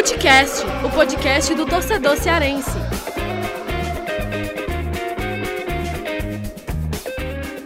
Futecast, 0.00 0.64
o 0.82 0.90
podcast 0.90 1.54
do 1.54 1.66
torcedor 1.66 2.16
cearense. 2.16 2.70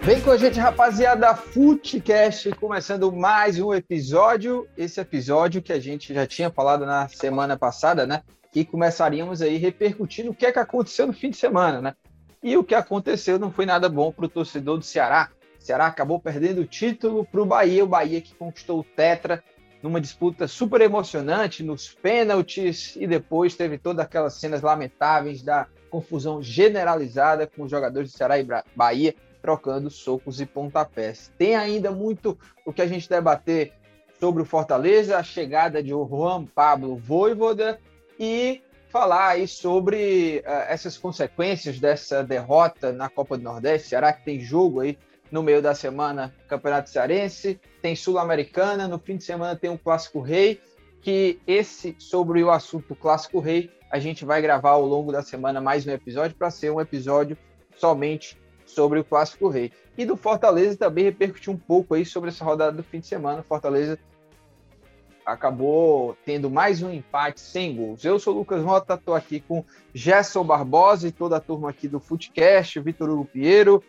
Vem 0.03 0.21
com 0.21 0.33
a 0.33 0.37
gente, 0.37 0.59
rapaziada, 0.59 1.33
Futecast, 1.37 2.51
começando 2.57 3.13
mais 3.13 3.61
um 3.61 3.73
episódio. 3.73 4.67
Esse 4.77 5.01
episódio 5.01 5.63
que 5.63 5.73
a 5.73 5.79
gente 5.79 6.13
já 6.13 6.27
tinha 6.27 6.51
falado 6.51 6.85
na 6.85 7.07
semana 7.07 7.57
passada, 7.57 8.05
né? 8.05 8.23
Que 8.51 8.65
começaríamos 8.65 9.41
aí 9.41 9.57
repercutindo 9.57 10.33
o 10.33 10.35
que 10.35 10.47
é 10.47 10.51
que 10.51 10.59
aconteceu 10.59 11.07
no 11.07 11.13
fim 11.13 11.31
de 11.31 11.37
semana, 11.37 11.81
né? 11.81 11.95
E 12.43 12.57
o 12.57 12.65
que 12.65 12.75
aconteceu 12.75 13.39
não 13.39 13.53
foi 13.53 13.65
nada 13.65 13.89
bom 13.89 14.11
para 14.11 14.25
o 14.25 14.29
torcedor 14.29 14.79
do 14.79 14.85
Ceará. 14.85 15.31
O 15.57 15.65
Ceará 15.65 15.87
acabou 15.87 16.19
perdendo 16.19 16.63
o 16.63 16.67
título 16.67 17.25
para 17.25 17.41
o 17.41 17.47
Bahia, 17.47 17.85
o 17.85 17.87
Bahia 17.87 18.21
que 18.21 18.35
conquistou 18.35 18.81
o 18.81 18.85
Tetra 18.85 19.41
numa 19.85 20.01
disputa 20.01 20.49
super 20.49 20.81
emocionante 20.81 21.63
nos 21.63 21.93
pênaltis 21.93 22.97
e 22.97 23.07
depois 23.07 23.55
teve 23.55 23.77
todas 23.77 24.03
aquelas 24.03 24.33
cenas 24.33 24.63
lamentáveis 24.63 25.43
da 25.43 25.67
confusão 25.91 26.43
generalizada 26.43 27.47
com 27.47 27.65
os 27.65 27.71
jogadores 27.71 28.11
do 28.11 28.17
Ceará 28.17 28.39
e 28.39 28.47
Bahia 28.75 29.15
trocando 29.43 29.91
socos 29.91 30.41
e 30.41 30.47
pontapés. 30.47 31.31
Tem 31.37 31.55
ainda 31.55 31.91
muito 31.91 32.39
o 32.65 32.73
que 32.73 32.81
a 32.81 32.87
gente 32.87 33.07
debater 33.11 33.75
sobre 34.19 34.41
o 34.41 34.47
Fortaleza, 34.47 35.19
a 35.19 35.23
chegada 35.23 35.83
de 35.83 35.91
Juan 35.91 36.47
Pablo 36.47 36.97
Voivoda 36.97 37.79
e 38.19 38.63
falar 38.89 39.33
aí 39.33 39.47
sobre 39.47 40.43
uh, 40.47 40.51
essas 40.67 40.97
consequências 40.97 41.79
dessa 41.79 42.25
derrota 42.25 42.91
na 42.91 43.11
Copa 43.11 43.37
do 43.37 43.45
Nordeste. 43.45 43.89
Será 43.89 44.15
que 44.15 44.25
tem 44.25 44.41
jogo 44.41 44.81
aí 44.81 44.97
no 45.35 45.43
meio 45.43 45.61
da 45.61 45.75
semana 45.75 46.33
Campeonato 46.47 46.89
Cearense, 46.91 47.61
tem 47.83 47.97
Sul-Americana, 47.97 48.87
no 48.87 49.01
fim 49.01 49.17
de 49.17 49.25
semana 49.25 49.57
tem 49.57 49.69
o 49.69 49.77
Clássico 49.77 50.21
Rei, 50.21 50.61
que 51.03 51.41
esse 51.45 51.97
sobre 51.99 52.41
o 52.45 52.53
assunto 52.53 52.95
Clássico 52.95 53.41
Rei, 53.41 53.69
a 53.91 53.99
gente 53.99 54.25
vai 54.25 54.41
gravar 54.41 54.71
ao 54.71 54.87
longo 54.87 55.11
da 55.11 55.23
semana 55.23 55.61
mais 55.61 55.85
um 55.89 55.91
episódio 55.91 56.37
para 56.37 56.53
ser 56.53 56.71
um 56.71 56.81
episódio 56.81 57.37
somente 57.77 58.41
sobre 58.65 59.01
o 59.01 59.05
Clássico 59.05 59.49
Rei. 59.49 59.73
E 59.99 60.07
do 60.07 60.17
Fortaleza 60.17 60.77
também 60.77 61.03
repercutir 61.03 61.53
um 61.53 61.59
pouco 61.59 61.95
aí 61.95 62.07
sobre 62.07 62.31
essa 62.31 62.45
rodada 62.45 62.77
do 62.77 62.85
fim 62.85 63.01
de 63.01 63.09
semana. 63.09 63.43
Fortaleza 63.43 63.99
acabou 65.27 66.17
tendo 66.25 66.49
mais 66.49 66.81
um 66.81 66.93
empate 66.93 67.41
sem 67.41 67.75
gols. 67.75 68.05
Eu 68.05 68.21
sou 68.21 68.35
o 68.35 68.39
Lucas 68.39 68.63
Mota, 68.63 68.95
estou 68.95 69.17
aqui 69.17 69.41
com 69.41 69.65
Gerson 69.93 70.45
Barbosa 70.45 71.09
e 71.09 71.13
toda 71.13 71.39
a 71.39 71.41
turma 71.41 71.71
aqui 71.71 71.89
do 71.89 71.99
Footcast, 71.99 72.79
Vitor 72.79 73.11
Hugo 73.11 73.25
Pinheiro, 73.25 73.83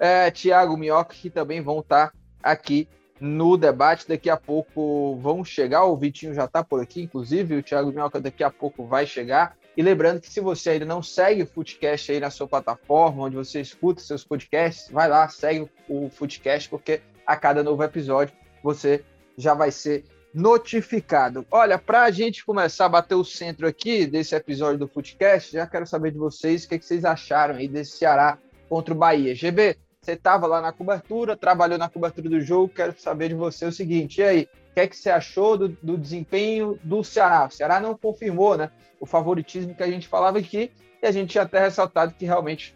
é, 0.00 0.30
Tiago 0.30 0.78
Minhoca, 0.78 1.14
que 1.14 1.28
também 1.28 1.60
vão 1.60 1.80
estar 1.80 2.12
aqui 2.42 2.88
no 3.20 3.58
debate. 3.58 4.08
Daqui 4.08 4.30
a 4.30 4.36
pouco 4.36 5.16
vão 5.16 5.44
chegar, 5.44 5.84
o 5.84 5.96
Vitinho 5.96 6.32
já 6.34 6.46
está 6.46 6.64
por 6.64 6.80
aqui, 6.80 7.02
inclusive, 7.02 7.56
o 7.56 7.62
Tiago 7.62 7.92
Minhoca 7.92 8.18
daqui 8.18 8.42
a 8.42 8.50
pouco 8.50 8.86
vai 8.86 9.06
chegar. 9.06 9.56
E 9.76 9.82
lembrando 9.82 10.20
que 10.20 10.30
se 10.30 10.40
você 10.40 10.70
ainda 10.70 10.86
não 10.86 11.02
segue 11.02 11.42
o 11.42 11.46
Footcast 11.46 12.10
aí 12.10 12.18
na 12.18 12.30
sua 12.30 12.48
plataforma, 12.48 13.24
onde 13.24 13.36
você 13.36 13.60
escuta 13.60 14.00
seus 14.00 14.24
podcasts, 14.24 14.90
vai 14.90 15.08
lá, 15.08 15.28
segue 15.28 15.70
o 15.88 16.08
Footcast, 16.08 16.68
porque 16.68 17.02
a 17.26 17.36
cada 17.36 17.62
novo 17.62 17.82
episódio 17.84 18.34
você 18.62 19.04
já 19.36 19.54
vai 19.54 19.70
ser 19.70 20.04
notificado. 20.34 21.46
Olha, 21.50 21.78
para 21.78 22.04
a 22.04 22.10
gente 22.10 22.44
começar 22.44 22.86
a 22.86 22.88
bater 22.88 23.14
o 23.14 23.24
centro 23.24 23.66
aqui 23.66 24.06
desse 24.06 24.34
episódio 24.34 24.78
do 24.78 24.88
Footcast, 24.88 25.52
já 25.52 25.66
quero 25.66 25.86
saber 25.86 26.12
de 26.12 26.18
vocês 26.18 26.64
o 26.64 26.68
que, 26.68 26.74
é 26.74 26.78
que 26.78 26.84
vocês 26.84 27.04
acharam 27.04 27.56
aí 27.56 27.68
desse 27.68 27.98
Ceará 27.98 28.38
contra 28.68 28.94
o 28.94 28.96
Bahia. 28.96 29.34
GB, 29.34 29.76
você 30.02 30.12
estava 30.12 30.46
lá 30.46 30.62
na 30.62 30.72
cobertura, 30.72 31.36
trabalhou 31.36 31.78
na 31.78 31.88
cobertura 31.88 32.28
do 32.28 32.40
jogo. 32.40 32.72
Quero 32.74 32.98
saber 32.98 33.28
de 33.28 33.34
você 33.34 33.66
o 33.66 33.72
seguinte: 33.72 34.20
e 34.20 34.24
aí, 34.24 34.48
o 34.70 34.74
que, 34.74 34.80
é 34.80 34.86
que 34.86 34.96
você 34.96 35.10
achou 35.10 35.58
do, 35.58 35.68
do, 35.68 35.98
desempenho 35.98 36.78
do 36.82 37.04
Ceará? 37.04 37.46
O 37.46 37.50
Ceará 37.50 37.80
não 37.80 37.96
confirmou 37.96 38.56
né, 38.56 38.70
o 38.98 39.04
favoritismo 39.04 39.74
que 39.74 39.82
a 39.82 39.90
gente 39.90 40.08
falava 40.08 40.38
aqui, 40.38 40.72
e 41.02 41.06
a 41.06 41.12
gente 41.12 41.30
tinha 41.30 41.44
até 41.44 41.60
ressaltado 41.60 42.14
que 42.14 42.24
realmente 42.24 42.74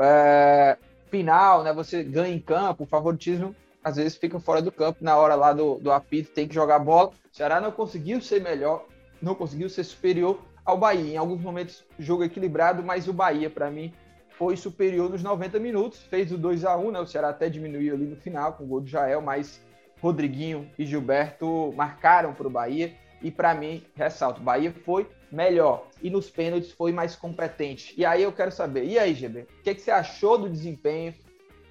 é, 0.00 0.78
final, 1.10 1.62
né, 1.62 1.72
você 1.72 2.02
ganha 2.02 2.34
em 2.34 2.40
campo, 2.40 2.84
o 2.84 2.86
favoritismo 2.86 3.54
às 3.84 3.96
vezes 3.96 4.16
fica 4.16 4.38
fora 4.38 4.62
do 4.62 4.70
campo, 4.70 4.98
na 5.02 5.16
hora 5.16 5.34
lá 5.34 5.52
do, 5.52 5.74
do 5.74 5.90
apito 5.90 6.30
tem 6.30 6.46
que 6.46 6.54
jogar 6.54 6.78
bola. 6.78 7.10
O 7.10 7.36
Ceará 7.36 7.60
não 7.60 7.72
conseguiu 7.72 8.20
ser 8.20 8.40
melhor, 8.40 8.86
não 9.20 9.34
conseguiu 9.34 9.68
ser 9.68 9.84
superior 9.84 10.40
ao 10.64 10.78
Bahia. 10.78 11.14
Em 11.14 11.16
alguns 11.16 11.40
momentos, 11.40 11.84
jogo 11.98 12.22
equilibrado, 12.22 12.82
mas 12.82 13.08
o 13.08 13.12
Bahia, 13.12 13.50
para 13.50 13.70
mim, 13.70 13.92
foi 14.42 14.56
superior 14.56 15.08
nos 15.08 15.22
90 15.22 15.60
minutos, 15.60 16.00
fez 16.00 16.32
o 16.32 16.36
2 16.36 16.64
a 16.64 16.76
1 16.76 16.90
né? 16.90 16.98
O 16.98 17.06
Ceará 17.06 17.28
até 17.28 17.48
diminuiu 17.48 17.94
ali 17.94 18.06
no 18.06 18.16
final 18.16 18.54
com 18.54 18.64
o 18.64 18.66
gol 18.66 18.80
do 18.80 18.88
Jael, 18.88 19.22
mas 19.22 19.62
Rodriguinho 20.00 20.68
e 20.76 20.84
Gilberto 20.84 21.72
marcaram 21.76 22.34
para 22.34 22.48
o 22.48 22.50
Bahia. 22.50 22.92
E 23.22 23.30
para 23.30 23.54
mim, 23.54 23.84
ressalto, 23.94 24.40
Bahia 24.40 24.74
foi 24.84 25.06
melhor 25.30 25.86
e 26.02 26.10
nos 26.10 26.28
pênaltis 26.28 26.72
foi 26.72 26.90
mais 26.90 27.14
competente. 27.14 27.94
E 27.96 28.04
aí 28.04 28.24
eu 28.24 28.32
quero 28.32 28.50
saber, 28.50 28.84
e 28.84 28.98
aí, 28.98 29.14
GB, 29.14 29.42
o 29.42 29.62
que, 29.62 29.76
que 29.76 29.80
você 29.80 29.92
achou 29.92 30.36
do 30.36 30.50
desempenho 30.50 31.14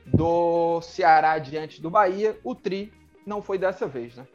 do 0.05 0.79
Ceará 0.79 1.37
diante 1.39 1.81
do 1.81 1.89
Bahia? 1.89 2.39
O 2.41 2.55
Tri 2.55 2.93
não 3.27 3.41
foi 3.41 3.57
dessa 3.57 3.85
vez, 3.85 4.15
né? 4.15 4.25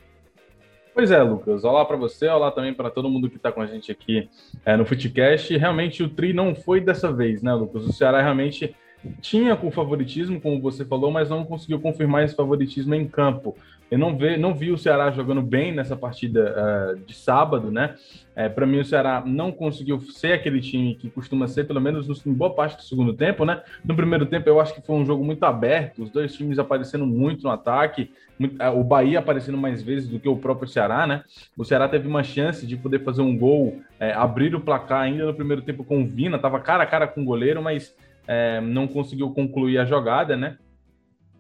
Pois 0.96 1.10
é, 1.10 1.22
Lucas. 1.22 1.62
Olá 1.62 1.84
para 1.84 1.98
você, 1.98 2.26
olá 2.26 2.50
também 2.50 2.72
para 2.72 2.88
todo 2.88 3.10
mundo 3.10 3.28
que 3.28 3.36
está 3.36 3.52
com 3.52 3.60
a 3.60 3.66
gente 3.66 3.92
aqui 3.92 4.30
é, 4.64 4.78
no 4.78 4.86
Footcast. 4.86 5.54
Realmente 5.54 6.02
o 6.02 6.08
Tri 6.08 6.32
não 6.32 6.54
foi 6.54 6.80
dessa 6.80 7.12
vez, 7.12 7.42
né, 7.42 7.52
Lucas? 7.52 7.84
O 7.84 7.92
Ceará 7.92 8.22
realmente 8.22 8.74
tinha 9.20 9.56
com 9.56 9.70
favoritismo, 9.70 10.40
como 10.40 10.60
você 10.60 10.84
falou, 10.84 11.10
mas 11.10 11.30
não 11.30 11.44
conseguiu 11.44 11.80
confirmar 11.80 12.24
esse 12.24 12.34
favoritismo 12.34 12.94
em 12.94 13.06
campo. 13.06 13.56
Eu 13.88 13.98
não, 13.98 14.16
vi, 14.16 14.36
não 14.36 14.52
vi 14.52 14.72
o 14.72 14.78
Ceará 14.78 15.12
jogando 15.12 15.40
bem 15.40 15.72
nessa 15.72 15.94
partida 15.94 16.54
uh, 16.56 16.98
de 17.06 17.14
sábado, 17.14 17.70
né? 17.70 17.94
É, 18.34 18.48
para 18.48 18.66
mim, 18.66 18.80
o 18.80 18.84
Ceará 18.84 19.22
não 19.24 19.52
conseguiu 19.52 20.00
ser 20.00 20.32
aquele 20.32 20.60
time 20.60 20.96
que 20.96 21.08
costuma 21.08 21.46
ser, 21.46 21.64
pelo 21.64 21.80
menos 21.80 22.26
em 22.26 22.32
boa 22.32 22.52
parte 22.52 22.76
do 22.76 22.82
segundo 22.82 23.14
tempo, 23.14 23.44
né? 23.44 23.62
No 23.84 23.94
primeiro 23.94 24.26
tempo, 24.26 24.48
eu 24.48 24.60
acho 24.60 24.74
que 24.74 24.84
foi 24.84 24.96
um 24.96 25.06
jogo 25.06 25.24
muito 25.24 25.44
aberto, 25.44 26.02
os 26.02 26.10
dois 26.10 26.34
times 26.34 26.58
aparecendo 26.58 27.06
muito 27.06 27.44
no 27.44 27.50
ataque, 27.50 28.10
muito, 28.36 28.60
uh, 28.60 28.76
o 28.76 28.82
Bahia 28.82 29.20
aparecendo 29.20 29.56
mais 29.56 29.80
vezes 29.82 30.08
do 30.08 30.18
que 30.18 30.28
o 30.28 30.36
próprio 30.36 30.68
Ceará, 30.68 31.06
né? 31.06 31.22
O 31.56 31.64
Ceará 31.64 31.88
teve 31.88 32.08
uma 32.08 32.24
chance 32.24 32.66
de 32.66 32.76
poder 32.76 33.04
fazer 33.04 33.22
um 33.22 33.38
gol, 33.38 33.80
é, 34.00 34.12
abrir 34.12 34.52
o 34.56 34.60
placar 34.60 35.02
ainda 35.02 35.26
no 35.26 35.34
primeiro 35.34 35.62
tempo 35.62 35.84
com 35.84 36.02
o 36.02 36.06
Vina, 36.06 36.40
tava 36.40 36.58
cara 36.58 36.82
a 36.82 36.86
cara 36.86 37.06
com 37.06 37.22
o 37.22 37.24
goleiro, 37.24 37.62
mas 37.62 37.94
é, 38.26 38.60
não 38.60 38.86
conseguiu 38.86 39.30
concluir 39.30 39.78
a 39.78 39.84
jogada, 39.84 40.36
né? 40.36 40.58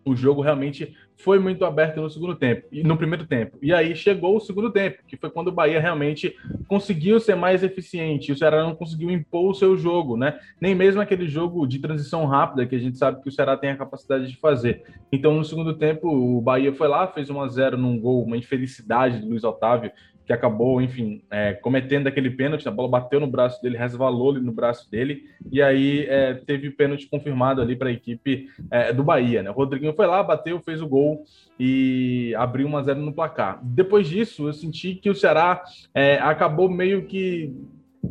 O 0.04 0.14
jogo 0.14 0.40
realmente 0.40 0.94
foi 1.16 1.38
muito 1.38 1.64
aberto 1.64 2.00
no 2.00 2.10
segundo 2.10 2.36
tempo, 2.36 2.68
e 2.70 2.82
no 2.84 2.96
primeiro 2.96 3.26
tempo. 3.26 3.58
E 3.60 3.72
aí 3.72 3.96
chegou 3.96 4.36
o 4.36 4.40
segundo 4.40 4.70
tempo, 4.70 4.98
que 5.06 5.16
foi 5.16 5.30
quando 5.30 5.48
o 5.48 5.52
Bahia 5.52 5.80
realmente 5.80 6.36
conseguiu 6.68 7.18
ser 7.18 7.34
mais 7.34 7.62
eficiente. 7.64 8.30
O 8.30 8.36
Ceará 8.36 8.62
não 8.62 8.74
conseguiu 8.74 9.10
impor 9.10 9.50
o 9.50 9.54
seu 9.54 9.76
jogo, 9.76 10.16
né? 10.16 10.38
Nem 10.60 10.74
mesmo 10.74 11.00
aquele 11.00 11.26
jogo 11.26 11.66
de 11.66 11.78
transição 11.78 12.26
rápida 12.26 12.66
que 12.66 12.76
a 12.76 12.78
gente 12.78 12.98
sabe 12.98 13.22
que 13.22 13.28
o 13.28 13.32
Ceará 13.32 13.56
tem 13.56 13.70
a 13.70 13.76
capacidade 13.76 14.28
de 14.28 14.36
fazer. 14.36 14.84
Então, 15.10 15.34
no 15.34 15.44
segundo 15.44 15.74
tempo, 15.74 16.08
o 16.08 16.40
Bahia 16.40 16.72
foi 16.72 16.86
lá, 16.86 17.08
fez 17.08 17.30
1 17.30 17.40
a 17.40 17.48
0 17.48 17.76
num 17.76 17.98
gol, 17.98 18.22
uma 18.22 18.36
infelicidade 18.36 19.18
do 19.18 19.28
Luiz 19.28 19.42
Otávio, 19.42 19.90
que 20.26 20.32
acabou, 20.32 20.82
enfim, 20.82 21.22
é, 21.30 21.52
cometendo 21.54 22.08
aquele 22.08 22.30
pênalti, 22.30 22.66
a 22.66 22.70
bola 22.70 22.88
bateu 22.88 23.20
no 23.20 23.28
braço 23.28 23.62
dele, 23.62 23.78
resvalou 23.78 24.34
no 24.34 24.50
braço 24.50 24.90
dele, 24.90 25.24
e 25.52 25.62
aí 25.62 26.04
é, 26.08 26.34
teve 26.34 26.70
pênalti 26.70 27.08
confirmado 27.08 27.62
ali 27.62 27.76
para 27.76 27.88
a 27.88 27.92
equipe 27.92 28.48
é, 28.70 28.92
do 28.92 29.04
Bahia, 29.04 29.42
né? 29.42 29.50
O 29.50 29.54
Rodriguinho 29.54 29.94
foi 29.94 30.06
lá, 30.06 30.22
bateu, 30.22 30.60
fez 30.60 30.82
o 30.82 30.88
gol 30.88 31.24
e 31.60 32.34
abriu 32.36 32.66
1 32.66 32.76
a 32.76 32.82
0 32.82 33.00
no 33.00 33.12
placar. 33.12 33.60
Depois 33.62 34.08
disso, 34.08 34.48
eu 34.48 34.52
senti 34.52 34.96
que 34.96 35.08
o 35.08 35.14
Ceará 35.14 35.62
é, 35.94 36.18
acabou 36.18 36.68
meio 36.68 37.06
que 37.06 37.54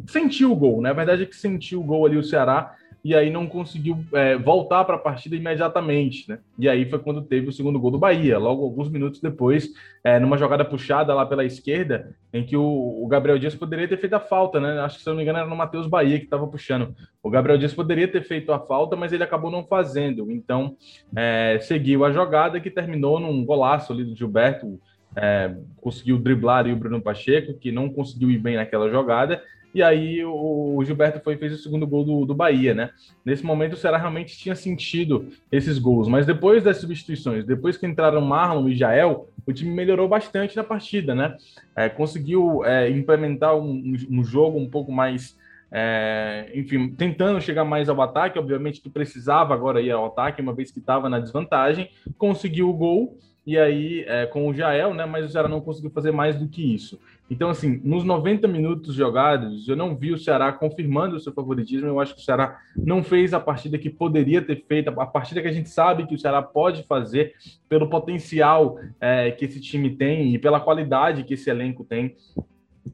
sentiu 0.07 0.51
o 0.51 0.55
gol, 0.55 0.81
né? 0.81 0.91
A 0.91 0.93
verdade 0.93 1.23
é 1.23 1.25
que 1.25 1.35
sentiu 1.35 1.81
o 1.81 1.83
gol 1.83 2.05
ali 2.05 2.17
o 2.17 2.23
Ceará, 2.23 2.75
e 3.05 3.13
aí 3.13 3.29
não 3.29 3.45
conseguiu 3.45 4.03
é, 4.13 4.35
voltar 4.35 4.83
para 4.83 4.95
a 4.95 4.99
partida 4.99 5.35
imediatamente, 5.35 6.27
né? 6.27 6.39
E 6.57 6.67
aí 6.67 6.89
foi 6.89 6.97
quando 6.97 7.21
teve 7.21 7.47
o 7.47 7.51
segundo 7.51 7.79
gol 7.79 7.91
do 7.91 7.99
Bahia, 7.99 8.39
logo 8.39 8.63
alguns 8.63 8.89
minutos 8.89 9.21
depois, 9.21 9.69
é, 10.03 10.17
numa 10.17 10.39
jogada 10.39 10.65
puxada 10.65 11.13
lá 11.13 11.23
pela 11.23 11.45
esquerda, 11.45 12.15
em 12.33 12.43
que 12.43 12.57
o, 12.57 12.63
o, 12.63 13.07
Gabriel 13.07 13.37
Dias 13.37 13.53
poderia 13.53 13.87
ter 13.87 13.97
feito 13.97 14.15
a 14.15 14.19
falta, 14.19 14.59
né? 14.59 14.79
Acho 14.79 14.97
que 14.97 15.03
se 15.03 15.09
não 15.09 15.17
me 15.17 15.21
engano 15.21 15.37
era 15.37 15.47
no 15.47 15.55
Matheus 15.55 15.85
Bahia 15.85 16.17
que 16.17 16.25
estava 16.25 16.47
puxando. 16.47 16.95
O 17.21 17.29
Gabriel 17.29 17.59
Dias 17.59 17.75
poderia 17.75 18.07
ter 18.07 18.23
feito 18.23 18.51
a 18.51 18.59
falta, 18.59 18.95
mas 18.95 19.13
ele 19.13 19.23
acabou 19.23 19.51
não 19.51 19.63
fazendo. 19.63 20.31
Então 20.31 20.75
é, 21.15 21.59
seguiu 21.61 22.05
a 22.05 22.11
jogada 22.11 22.59
que 22.59 22.71
terminou 22.71 23.19
num 23.19 23.45
golaço 23.45 23.93
ali 23.93 24.03
do 24.03 24.15
Gilberto. 24.15 24.79
É, 25.15 25.55
conseguiu 25.77 26.17
driblar 26.17 26.67
o 26.67 26.75
Bruno 26.75 26.99
Pacheco, 26.99 27.53
que 27.53 27.71
não 27.71 27.87
conseguiu 27.87 28.31
ir 28.31 28.39
bem 28.39 28.55
naquela 28.55 28.89
jogada, 28.89 29.43
e 29.75 29.83
aí 29.83 30.23
o 30.23 30.81
Gilberto 30.85 31.19
foi 31.19 31.35
fez 31.35 31.51
o 31.51 31.57
segundo 31.57 31.85
gol 31.85 32.05
do, 32.05 32.25
do 32.25 32.33
Bahia, 32.33 32.73
né? 32.73 32.91
Nesse 33.25 33.45
momento 33.45 33.73
o 33.73 33.77
Ceará 33.77 33.97
realmente 33.97 34.37
tinha 34.37 34.55
sentido 34.55 35.27
esses 35.51 35.77
gols, 35.77 36.07
mas 36.07 36.25
depois 36.25 36.63
das 36.63 36.77
substituições, 36.77 37.43
depois 37.43 37.75
que 37.75 37.85
entraram 37.85 38.21
Marlon 38.21 38.69
e 38.69 38.75
Jael, 38.75 39.27
o 39.45 39.51
time 39.51 39.71
melhorou 39.71 40.07
bastante 40.07 40.55
na 40.55 40.63
partida, 40.63 41.13
né? 41.13 41.35
É, 41.75 41.89
conseguiu 41.89 42.63
é, 42.63 42.89
implementar 42.89 43.53
um, 43.57 43.97
um, 44.09 44.23
jogo 44.23 44.57
um 44.57 44.69
pouco 44.69 44.93
mais 44.93 45.37
é, 45.69 46.49
enfim, 46.55 46.87
tentando 46.91 47.41
chegar 47.41 47.65
mais 47.65 47.89
ao 47.89 48.01
ataque, 48.01 48.39
obviamente 48.39 48.79
que 48.79 48.89
precisava 48.89 49.53
agora 49.53 49.81
ir 49.81 49.91
ao 49.91 50.05
ataque, 50.05 50.41
uma 50.41 50.53
vez 50.53 50.71
que 50.71 50.79
estava 50.79 51.09
na 51.09 51.19
desvantagem, 51.19 51.89
conseguiu 52.17 52.69
o 52.69 52.73
gol, 52.73 53.17
e 53.45 53.57
aí 53.57 54.05
é, 54.07 54.25
com 54.25 54.47
o 54.47 54.53
Jael, 54.53 54.93
né, 54.93 55.05
mas 55.05 55.25
o 55.25 55.29
Ceará 55.29 55.49
não 55.49 55.59
conseguiu 55.59 55.91
fazer 55.91 56.11
mais 56.11 56.37
do 56.37 56.47
que 56.47 56.73
isso. 56.73 56.97
Então, 57.29 57.49
assim, 57.49 57.81
nos 57.83 58.03
90 58.03 58.47
minutos 58.47 58.93
jogados, 58.93 59.67
eu 59.67 59.75
não 59.75 59.95
vi 59.95 60.11
o 60.11 60.17
Ceará 60.17 60.51
confirmando 60.51 61.15
o 61.15 61.19
seu 61.19 61.33
favoritismo. 61.33 61.87
Eu 61.87 61.99
acho 61.99 62.13
que 62.13 62.21
o 62.21 62.23
Ceará 62.23 62.59
não 62.77 63.03
fez 63.03 63.33
a 63.33 63.39
partida 63.39 63.79
que 63.79 63.89
poderia 63.89 64.41
ter 64.41 64.63
feito, 64.67 64.89
a 64.89 65.05
partida 65.05 65.41
que 65.41 65.47
a 65.47 65.51
gente 65.51 65.69
sabe 65.69 66.05
que 66.05 66.13
o 66.13 66.19
Ceará 66.19 66.41
pode 66.41 66.83
fazer, 66.83 67.33
pelo 67.67 67.89
potencial 67.89 68.77
é, 68.99 69.31
que 69.31 69.45
esse 69.45 69.59
time 69.59 69.89
tem 69.89 70.35
e 70.35 70.37
pela 70.37 70.59
qualidade 70.59 71.23
que 71.23 71.33
esse 71.33 71.49
elenco 71.49 71.83
tem 71.83 72.15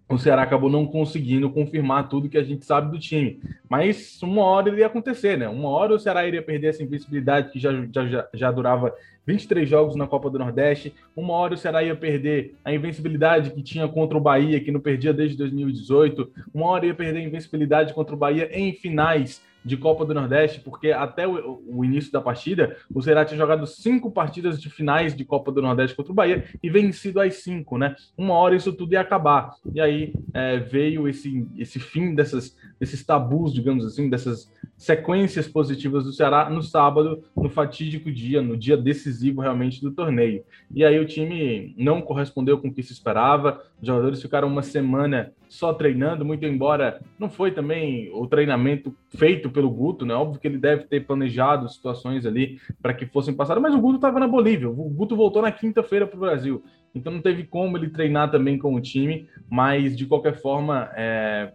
o 0.07 0.17
Ceará 0.17 0.43
acabou 0.43 0.69
não 0.69 0.85
conseguindo 0.85 1.49
confirmar 1.49 2.09
tudo 2.09 2.29
que 2.29 2.37
a 2.37 2.43
gente 2.43 2.65
sabe 2.65 2.91
do 2.91 2.99
time. 2.99 3.39
Mas 3.69 4.21
uma 4.21 4.43
hora 4.43 4.69
iria 4.69 4.87
acontecer, 4.87 5.37
né? 5.37 5.47
Uma 5.47 5.69
hora 5.69 5.93
o 5.93 5.99
Ceará 5.99 6.25
iria 6.27 6.41
perder 6.41 6.67
essa 6.67 6.83
invencibilidade 6.83 7.51
que 7.51 7.59
já, 7.59 7.71
já, 7.91 8.27
já 8.33 8.51
durava 8.51 8.93
23 9.25 9.69
jogos 9.69 9.95
na 9.95 10.07
Copa 10.07 10.29
do 10.29 10.39
Nordeste. 10.39 10.93
Uma 11.15 11.33
hora 11.33 11.53
o 11.53 11.57
Ceará 11.57 11.83
ia 11.83 11.95
perder 11.95 12.55
a 12.63 12.73
invencibilidade 12.73 13.51
que 13.51 13.61
tinha 13.61 13.87
contra 13.87 14.17
o 14.17 14.21
Bahia, 14.21 14.59
que 14.59 14.71
não 14.71 14.79
perdia 14.79 15.13
desde 15.13 15.37
2018. 15.37 16.31
Uma 16.53 16.67
hora 16.67 16.85
ia 16.85 16.95
perder 16.95 17.19
a 17.19 17.23
invencibilidade 17.23 17.93
contra 17.93 18.15
o 18.15 18.17
Bahia 18.17 18.49
em 18.51 18.73
finais 18.73 19.41
de 19.63 19.77
Copa 19.77 20.05
do 20.05 20.13
Nordeste, 20.13 20.59
porque 20.59 20.91
até 20.91 21.27
o, 21.27 21.61
o, 21.67 21.85
início 21.85 22.11
da 22.11 22.21
partida, 22.21 22.75
o 22.93 23.01
Ceará 23.01 23.23
tinha 23.23 23.37
jogado 23.37 23.65
cinco 23.67 24.11
partidas 24.11 24.59
de 24.59 24.69
finais 24.69 25.15
de 25.15 25.23
Copa 25.23 25.51
do 25.51 25.61
Nordeste 25.61 25.95
contra 25.95 26.11
o 26.11 26.15
Bahia 26.15 26.45
e 26.61 26.69
vencido 26.69 27.19
as 27.19 27.35
cinco, 27.35 27.77
né? 27.77 27.95
Uma 28.17 28.33
hora 28.33 28.55
isso 28.55 28.73
tudo 28.73 28.93
ia 28.93 29.01
acabar. 29.01 29.51
E 29.73 29.79
aí 29.79 30.13
é, 30.33 30.57
veio 30.57 31.07
esse, 31.07 31.47
esse 31.57 31.79
fim 31.79 32.15
dessas, 32.15 32.55
desses 32.79 33.05
tabus, 33.05 33.53
digamos 33.53 33.85
assim, 33.85 34.09
dessas 34.09 34.51
sequências 34.81 35.47
positivas 35.47 36.05
do 36.05 36.11
Ceará 36.11 36.49
no 36.49 36.63
sábado, 36.63 37.23
no 37.35 37.47
fatídico 37.47 38.11
dia, 38.11 38.41
no 38.41 38.57
dia 38.57 38.75
decisivo 38.75 39.39
realmente 39.39 39.79
do 39.79 39.91
torneio. 39.91 40.43
E 40.73 40.83
aí 40.83 40.99
o 40.99 41.05
time 41.05 41.75
não 41.77 42.01
correspondeu 42.01 42.57
com 42.57 42.69
o 42.69 42.73
que 42.73 42.81
se 42.81 42.91
esperava, 42.91 43.61
os 43.79 43.85
jogadores 43.85 44.19
ficaram 44.19 44.47
uma 44.47 44.63
semana 44.63 45.33
só 45.47 45.71
treinando, 45.71 46.25
muito 46.25 46.47
embora 46.47 46.99
não 47.19 47.29
foi 47.29 47.51
também 47.51 48.09
o 48.11 48.25
treinamento 48.25 48.91
feito 49.09 49.51
pelo 49.51 49.69
Guto, 49.69 50.03
né? 50.03 50.15
Óbvio 50.15 50.41
que 50.41 50.47
ele 50.47 50.57
deve 50.57 50.85
ter 50.85 51.05
planejado 51.05 51.69
situações 51.69 52.25
ali 52.25 52.59
para 52.81 52.95
que 52.95 53.05
fossem 53.05 53.35
passadas, 53.35 53.61
mas 53.61 53.75
o 53.75 53.79
Guto 53.79 53.97
estava 53.97 54.19
na 54.19 54.27
Bolívia. 54.27 54.67
O 54.67 54.89
Guto 54.89 55.15
voltou 55.15 55.43
na 55.43 55.51
quinta-feira 55.51 56.07
para 56.07 56.17
o 56.17 56.21
Brasil, 56.21 56.63
então 56.95 57.13
não 57.13 57.21
teve 57.21 57.43
como 57.43 57.77
ele 57.77 57.89
treinar 57.89 58.31
também 58.31 58.57
com 58.57 58.73
o 58.73 58.81
time, 58.81 59.27
mas 59.47 59.95
de 59.95 60.07
qualquer 60.07 60.41
forma, 60.41 60.89
é, 60.95 61.53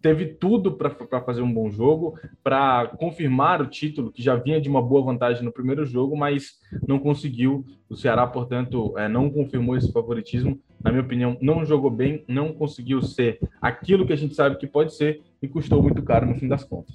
teve 0.00 0.26
tudo 0.26 0.72
para 0.72 1.22
fazer 1.22 1.42
um 1.42 1.52
bom 1.52 1.70
jogo, 1.70 2.18
para 2.42 2.88
confirmar 2.98 3.60
o 3.60 3.66
título, 3.66 4.12
que 4.12 4.22
já 4.22 4.36
vinha 4.36 4.60
de 4.60 4.68
uma 4.68 4.82
boa 4.82 5.04
vantagem 5.04 5.44
no 5.44 5.52
primeiro 5.52 5.84
jogo, 5.84 6.16
mas 6.16 6.58
não 6.86 6.98
conseguiu. 6.98 7.64
O 7.88 7.96
Ceará, 7.96 8.26
portanto, 8.26 8.96
é, 8.98 9.08
não 9.08 9.30
confirmou 9.30 9.76
esse 9.76 9.92
favoritismo 9.92 10.60
na 10.86 10.92
minha 10.92 11.02
opinião, 11.02 11.36
não 11.40 11.64
jogou 11.64 11.90
bem, 11.90 12.24
não 12.28 12.52
conseguiu 12.52 13.02
ser 13.02 13.40
aquilo 13.60 14.06
que 14.06 14.12
a 14.12 14.16
gente 14.16 14.36
sabe 14.36 14.56
que 14.56 14.68
pode 14.68 14.94
ser 14.94 15.20
e 15.42 15.48
custou 15.48 15.82
muito 15.82 16.00
caro 16.00 16.26
no 16.26 16.36
fim 16.36 16.46
das 16.46 16.62
contas. 16.62 16.94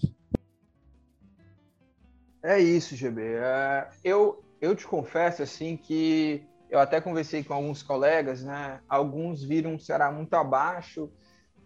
É 2.41 2.57
isso, 2.57 2.95
GB. 2.95 3.21
É, 3.21 3.89
eu, 4.01 4.41
eu 4.61 4.75
te 4.77 4.87
confesso 4.87 5.43
assim 5.43 5.75
que 5.75 6.41
eu 6.69 6.79
até 6.79 7.01
conversei 7.01 7.43
com 7.43 7.53
alguns 7.53 7.83
colegas, 7.83 8.43
né? 8.43 8.79
Alguns 8.87 9.43
viram 9.43 9.75
o 9.75 9.79
Ceará 9.79 10.09
muito 10.09 10.33
abaixo. 10.35 11.11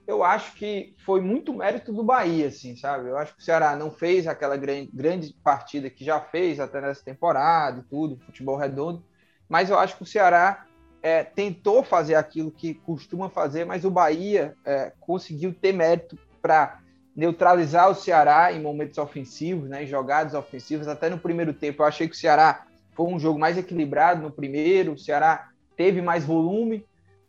Eu 0.08 0.24
acho 0.24 0.54
que 0.56 0.94
foi 1.04 1.20
muito 1.20 1.54
mérito 1.54 1.92
do 1.92 2.04
Bahia, 2.04 2.48
assim, 2.48 2.76
sabe? 2.76 3.10
Eu 3.10 3.18
acho 3.18 3.34
que 3.34 3.42
o 3.42 3.44
Ceará 3.44 3.76
não 3.76 3.90
fez 3.90 4.28
aquela 4.28 4.56
grande, 4.56 4.92
grande 4.94 5.36
partida 5.44 5.90
que 5.90 6.06
já 6.06 6.20
fez 6.20 6.60
até 6.60 6.80
nessa 6.80 7.04
temporada 7.04 7.80
e 7.80 7.90
tudo, 7.90 8.20
futebol 8.24 8.56
redondo, 8.56 9.04
mas 9.50 9.70
eu 9.70 9.80
acho 9.80 9.98
que 9.98 10.04
o 10.04 10.06
Ceará 10.06 10.66
é, 11.02 11.24
tentou 11.24 11.84
fazer 11.84 12.16
aquilo 12.16 12.52
que 12.52 12.76
costuma 12.76 13.30
fazer, 13.30 13.66
mas 13.66 13.84
o 13.84 13.92
Bahia 13.92 14.56
é, 14.64 14.92
conseguiu 15.00 15.54
ter 15.54 15.72
mérito 15.72 16.18
para 16.42 16.80
neutralizar 17.16 17.90
o 17.90 17.96
Ceará 17.96 18.52
em 18.52 18.62
momentos 18.62 18.98
ofensivos, 18.98 19.70
né, 19.70 19.84
em 19.84 19.88
jogadas 19.88 20.34
ofensivas. 20.34 20.88
Até 20.88 21.10
no 21.10 21.18
primeiro 21.18 21.54
tempo, 21.54 21.82
eu 21.82 21.88
achei 21.88 22.08
que 22.08 22.16
o 22.16 22.18
Ceará 22.18 22.66
foi 22.92 23.08
um 23.08 23.20
jogo 23.20 23.40
mais 23.40 23.58
equilibrado 23.58 24.22
no 24.22 24.32
primeiro, 24.32 24.94
o 24.94 24.98
Ceará 24.98 25.50
teve 25.76 26.02
mais 26.02 26.26
volume, 26.26 26.86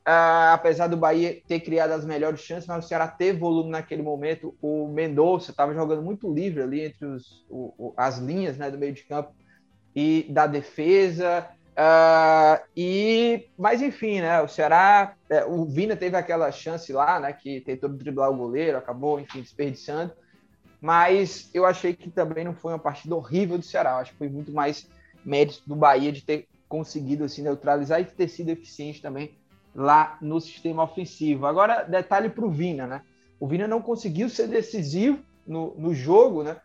uh, 0.06 0.54
apesar 0.54 0.86
do 0.86 0.96
Bahia 0.96 1.42
ter 1.46 1.60
criado 1.60 1.90
as 1.90 2.04
melhores 2.04 2.40
chances, 2.40 2.68
mas 2.68 2.84
o 2.84 2.88
Ceará 2.88 3.08
teve 3.08 3.38
volume 3.38 3.70
naquele 3.70 4.02
momento. 4.02 4.54
O 4.62 4.86
Mendonça 4.88 5.50
estava 5.50 5.74
jogando 5.74 6.02
muito 6.02 6.32
livre 6.32 6.62
ali 6.62 6.82
entre 6.82 7.04
os, 7.04 7.44
o, 7.50 7.74
o, 7.76 7.94
as 7.96 8.18
linhas 8.18 8.56
né, 8.56 8.70
do 8.70 8.78
meio 8.78 8.92
de 8.92 9.02
campo 9.02 9.34
e 9.94 10.26
da 10.30 10.46
defesa. 10.46 11.48
Uh, 11.72 12.64
e, 12.74 13.48
mas 13.58 13.82
enfim, 13.82 14.20
né? 14.20 14.40
O 14.40 14.48
Ceará, 14.48 15.14
é, 15.28 15.44
o 15.44 15.66
Vina 15.66 15.94
teve 15.94 16.16
aquela 16.16 16.50
chance 16.50 16.90
lá, 16.92 17.20
né? 17.20 17.32
Que 17.32 17.60
tentou 17.60 17.90
driblar 17.90 18.30
o 18.30 18.36
goleiro, 18.36 18.78
acabou, 18.78 19.20
enfim, 19.20 19.40
desperdiçando. 19.40 20.12
Mas 20.80 21.50
eu 21.52 21.66
achei 21.66 21.94
que 21.94 22.10
também 22.10 22.44
não 22.44 22.54
foi 22.54 22.72
uma 22.72 22.78
partida 22.78 23.14
horrível 23.14 23.58
do 23.58 23.64
Ceará. 23.64 23.90
Eu 23.90 23.96
acho 23.96 24.12
que 24.12 24.18
foi 24.18 24.28
muito 24.28 24.52
mais 24.52 24.88
mérito 25.24 25.62
do 25.66 25.74
Bahia 25.74 26.12
de 26.12 26.22
ter 26.22 26.46
conseguido 26.68 27.24
assim 27.24 27.42
neutralizar 27.42 28.00
e 28.00 28.04
ter 28.04 28.28
sido 28.28 28.50
eficiente 28.50 29.02
também 29.02 29.36
lá 29.76 30.16
no 30.22 30.40
sistema 30.40 30.82
ofensivo. 30.82 31.46
Agora, 31.46 31.82
detalhe 31.82 32.30
para 32.30 32.46
o 32.46 32.50
Vina, 32.50 32.86
né? 32.86 33.02
O 33.38 33.46
Vina 33.46 33.68
não 33.68 33.82
conseguiu 33.82 34.30
ser 34.30 34.48
decisivo 34.48 35.18
no, 35.46 35.74
no 35.76 35.94
jogo, 35.94 36.42
né? 36.42 36.56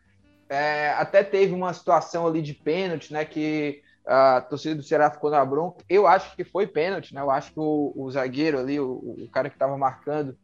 É, 0.48 0.92
até 0.92 1.22
teve 1.22 1.54
uma 1.54 1.74
situação 1.74 2.26
ali 2.26 2.42
de 2.42 2.54
pênalti, 2.54 3.12
né? 3.12 3.26
Que 3.26 3.82
a 4.06 4.40
torcida 4.42 4.76
do 4.76 4.84
Ceará 4.84 5.12
ficou 5.12 5.30
na 5.30 5.44
bronca. 5.44 5.84
Eu 5.90 6.08
acho 6.08 6.34
que 6.36 6.46
foi 6.46 6.66
pênalti, 6.66 7.14
né? 7.14 7.20
Eu 7.20 7.30
acho 7.30 7.52
que 7.52 7.60
o, 7.60 7.92
o 7.94 8.10
zagueiro 8.10 8.58
ali, 8.58 8.80
o, 8.80 8.94
o 8.94 9.30
cara 9.30 9.50
que 9.50 9.56
estava 9.56 9.78
marcando 9.78 10.38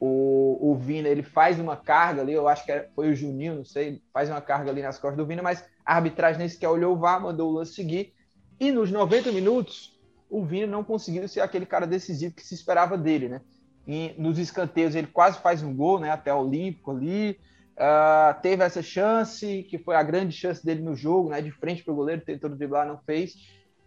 o, 0.00 0.70
o 0.70 0.74
Vina, 0.74 1.08
ele 1.08 1.22
faz 1.22 1.58
uma 1.58 1.76
carga 1.76 2.22
ali, 2.22 2.32
eu 2.32 2.48
acho 2.48 2.64
que 2.64 2.88
foi 2.94 3.10
o 3.10 3.14
Juninho, 3.14 3.56
não 3.56 3.64
sei, 3.64 4.02
faz 4.12 4.28
uma 4.28 4.40
carga 4.40 4.70
ali 4.70 4.82
nas 4.82 4.98
costas 4.98 5.16
do 5.16 5.26
Vina, 5.26 5.42
mas 5.42 5.64
a 5.84 5.96
arbitragem 5.96 6.38
nem 6.38 6.48
sequer 6.48 6.68
olhou 6.68 6.94
o 6.94 6.98
VAR, 6.98 7.20
mandou 7.20 7.50
o 7.50 7.54
lance 7.54 7.74
seguir. 7.74 8.14
E 8.58 8.70
nos 8.70 8.90
90 8.90 9.32
minutos, 9.32 9.95
o 10.28 10.44
Vina 10.44 10.66
não 10.66 10.84
conseguiu 10.84 11.26
ser 11.28 11.40
aquele 11.40 11.66
cara 11.66 11.86
decisivo 11.86 12.34
que 12.34 12.44
se 12.44 12.54
esperava 12.54 12.96
dele, 12.96 13.28
né? 13.28 13.40
E 13.86 14.14
nos 14.18 14.38
escanteios 14.38 14.94
ele 14.94 15.06
quase 15.06 15.38
faz 15.38 15.62
um 15.62 15.74
gol, 15.74 16.00
né? 16.00 16.10
Até 16.10 16.32
o 16.34 16.40
Olímpico 16.40 16.90
ali. 16.90 17.38
Uh, 17.76 18.40
teve 18.40 18.64
essa 18.64 18.82
chance, 18.82 19.62
que 19.64 19.78
foi 19.78 19.96
a 19.96 20.02
grande 20.02 20.32
chance 20.32 20.64
dele 20.64 20.82
no 20.82 20.96
jogo, 20.96 21.30
né? 21.30 21.40
De 21.40 21.50
frente 21.50 21.84
para 21.84 21.92
o 21.92 21.96
goleiro, 21.96 22.22
tentou 22.22 22.50
driblar, 22.50 22.86
não 22.86 22.98
fez. 22.98 23.34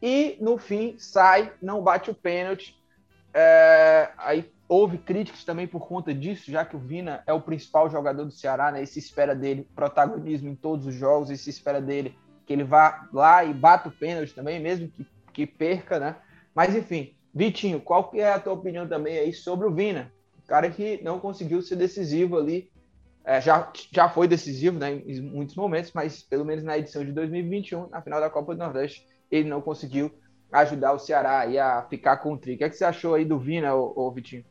E 0.02 0.38
no 0.40 0.58
fim 0.58 0.96
sai, 0.98 1.52
não 1.62 1.82
bate 1.82 2.10
o 2.10 2.16
pênalti. 2.16 2.78
É, 3.34 4.12
aí 4.18 4.52
houve 4.68 4.98
críticas 4.98 5.44
também 5.44 5.68
por 5.68 5.88
conta 5.88 6.14
disso, 6.14 6.52
já 6.52 6.64
que 6.64 6.76
o 6.76 6.80
Vina 6.80 7.24
é 7.26 7.34
o 7.34 7.42
principal 7.42 7.90
jogador 7.90 8.24
do 8.24 8.32
Ceará, 8.32 8.72
né? 8.72 8.84
E 8.84 8.88
se 8.88 9.00
espera 9.00 9.36
dele 9.36 9.68
protagonismo 9.76 10.50
em 10.50 10.56
todos 10.56 10.86
os 10.86 10.94
jogos, 10.94 11.30
e 11.30 11.38
se 11.38 11.50
espera 11.50 11.82
dele 11.82 12.16
que 12.46 12.54
ele 12.54 12.64
vá 12.64 13.08
lá 13.12 13.44
e 13.44 13.54
bata 13.54 13.90
o 13.90 13.92
pênalti 13.92 14.34
também, 14.34 14.60
mesmo 14.60 14.88
que, 14.90 15.06
que 15.34 15.46
perca, 15.46 16.00
né? 16.00 16.16
Mas 16.60 16.76
enfim, 16.76 17.14
Vitinho, 17.34 17.80
qual 17.80 18.10
que 18.10 18.20
é 18.20 18.34
a 18.34 18.38
tua 18.38 18.52
opinião 18.52 18.86
também 18.86 19.18
aí 19.18 19.32
sobre 19.32 19.66
o 19.66 19.74
Vina? 19.74 20.12
O 20.44 20.46
cara 20.46 20.70
que 20.70 21.02
não 21.02 21.18
conseguiu 21.18 21.62
ser 21.62 21.78
decisivo 21.78 22.38
ali 22.38 22.70
é, 23.24 23.40
já, 23.40 23.72
já 23.94 24.10
foi 24.10 24.28
decisivo 24.28 24.78
né, 24.78 25.02
em 25.06 25.22
muitos 25.22 25.56
momentos, 25.56 25.94
mas 25.94 26.22
pelo 26.22 26.44
menos 26.44 26.62
na 26.66 26.78
edição 26.78 27.06
de 27.06 27.14
2021, 27.14 27.88
na 27.88 28.02
final 28.02 28.20
da 28.20 28.30
Copa 28.30 28.54
do 28.54 28.60
Nordeste, 28.60 29.08
ele 29.32 29.48
não 29.48 29.62
conseguiu 29.62 30.12
ajudar 30.52 30.92
o 30.92 31.00
Ceará 31.00 31.46
a 31.78 31.84
ficar 31.84 32.18
com 32.18 32.34
o 32.34 32.38
tri. 32.38 32.56
O 32.56 32.58
que, 32.58 32.66
é 32.66 32.70
que 32.70 32.76
você 32.76 32.84
achou 32.84 33.14
aí 33.14 33.24
do 33.24 33.40
Vina, 33.40 33.74
ô, 33.74 33.94
ô 33.96 34.12
Vitinho? 34.12 34.44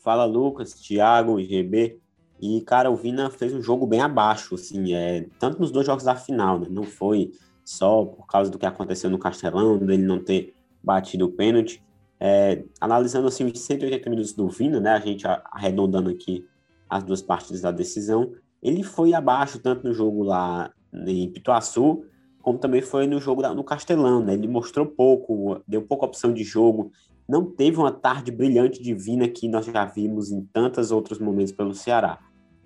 Fala 0.00 0.26
Lucas, 0.26 0.74
Thiago 0.74 1.40
e 1.40 1.46
GB. 1.46 1.98
E, 2.42 2.60
cara, 2.60 2.90
o 2.90 2.96
Vina 2.96 3.30
fez 3.30 3.54
um 3.54 3.62
jogo 3.62 3.86
bem 3.86 4.02
abaixo, 4.02 4.54
assim, 4.54 4.92
é, 4.92 5.24
tanto 5.38 5.60
nos 5.60 5.70
dois 5.70 5.86
jogos 5.86 6.04
da 6.04 6.14
final, 6.14 6.58
né? 6.58 6.66
Não 6.68 6.84
foi 6.84 7.32
só 7.64 8.04
por 8.04 8.26
causa 8.26 8.50
do 8.50 8.58
que 8.58 8.66
aconteceu 8.66 9.08
no 9.08 9.18
Castelão, 9.18 9.78
dele 9.78 10.02
não 10.02 10.22
ter 10.22 10.59
batido 10.82 11.26
o 11.26 11.32
pênalti. 11.32 11.82
É, 12.18 12.64
analisando, 12.80 13.28
assim, 13.28 13.44
os 13.44 13.58
180 13.58 14.10
minutos 14.10 14.32
do 14.32 14.48
Vina, 14.48 14.78
né? 14.78 14.90
A 14.90 15.00
gente 15.00 15.26
arredondando 15.26 16.10
aqui 16.10 16.44
as 16.88 17.02
duas 17.02 17.22
partidas 17.22 17.62
da 17.62 17.70
decisão. 17.70 18.32
Ele 18.62 18.82
foi 18.82 19.14
abaixo 19.14 19.58
tanto 19.58 19.86
no 19.86 19.94
jogo 19.94 20.22
lá 20.22 20.70
em 20.92 21.30
Pituaçu, 21.30 22.04
como 22.42 22.58
também 22.58 22.82
foi 22.82 23.06
no 23.06 23.20
jogo 23.20 23.42
no 23.54 23.64
Castelão, 23.64 24.22
né? 24.24 24.34
Ele 24.34 24.48
mostrou 24.48 24.86
pouco, 24.86 25.62
deu 25.66 25.82
pouca 25.82 26.06
opção 26.06 26.32
de 26.32 26.42
jogo, 26.42 26.90
não 27.28 27.44
teve 27.44 27.78
uma 27.78 27.92
tarde 27.92 28.32
brilhante 28.32 28.82
divina 28.82 29.28
que 29.28 29.46
nós 29.48 29.66
já 29.66 29.84
vimos 29.84 30.32
em 30.32 30.42
tantos 30.52 30.90
outros 30.90 31.18
momentos 31.18 31.52
pelo 31.52 31.74
Ceará. 31.74 32.18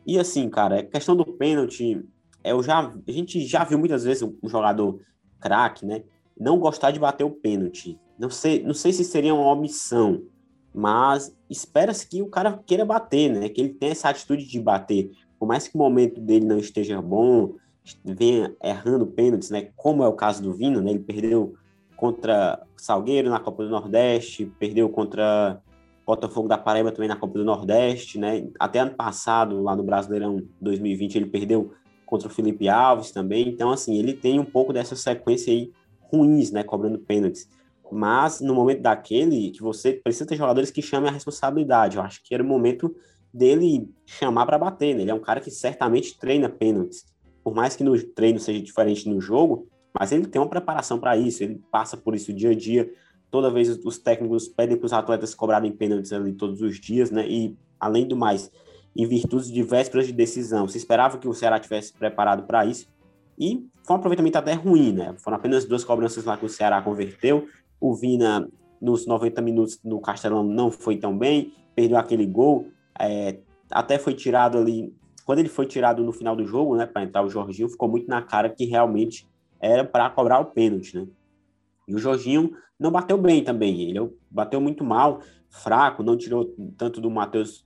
E 0.07 0.19
assim, 0.19 0.49
cara, 0.49 0.81
a 0.81 0.83
questão 0.83 1.15
do 1.15 1.25
pênalti, 1.25 2.03
eu 2.43 2.63
já, 2.63 2.93
a 3.07 3.13
gente 3.13 3.41
já 3.47 3.65
viu 3.65 3.79
muitas 3.79 4.05
vezes 4.05 4.23
um 4.23 4.49
jogador 4.49 5.01
craque, 5.41 5.85
né? 5.85 6.03
Não 6.39 6.59
gostar 6.59 6.91
de 6.91 6.99
bater 6.99 7.25
o 7.25 7.31
pênalti. 7.31 7.99
Não 8.19 8.31
sei, 8.31 8.63
não 8.63 8.75
sei 8.75 8.93
se 8.93 9.05
seria 9.05 9.35
uma 9.35 9.51
omissão, 9.51 10.23
mas 10.75 11.37
espera-se 11.49 12.09
que 12.09 12.23
o 12.23 12.29
cara 12.29 12.61
queira 12.67 12.85
bater, 12.85 13.31
né? 13.31 13.49
Que 13.49 13.61
ele 13.61 13.71
tenha 13.71 13.93
essa 13.93 14.09
atitude 14.09 14.47
de 14.47 14.61
bater. 14.61 15.11
Por 15.39 15.47
mais 15.47 15.69
que 15.69 15.75
o 15.75 15.79
momento 15.79 16.21
dele 16.21 16.47
não 16.47 16.59
esteja 16.59 17.01
bom, 17.03 17.55
venha 18.05 18.55
errando 18.63 19.07
pênaltis, 19.07 19.51
né? 19.51 19.69
Como 19.77 20.03
é 20.03 20.09
o 20.09 20.13
caso 20.13 20.43
do 20.43 20.53
Vina, 20.53 20.81
né? 20.81 20.91
Ele 20.91 21.01
perdeu 21.01 21.55
contra 21.97 22.63
Salgueiro 22.77 23.31
na 23.31 23.41
Copa 23.41 23.65
do 23.65 23.71
Nordeste, 23.71 24.51
perdeu 24.59 24.89
contra 24.89 25.61
Botafogo 26.07 26.49
da 26.49 26.59
Paraíba 26.59 26.93
também 26.93 27.09
na 27.09 27.17
Copa 27.17 27.39
do 27.39 27.45
Nordeste, 27.45 28.19
né? 28.19 28.49
Até 28.59 28.81
ano 28.81 28.95
passado, 28.95 29.63
lá 29.63 29.75
no 29.75 29.83
Brasileirão 29.83 30.43
2020, 30.61 31.17
ele 31.17 31.27
perdeu 31.27 31.73
contra 32.05 32.29
o 32.29 32.31
Felipe 32.31 32.69
Alves 32.69 33.11
também. 33.11 33.49
Então, 33.49 33.71
assim, 33.71 33.97
ele 33.99 34.13
tem 34.13 34.39
um 34.39 34.45
pouco 34.45 34.73
dessa 34.73 34.95
sequência 34.95 35.53
aí 35.53 35.73
ruins, 36.01 36.51
né? 36.51 36.63
Cobrando 36.63 36.99
pênaltis. 36.99 37.49
Mas 37.95 38.41
no 38.41 38.55
momento 38.55 38.83
daquele, 38.83 39.51
que 39.51 39.63
você 39.63 39.93
precisa 39.93 40.27
ter 40.27 40.37
jogadores 40.37 40.71
que 40.71 40.83
chamem 40.83 41.09
a 41.09 41.13
responsabilidade. 41.13 41.97
Eu 41.97 42.03
acho 42.03 42.21
que 42.25 42.35
era 42.35 42.43
o 42.43 42.47
momento 42.47 42.95
dele 43.33 43.89
chamar 44.05 44.47
para 44.47 44.59
bater, 44.59 44.95
né? 44.95 45.03
Ele 45.03 45.11
é 45.11 45.15
um 45.15 45.21
cara 45.21 45.41
que 45.41 45.51
certamente 45.51 46.19
treina 46.19 46.49
pênaltis. 46.49 47.05
Por 47.43 47.55
mais 47.55 47.77
que 47.77 47.85
no 47.85 48.01
treino 48.03 48.41
seja 48.41 48.61
diferente 48.61 49.09
no 49.09 49.21
jogo, 49.21 49.69
mas 49.99 50.11
ele 50.11 50.27
tem 50.27 50.41
uma 50.41 50.49
preparação 50.49 50.99
para 50.99 51.17
isso, 51.17 51.43
ele 51.43 51.63
passa 51.71 51.97
por 51.97 52.15
isso 52.15 52.33
dia 52.33 52.51
a 52.51 52.55
dia. 52.55 52.91
Toda 53.31 53.51
vez 53.51 53.69
os 53.69 53.99
técnicos 53.99 54.49
pedem 54.49 54.77
para 54.77 54.87
os 54.87 54.93
atletas 54.93 55.35
cobrarem 55.35 55.71
pênaltis 55.71 56.13
ali 56.13 56.33
todos 56.33 56.63
os 56.63 56.81
dias, 56.81 57.11
né? 57.11 57.29
E 57.29 57.57
além 57.79 58.09
do 58.09 58.17
mais, 58.17 58.51
em 58.97 59.07
virtude 59.07 59.53
de 59.53 59.63
vésperas 59.63 60.07
de 60.07 60.13
decisão, 60.13 60.67
se 60.67 60.79
esperava 60.79 61.19
que 61.19 61.29
o 61.29 61.35
Ceará 61.35 61.61
tivesse 61.61 61.93
preparado 61.93 62.45
para 62.45 62.65
isso. 62.65 62.87
E 63.39 63.67
foi 63.83 63.97
um 63.97 63.99
aproveitamento 63.99 64.39
até 64.39 64.55
ruim, 64.55 64.93
né? 64.93 65.15
Foram 65.19 65.37
apenas 65.37 65.65
duas 65.65 65.85
cobranças 65.85 66.25
lá 66.25 66.37
que 66.37 66.47
o 66.47 66.49
Ceará 66.49 66.81
converteu. 66.81 67.47
O 67.81 67.95
Vina, 67.95 68.49
nos 68.81 69.07
90 69.07 69.41
minutos 69.41 69.81
no 69.83 70.01
Castelão, 70.01 70.43
não 70.43 70.71
foi 70.71 70.97
tão 70.97 71.17
bem, 71.17 71.53
perdeu 71.75 71.99
aquele 71.99 72.27
gol. 72.27 72.69
É, 72.99 73.39
até 73.71 73.99
foi 73.99 74.15
tirado 74.15 74.59
ali. 74.59 74.95
Quando 75.25 75.39
ele 75.39 75.49
foi 75.49 75.67
tirado 75.67 76.03
no 76.03 76.13
final 76.13 76.37
do 76.37 76.45
jogo, 76.45 76.77
né, 76.77 76.87
para 76.87 77.03
entrar 77.03 77.25
o 77.25 77.31
Jorginho, 77.31 77.69
ficou 77.69 77.89
muito 77.89 78.09
na 78.09 78.23
cara 78.23 78.49
que 78.49 78.65
realmente 78.65 79.27
era 79.61 79.85
para 79.85 80.11
cobrar 80.11 80.41
o 80.41 80.47
pênalti, 80.47 80.97
né? 80.97 81.07
E 81.89 81.95
o 81.95 81.99
Jorginho 81.99 82.53
não 82.79 82.91
bateu 82.91 83.17
bem 83.17 83.43
também. 83.43 83.83
Ele 83.83 84.11
bateu 84.31 84.61
muito 84.61 84.85
mal, 84.85 85.21
fraco, 85.49 86.03
não 86.03 86.17
tirou 86.17 86.55
tanto 86.77 87.01
do 87.01 87.11
Matheus, 87.11 87.65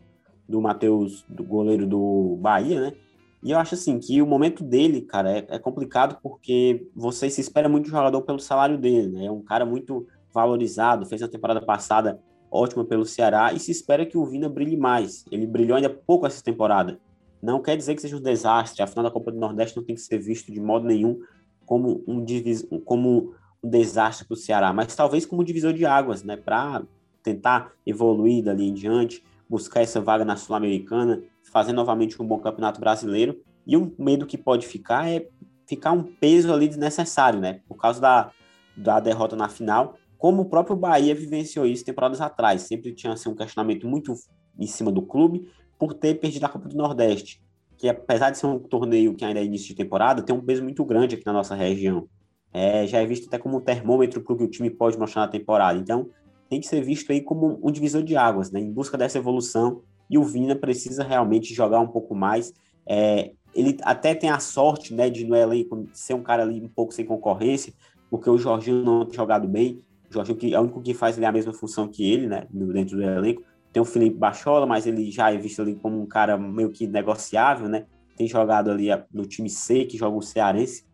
do 0.48 0.60
Matheus, 0.60 1.24
do 1.28 1.42
goleiro 1.42 1.86
do 1.86 2.36
Bahia, 2.40 2.80
né? 2.80 2.92
E 3.42 3.50
eu 3.52 3.58
acho 3.58 3.74
assim 3.74 3.98
que 3.98 4.20
o 4.20 4.26
momento 4.26 4.64
dele, 4.64 5.02
cara, 5.02 5.30
é, 5.30 5.46
é, 5.48 5.58
complicado 5.58 6.18
porque 6.22 6.88
você 6.94 7.30
se 7.30 7.40
espera 7.40 7.68
muito 7.68 7.84
do 7.84 7.90
jogador 7.90 8.22
pelo 8.22 8.40
salário 8.40 8.76
dele, 8.76 9.08
né? 9.08 9.26
É 9.26 9.30
um 9.30 9.42
cara 9.42 9.64
muito 9.64 10.06
valorizado, 10.32 11.06
fez 11.06 11.22
a 11.22 11.28
temporada 11.28 11.60
passada 11.60 12.20
ótima 12.50 12.84
pelo 12.84 13.04
Ceará 13.04 13.52
e 13.52 13.60
se 13.60 13.70
espera 13.70 14.06
que 14.06 14.16
o 14.16 14.24
Vina 14.24 14.48
brilhe 14.48 14.76
mais. 14.76 15.24
Ele 15.30 15.46
brilhou 15.46 15.76
ainda 15.76 15.90
pouco 15.90 16.26
essa 16.26 16.42
temporada. 16.42 16.98
Não 17.40 17.62
quer 17.62 17.76
dizer 17.76 17.94
que 17.94 18.02
seja 18.02 18.16
um 18.16 18.20
desastre, 18.20 18.82
a 18.82 18.86
final 18.86 19.04
da 19.04 19.10
Copa 19.10 19.30
do 19.30 19.38
Nordeste 19.38 19.76
não 19.76 19.84
tem 19.84 19.94
que 19.94 20.00
ser 20.00 20.18
visto 20.18 20.50
de 20.50 20.60
modo 20.60 20.86
nenhum 20.86 21.20
como 21.64 22.02
um, 22.06 22.24
divis... 22.24 22.66
como 22.84 23.34
um 23.62 23.68
desastre 23.68 24.26
para 24.26 24.34
o 24.34 24.36
Ceará, 24.36 24.72
mas 24.72 24.94
talvez 24.96 25.24
como 25.24 25.42
um 25.42 25.44
divisor 25.44 25.72
de 25.72 25.86
águas, 25.86 26.24
né? 26.24 26.36
Para 26.36 26.82
tentar 27.22 27.72
evoluir 27.86 28.42
dali 28.42 28.68
em 28.68 28.74
diante, 28.74 29.22
buscar 29.48 29.82
essa 29.82 30.00
vaga 30.00 30.24
na 30.24 30.36
Sul-Americana, 30.36 31.22
fazer 31.50 31.72
novamente 31.72 32.20
um 32.20 32.26
bom 32.26 32.38
campeonato 32.38 32.80
brasileiro. 32.80 33.40
E 33.66 33.76
o 33.76 33.92
medo 33.98 34.26
que 34.26 34.38
pode 34.38 34.66
ficar 34.66 35.08
é 35.08 35.28
ficar 35.66 35.92
um 35.92 36.02
peso 36.02 36.52
ali 36.52 36.66
desnecessário, 36.66 37.38
né? 37.38 37.60
Por 37.68 37.76
causa 37.76 38.00
da, 38.00 38.30
da 38.76 38.98
derrota 39.00 39.36
na 39.36 39.48
final, 39.48 39.96
como 40.16 40.42
o 40.42 40.44
próprio 40.46 40.74
Bahia 40.74 41.14
vivenciou 41.14 41.66
isso 41.66 41.84
temporadas 41.84 42.20
atrás. 42.20 42.62
Sempre 42.62 42.94
tinha 42.94 43.12
assim, 43.12 43.28
um 43.28 43.34
questionamento 43.34 43.86
muito 43.86 44.14
em 44.58 44.66
cima 44.66 44.90
do 44.90 45.02
clube 45.02 45.48
por 45.78 45.94
ter 45.94 46.14
perdido 46.14 46.44
a 46.44 46.48
Copa 46.48 46.68
do 46.68 46.76
Nordeste, 46.76 47.40
que 47.76 47.88
apesar 47.88 48.30
de 48.30 48.38
ser 48.38 48.46
um 48.46 48.58
torneio 48.58 49.14
que 49.14 49.24
ainda 49.24 49.38
é 49.40 49.44
início 49.44 49.68
de 49.68 49.74
temporada, 49.76 50.22
tem 50.22 50.34
um 50.34 50.40
peso 50.40 50.62
muito 50.62 50.84
grande 50.84 51.14
aqui 51.14 51.24
na 51.24 51.32
nossa 51.32 51.54
região. 51.54 52.08
É, 52.52 52.86
já 52.86 52.98
é 52.98 53.06
visto 53.06 53.26
até 53.28 53.38
como 53.38 53.58
um 53.58 53.60
termômetro 53.60 54.22
para 54.22 54.32
o 54.32 54.36
que 54.36 54.44
o 54.44 54.48
time 54.48 54.70
pode 54.70 54.98
mostrar 54.98 55.22
na 55.22 55.28
temporada. 55.28 55.78
Então, 55.78 56.08
tem 56.48 56.60
que 56.60 56.66
ser 56.66 56.80
visto 56.80 57.12
aí 57.12 57.20
como 57.20 57.60
um 57.62 57.70
divisor 57.70 58.02
de 58.02 58.16
águas, 58.16 58.50
né? 58.50 58.58
Em 58.58 58.72
busca 58.72 58.96
dessa 58.96 59.18
evolução 59.18 59.82
e 60.08 60.16
o 60.18 60.24
Vina 60.24 60.54
precisa 60.54 61.02
realmente 61.02 61.54
jogar 61.54 61.80
um 61.80 61.88
pouco 61.88 62.14
mais. 62.14 62.52
É, 62.86 63.32
ele 63.54 63.76
até 63.82 64.14
tem 64.14 64.30
a 64.30 64.38
sorte 64.38 64.94
né, 64.94 65.10
de 65.10 65.24
no 65.24 65.34
elenco 65.34 65.86
ser 65.92 66.14
um 66.14 66.22
cara 66.22 66.42
ali 66.42 66.60
um 66.62 66.68
pouco 66.68 66.92
sem 66.92 67.04
concorrência, 67.04 67.72
porque 68.10 68.28
o 68.30 68.38
Jorginho 68.38 68.84
não 68.84 69.04
tem 69.04 69.16
jogado 69.16 69.46
bem. 69.46 69.82
O 70.10 70.14
Jorginho 70.14 70.38
que 70.38 70.54
é 70.54 70.58
o 70.58 70.62
único 70.62 70.80
que 70.80 70.94
faz 70.94 71.22
a 71.22 71.32
mesma 71.32 71.52
função 71.52 71.88
que 71.88 72.10
ele, 72.10 72.26
né, 72.26 72.46
dentro 72.50 72.96
do 72.96 73.02
elenco. 73.02 73.42
Tem 73.72 73.82
o 73.82 73.84
Felipe 73.84 74.16
Bachola, 74.16 74.66
mas 74.66 74.86
ele 74.86 75.10
já 75.10 75.30
é 75.30 75.36
visto 75.36 75.60
ali 75.60 75.74
como 75.74 76.00
um 76.00 76.06
cara 76.06 76.38
meio 76.38 76.70
que 76.70 76.86
negociável, 76.86 77.68
né? 77.68 77.84
Tem 78.16 78.26
jogado 78.26 78.70
ali 78.70 78.88
no 79.12 79.26
time 79.26 79.50
C, 79.50 79.84
que 79.84 79.98
joga 79.98 80.16
o 80.16 80.22
Cearense. 80.22 80.84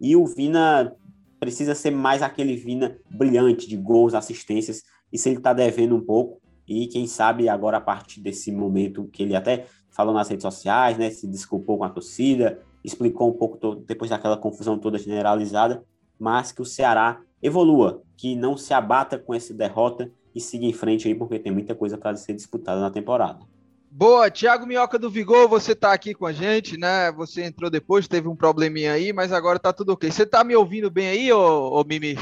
E 0.00 0.14
o 0.14 0.26
Vina 0.26 0.94
precisa 1.40 1.74
ser 1.74 1.90
mais 1.90 2.22
aquele 2.22 2.54
Vina 2.54 2.98
brilhante 3.10 3.66
de 3.68 3.76
gols, 3.76 4.14
assistências. 4.14 4.82
Isso 5.12 5.28
ele 5.28 5.38
está 5.38 5.52
devendo 5.52 5.96
um 5.96 6.04
pouco. 6.04 6.40
E 6.68 6.86
quem 6.86 7.06
sabe 7.06 7.48
agora, 7.48 7.78
a 7.78 7.80
partir 7.80 8.20
desse 8.20 8.52
momento 8.52 9.08
que 9.10 9.22
ele 9.22 9.34
até 9.34 9.66
falou 9.88 10.12
nas 10.12 10.28
redes 10.28 10.42
sociais, 10.42 10.98
né, 10.98 11.10
se 11.10 11.26
desculpou 11.26 11.78
com 11.78 11.84
a 11.84 11.88
torcida, 11.88 12.62
explicou 12.84 13.30
um 13.30 13.32
pouco 13.32 13.76
depois 13.76 14.10
daquela 14.10 14.36
confusão 14.36 14.78
toda 14.78 14.98
generalizada, 14.98 15.82
mas 16.18 16.52
que 16.52 16.60
o 16.60 16.66
Ceará 16.66 17.20
evolua, 17.42 18.02
que 18.16 18.36
não 18.36 18.56
se 18.56 18.74
abata 18.74 19.18
com 19.18 19.34
essa 19.34 19.54
derrota 19.54 20.10
e 20.34 20.40
siga 20.40 20.66
em 20.66 20.72
frente 20.72 21.08
aí, 21.08 21.14
porque 21.14 21.38
tem 21.38 21.52
muita 21.52 21.74
coisa 21.74 21.96
para 21.96 22.14
ser 22.16 22.34
disputada 22.34 22.80
na 22.80 22.90
temporada. 22.90 23.40
Boa, 23.90 24.30
Thiago 24.30 24.66
Minhoca 24.66 24.98
do 24.98 25.10
Vigor, 25.10 25.48
você 25.48 25.72
está 25.72 25.92
aqui 25.92 26.12
com 26.12 26.26
a 26.26 26.32
gente, 26.32 26.76
né? 26.76 27.10
Você 27.12 27.42
entrou 27.42 27.70
depois, 27.70 28.06
teve 28.06 28.28
um 28.28 28.36
probleminha 28.36 28.92
aí, 28.92 29.12
mas 29.12 29.32
agora 29.32 29.56
está 29.56 29.72
tudo 29.72 29.94
ok. 29.94 30.10
Você 30.10 30.24
está 30.24 30.44
me 30.44 30.54
ouvindo 30.54 30.90
bem 30.90 31.08
aí, 31.08 31.32
ô, 31.32 31.72
ô 31.72 31.84
Mimi? 31.84 32.16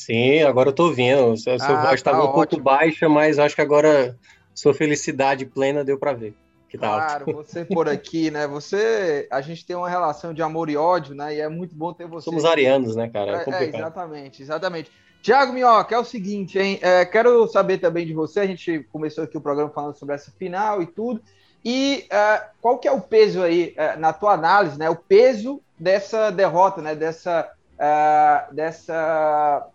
Sim, 0.00 0.42
agora 0.42 0.70
eu 0.70 0.72
tô 0.72 0.84
ouvindo. 0.84 1.36
Seu, 1.36 1.58
seu 1.58 1.76
ah, 1.76 1.82
voz 1.82 1.94
estava 1.96 2.22
tá 2.22 2.24
um 2.24 2.32
pouco 2.32 2.58
baixa, 2.58 3.06
mas 3.06 3.38
acho 3.38 3.54
que 3.54 3.60
agora 3.60 4.16
sua 4.54 4.72
felicidade 4.72 5.44
plena 5.44 5.84
deu 5.84 5.98
para 5.98 6.14
ver. 6.14 6.34
Que 6.70 6.78
tá 6.78 6.86
claro, 6.86 7.24
alto. 7.26 7.44
você 7.44 7.66
por 7.66 7.86
aqui, 7.86 8.30
né? 8.30 8.46
Você, 8.46 9.28
a 9.30 9.42
gente 9.42 9.66
tem 9.66 9.76
uma 9.76 9.90
relação 9.90 10.32
de 10.32 10.40
amor 10.40 10.70
e 10.70 10.76
ódio, 10.76 11.14
né? 11.14 11.34
E 11.34 11.40
é 11.40 11.48
muito 11.50 11.74
bom 11.74 11.92
ter 11.92 12.06
você. 12.06 12.24
Somos 12.24 12.46
arianos, 12.46 12.96
né, 12.96 13.10
cara? 13.10 13.44
É, 13.46 13.50
é, 13.50 13.64
é 13.64 13.68
exatamente, 13.68 14.42
exatamente. 14.42 14.90
Tiago 15.20 15.52
Minhoca, 15.52 15.94
é 15.94 15.98
o 15.98 16.04
seguinte, 16.04 16.58
hein? 16.58 16.78
É, 16.80 17.04
quero 17.04 17.46
saber 17.48 17.76
também 17.76 18.06
de 18.06 18.14
você. 18.14 18.40
A 18.40 18.46
gente 18.46 18.86
começou 18.90 19.24
aqui 19.24 19.36
o 19.36 19.40
programa 19.40 19.68
falando 19.68 19.96
sobre 19.96 20.14
essa 20.14 20.30
final 20.30 20.80
e 20.80 20.86
tudo. 20.86 21.20
E 21.62 22.06
é, 22.08 22.42
qual 22.62 22.78
que 22.78 22.88
é 22.88 22.92
o 22.92 23.02
peso 23.02 23.42
aí, 23.42 23.74
é, 23.76 23.96
na 23.96 24.14
tua 24.14 24.32
análise, 24.32 24.78
né? 24.78 24.88
O 24.88 24.96
peso 24.96 25.60
dessa 25.78 26.30
derrota, 26.30 26.80
né? 26.80 26.94
Dessa, 26.94 27.50
é, 27.78 28.44
dessa 28.50 29.68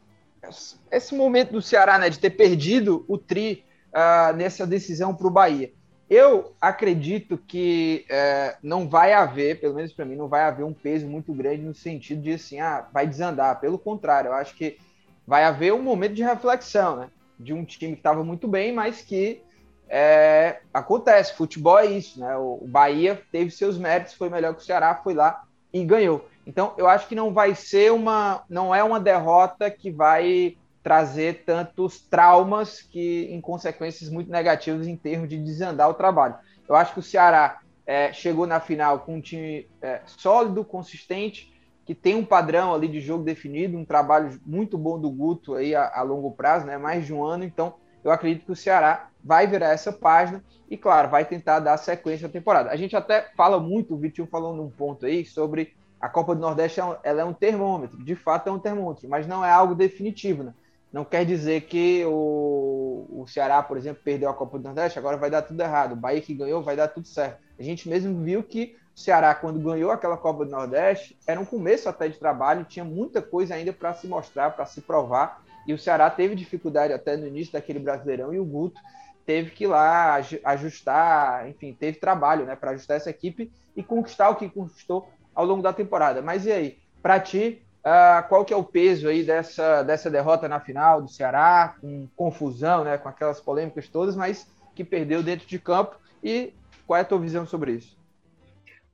esse 0.92 1.16
momento 1.16 1.52
do 1.52 1.62
Ceará, 1.62 1.98
né, 1.98 2.10
de 2.10 2.20
ter 2.20 2.32
perdido 2.32 3.06
o 3.08 3.18
tri 3.18 3.64
uh, 3.92 4.36
nessa 4.36 4.66
decisão 4.66 5.14
para 5.14 5.28
o 5.28 5.32
Bahia. 5.32 5.72
Eu 6.10 6.54
acredito 6.62 7.38
que 7.38 8.06
uh, 8.10 8.58
não 8.62 8.88
vai 8.88 9.14
haver, 9.14 9.60
pelo 9.60 9.74
menos 9.74 9.92
para 9.92 10.06
mim, 10.06 10.16
não 10.16 10.28
vai 10.28 10.44
haver 10.44 10.64
um 10.64 10.74
peso 10.74 11.08
muito 11.08 11.34
grande 11.34 11.64
no 11.64 11.74
sentido 11.74 12.22
de 12.22 12.34
assim, 12.34 12.60
ah, 12.60 12.88
vai 12.94 13.08
desandar. 13.08 13.60
Pelo 13.60 13.80
contrário, 13.80 14.30
eu 14.30 14.34
acho 14.34 14.56
que 14.56 14.78
vai 15.25 15.44
haver 15.44 15.74
um 15.74 15.82
momento 15.82 16.14
de 16.14 16.24
reflexão, 16.24 16.98
né? 16.98 17.10
De 17.40 17.54
um 17.54 17.66
time 17.66 17.94
que 17.94 18.00
estava 18.00 18.24
muito 18.24 18.48
bem, 18.48 18.72
mas 18.72 19.02
que 19.02 19.42
é, 19.90 20.60
acontece. 20.74 21.34
Futebol 21.34 21.80
é 21.80 21.88
isso, 21.88 22.20
né? 22.20 22.36
O, 22.38 22.64
Bahia 22.68 23.22
teve 23.32 23.50
seus 23.50 23.78
méritos, 23.78 24.14
foi 24.14 24.30
melhor 24.30 24.54
que 24.54 24.62
o 24.62 24.66
Ceará, 24.66 24.96
foi 24.96 25.14
lá 25.16 25.44
e 25.74 25.84
ganhou. 25.84 26.28
Então, 26.46 26.74
eu 26.78 26.88
acho 26.88 27.08
que 27.08 27.16
não 27.16 27.34
vai 27.34 27.56
ser 27.56 27.92
uma, 27.92 28.44
não 28.50 28.74
é 28.74 28.84
uma 28.84 29.00
derrota 29.00 29.70
que 29.70 29.90
vai 29.90 30.58
trazer 30.84 31.44
tantos 31.46 32.00
traumas 32.00 32.82
que 32.82 33.28
em 33.32 33.42
consequências 33.42 34.10
muito 34.10 34.30
negativas 34.30 34.86
em 34.86 34.96
termos 34.96 35.28
de 35.28 35.38
desandar 35.38 35.90
o 35.90 35.96
trabalho. 35.96 36.36
Eu 36.70 36.75
acho 36.75 36.94
que 36.94 37.00
o 37.00 37.04
Ceará 37.04 37.60
é, 37.88 38.14
chegou 38.14 38.46
na 38.46 38.60
final 38.60 39.00
com 39.00 39.16
um 39.16 39.22
time 39.22 39.68
é, 39.82 40.02
sólido, 40.06 40.64
consistente, 40.64 41.52
que 41.86 41.96
tem 41.96 42.16
um 42.16 42.25
padrão 42.25 42.74
ali 42.74 42.88
de 42.88 43.00
jogo 43.00 43.24
definido, 43.24 43.78
um 43.78 43.86
trabalho 43.86 44.40
muito 44.46 44.78
bom 44.78 45.00
do 45.00 45.10
Guto 45.10 45.56
aí 45.56 45.74
a, 45.75 45.92
a 45.96 46.02
longo 46.02 46.32
prazo, 46.32 46.66
né, 46.66 46.78
mais 46.78 47.06
de 47.06 47.14
um 47.14 47.24
ano. 47.24 47.44
Então, 47.44 47.75
eu 48.04 48.12
acredito 48.12 48.46
que 48.46 48.52
o 48.52 48.56
Ceará 48.56 49.10
vai 49.24 49.48
virar 49.48 49.70
essa 49.70 49.92
página 49.92 50.44
e, 50.70 50.78
claro, 50.78 51.10
vai 51.10 51.25
tentar 51.25 51.60
dar 51.60 51.78
sequência 51.78 52.28
à 52.28 52.30
temporada. 52.30 52.70
A 52.70 52.75
gente 52.75 52.96
até 52.96 53.30
fala 53.36 53.60
muito, 53.60 53.96
o 53.96 53.98
Vitinho 53.98 54.28
falou 54.28 54.56
num 54.56 54.70
ponto 54.70 55.06
aí 55.06 55.25
sobre 55.25 55.74
a 56.00 56.10
Copa 56.10 56.36
do 56.36 56.42
Nordeste 56.42 56.80
é 56.80 56.86
um, 56.86 56.96
ela 57.04 57.22
é 57.22 57.25
um 57.25 57.34
termômetro, 57.34 58.04
de 58.04 58.16
fato 58.16 58.48
é 58.48 58.52
um 58.52 58.60
termômetro, 58.60 59.08
mas 59.10 59.28
não 59.28 59.44
é 59.44 59.52
algo 59.52 59.74
definitivo. 59.74 60.44
Né? 60.44 60.54
Não 60.92 61.04
quer 61.04 61.25
dizer 61.25 61.62
que 61.62 62.06
o, 62.06 63.06
o 63.10 63.28
Ceará, 63.28 63.62
por 63.62 63.75
exemplo, 63.78 64.02
perdeu 64.04 64.30
a 64.30 64.34
Copa 64.34 64.58
do 64.58 64.64
Nordeste, 64.64 64.98
agora 64.98 65.18
vai 65.18 65.30
dar 65.30 65.42
tudo 65.42 65.60
errado. 65.62 65.94
O 65.94 65.96
Bahia 65.96 66.22
que 66.22 66.34
ganhou 66.34 66.62
vai 66.62 66.75
dar 66.75 66.88
tudo 66.88 67.08
certo. 67.08 67.40
A 67.60 67.64
gente 67.64 67.90
mesmo 67.90 68.24
viu 68.24 68.44
que 68.44 68.78
o 68.96 69.00
Ceará, 69.00 69.36
quando 69.36 69.60
ganhou 69.60 69.92
aquela 69.92 70.16
Copa 70.16 70.46
do 70.46 70.52
Nordeste, 70.52 71.18
era 71.28 71.40
um 71.40 71.46
começo 71.46 71.90
até 71.90 72.08
de 72.08 72.18
trabalho, 72.18 72.64
tinha 72.64 72.86
muita 72.86 73.22
coisa 73.22 73.56
ainda 73.56 73.74
para 73.74 73.94
se 73.94 74.08
mostrar, 74.08 74.52
para 74.52 74.66
se 74.66 74.80
provar. 74.80 75.44
E 75.68 75.74
o 75.74 75.78
Ceará 75.78 76.10
teve 76.10 76.36
dificuldade 76.36 76.94
até 76.94 77.18
no 77.18 77.28
início 77.28 77.52
daquele 77.52 77.80
Brasileirão 77.80 78.34
e 78.34 78.40
o 78.40 78.46
Guto 78.46 78.80
teve 79.25 79.50
que 79.52 79.64
ir 79.64 79.68
lá 79.68 80.22
ajustar, 80.46 81.50
enfim, 81.50 81.75
teve 81.78 81.98
trabalho 81.98 82.46
né, 82.46 82.56
para 82.56 82.72
ajustar 82.72 82.96
essa 82.96 83.10
equipe 83.10 83.52
e 83.75 83.84
conquistar 83.84 84.30
o 84.30 84.36
que 84.36 84.48
conquistou 84.48 85.10
ao 85.36 85.46
longo 85.46 85.62
da 85.62 85.74
temporada. 85.74 86.22
Mas 86.22 86.46
e 86.46 86.51
aí, 86.51 86.77
para 87.04 87.20
ti, 87.20 87.62
uh, 87.86 88.27
qual 88.27 88.46
que 88.46 88.54
é 88.54 88.58
o 88.58 88.63
peso 88.63 89.08
aí 89.08 89.24
dessa, 89.24 89.84
dessa 89.84 90.10
derrota 90.10 90.48
na 90.48 90.60
final 90.60 91.01
do 91.01 91.10
Ceará, 91.10 91.75
com 91.80 92.08
confusão, 92.15 92.84
né, 92.84 92.98
com 92.98 93.10
aquelas 93.10 93.39
polêmicas 93.39 93.88
todas, 93.88 94.15
mas 94.15 94.48
que 94.74 94.84
perdeu 94.84 95.22
dentro 95.22 95.48
de 95.48 95.60
campo 95.60 95.96
e 96.24 96.54
qual 96.88 96.98
é 96.98 97.01
a 97.01 97.06
tua 97.06 97.20
visão 97.20 97.46
sobre 97.46 97.74
isso? 97.74 97.96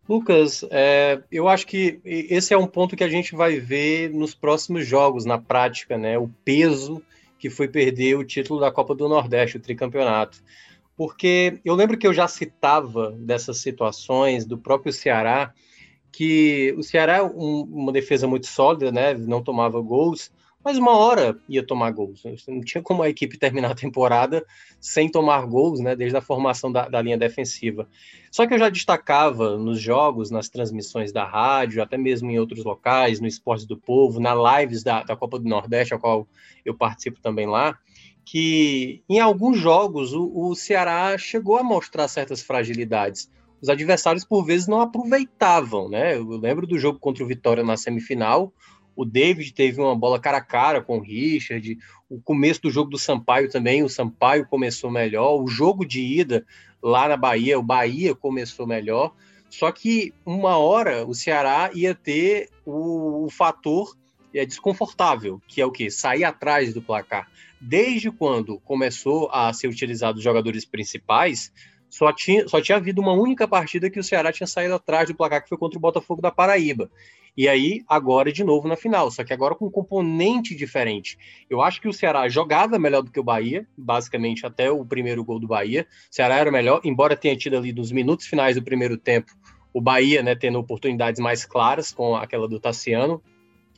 Lucas, 0.08 0.66
é, 0.72 1.22
eu 1.32 1.48
acho 1.48 1.66
que 1.66 2.02
esse 2.04 2.54
é 2.54 2.58
um 2.58 2.68
ponto 2.68 2.96
que 2.96 3.04
a 3.04 3.10
gente 3.10 3.36
vai 3.36 3.60
ver 3.60 4.10
nos 4.10 4.34
próximos 4.34 4.86
jogos, 4.86 5.26
na 5.26 5.38
prática, 5.38 5.98
né? 5.98 6.18
O 6.18 6.28
peso 6.44 7.02
que 7.40 7.50
foi 7.50 7.68
perder 7.68 8.16
o 8.18 8.24
título 8.24 8.60
da 8.60 8.72
Copa 8.72 8.94
do 8.94 9.08
Nordeste, 9.08 9.58
o 9.58 9.60
tricampeonato. 9.60 10.44
Porque 10.98 11.60
eu 11.64 11.74
lembro 11.76 11.98
que 11.98 12.06
eu 12.06 12.14
já 12.14 12.28
citava 12.28 13.12
dessas 13.12 13.60
situações 13.60 14.46
do 14.46 14.58
próprio 14.58 14.92
Ceará, 14.92 15.54
que 16.12 16.74
o 16.78 16.84
Ceará 16.84 17.18
é 17.18 17.24
um, 17.24 17.62
uma 17.64 17.92
defesa 17.92 18.28
muito 18.28 18.48
sólida, 18.48 18.92
né? 18.92 19.14
Não 19.14 19.42
tomava 19.42 19.80
gols, 19.82 20.32
mas 20.64 20.78
uma 20.78 20.96
hora 20.96 21.40
ia 21.50 21.66
tomar 21.66 21.92
gols. 21.92 22.24
Não 22.48 22.62
tinha 22.62 22.82
como 22.82 23.02
a 23.02 23.10
equipe 23.10 23.38
terminar 23.38 23.72
a 23.72 23.76
temporada 23.76 24.46
sem 24.80 25.10
tomar 25.10 25.46
gols, 25.46 25.80
né, 25.80 25.96
desde 25.96 26.18
a 26.18 26.22
formação 26.22 26.72
da, 26.72 26.88
da, 26.88 27.02
linha 27.02 27.18
defensiva. 27.18 27.88
Só 28.32 28.46
que 28.46 28.54
eu 28.54 28.60
já 28.60 28.70
destacava 28.70 29.58
nos 29.58 29.82
jogos, 29.82 30.30
nas 30.30 30.50
transmissões 30.50 31.12
da 31.12 31.26
rádio, 31.26 31.82
até 31.82 31.98
mesmo 31.98 32.30
em 32.30 32.40
outros 32.40 32.64
locais, 32.64 33.20
no 33.20 33.28
Esporte 33.28 33.66
do 33.66 33.78
Povo, 33.78 34.20
na 34.20 34.60
lives 34.60 34.84
da, 34.84 35.04
da 35.04 35.16
Copa 35.16 35.40
do 35.40 35.50
Nordeste, 35.50 35.94
a 35.94 36.00
qual 36.00 36.28
eu 36.64 36.76
participo 36.76 37.20
também 37.22 37.48
lá, 37.48 37.78
que 38.24 39.04
em 39.10 39.20
alguns 39.20 39.58
jogos 39.58 40.14
o, 40.14 40.32
o 40.34 40.56
Ceará 40.56 41.18
chegou 41.18 41.58
a 41.58 41.64
mostrar 41.64 42.08
certas 42.08 42.42
fragilidades. 42.42 43.30
Os 43.62 43.70
adversários, 43.70 44.26
por 44.26 44.44
vezes, 44.44 44.68
não 44.68 44.82
aproveitavam, 44.82 45.88
né? 45.90 46.16
Eu 46.16 46.26
lembro 46.38 46.66
do 46.66 46.80
jogo 46.80 47.00
contra 47.00 47.24
o 47.24 47.28
Vitória 47.28 47.64
na 47.64 47.78
semifinal, 47.78 48.52
o 48.96 49.06
David 49.06 49.54
teve 49.54 49.80
uma 49.80 49.96
bola 49.96 50.20
cara 50.20 50.38
a 50.38 50.42
cara 50.42 50.82
com 50.82 50.98
o 50.98 51.02
Richard. 51.02 51.78
O 52.10 52.22
começo 52.22 52.62
do 52.62 52.70
jogo 52.70 52.90
do 52.90 52.98
Sampaio 52.98 53.50
também, 53.50 53.84
o 53.84 53.90
Sampaio 53.90 54.46
começou 54.46 54.92
melhor. 54.92 55.42
O 55.42 55.48
jogo 55.48 55.86
de 55.86 56.02
ida 56.02 56.46
lá 56.82 57.08
na 57.08 57.18
Bahia, 57.18 57.58
o 57.58 57.64
Bahia 57.64 58.14
começou 58.14 58.68
melhor. 58.68 59.14
Só 59.50 59.72
que 59.72 60.14
uma 60.26 60.58
hora 60.58 61.06
o 61.06 61.14
Ceará 61.14 61.72
ia 61.74 61.96
ter 61.96 62.50
o, 62.66 63.26
o 63.26 63.30
fator 63.30 63.96
é 64.34 64.46
desconfortável, 64.46 65.42
que 65.48 65.60
é 65.60 65.66
o 65.66 65.72
que? 65.72 65.90
Sair 65.90 66.24
atrás 66.24 66.74
do 66.74 66.82
placar. 66.82 67.30
Desde 67.60 68.10
quando 68.10 68.60
começou 68.60 69.30
a 69.32 69.52
ser 69.52 69.68
utilizado 69.68 70.18
os 70.18 70.24
jogadores 70.24 70.64
principais, 70.64 71.52
só 71.92 72.12
tinha, 72.12 72.48
só 72.48 72.60
tinha 72.60 72.78
havido 72.78 73.02
uma 73.02 73.12
única 73.12 73.48
partida 73.48 73.90
que 73.90 74.00
o 74.00 74.04
Ceará 74.04 74.32
tinha 74.32 74.48
saído 74.48 74.74
atrás 74.74 75.10
do 75.10 75.16
placar, 75.16 75.44
que 75.44 75.50
foi 75.50 75.58
contra 75.58 75.78
o 75.78 75.82
Botafogo 75.82 76.22
da 76.22 76.32
Paraíba. 76.32 76.90
E 77.38 77.48
aí, 77.48 77.84
agora 77.88 78.32
de 78.32 78.44
novo 78.44 78.68
na 78.68 78.76
final, 78.76 79.12
só 79.12 79.24
que 79.24 79.32
agora 79.32 79.56
com 79.56 79.68
um 79.68 79.72
componente 79.72 80.56
diferente. 80.56 81.18
Eu 81.50 81.62
acho 81.62 81.80
que 81.80 81.88
o 81.88 81.94
Ceará 81.94 82.28
jogava 82.28 82.80
melhor 82.80 83.04
do 83.04 83.12
que 83.12 83.20
o 83.20 83.24
Bahia, 83.24 83.68
basicamente 83.78 84.46
até 84.46 84.72
o 84.72 84.84
primeiro 84.84 85.24
gol 85.24 85.40
do 85.40 85.48
Bahia. 85.48 85.86
O 86.12 86.16
Ceará 86.16 86.38
era 86.38 86.52
melhor, 86.52 86.82
embora 86.84 87.16
tenha 87.16 87.36
tido 87.38 87.58
ali 87.58 87.72
nos 87.72 87.92
minutos 87.92 88.26
finais 88.26 88.56
do 88.56 88.64
primeiro 88.64 88.98
tempo 88.98 89.32
o 89.74 89.82
Bahia, 89.82 90.22
né, 90.22 90.36
tendo 90.36 90.60
oportunidades 90.60 91.20
mais 91.22 91.46
claras 91.46 91.92
com 91.92 92.16
aquela 92.16 92.48
do 92.48 92.60
Tassiano, 92.60 93.22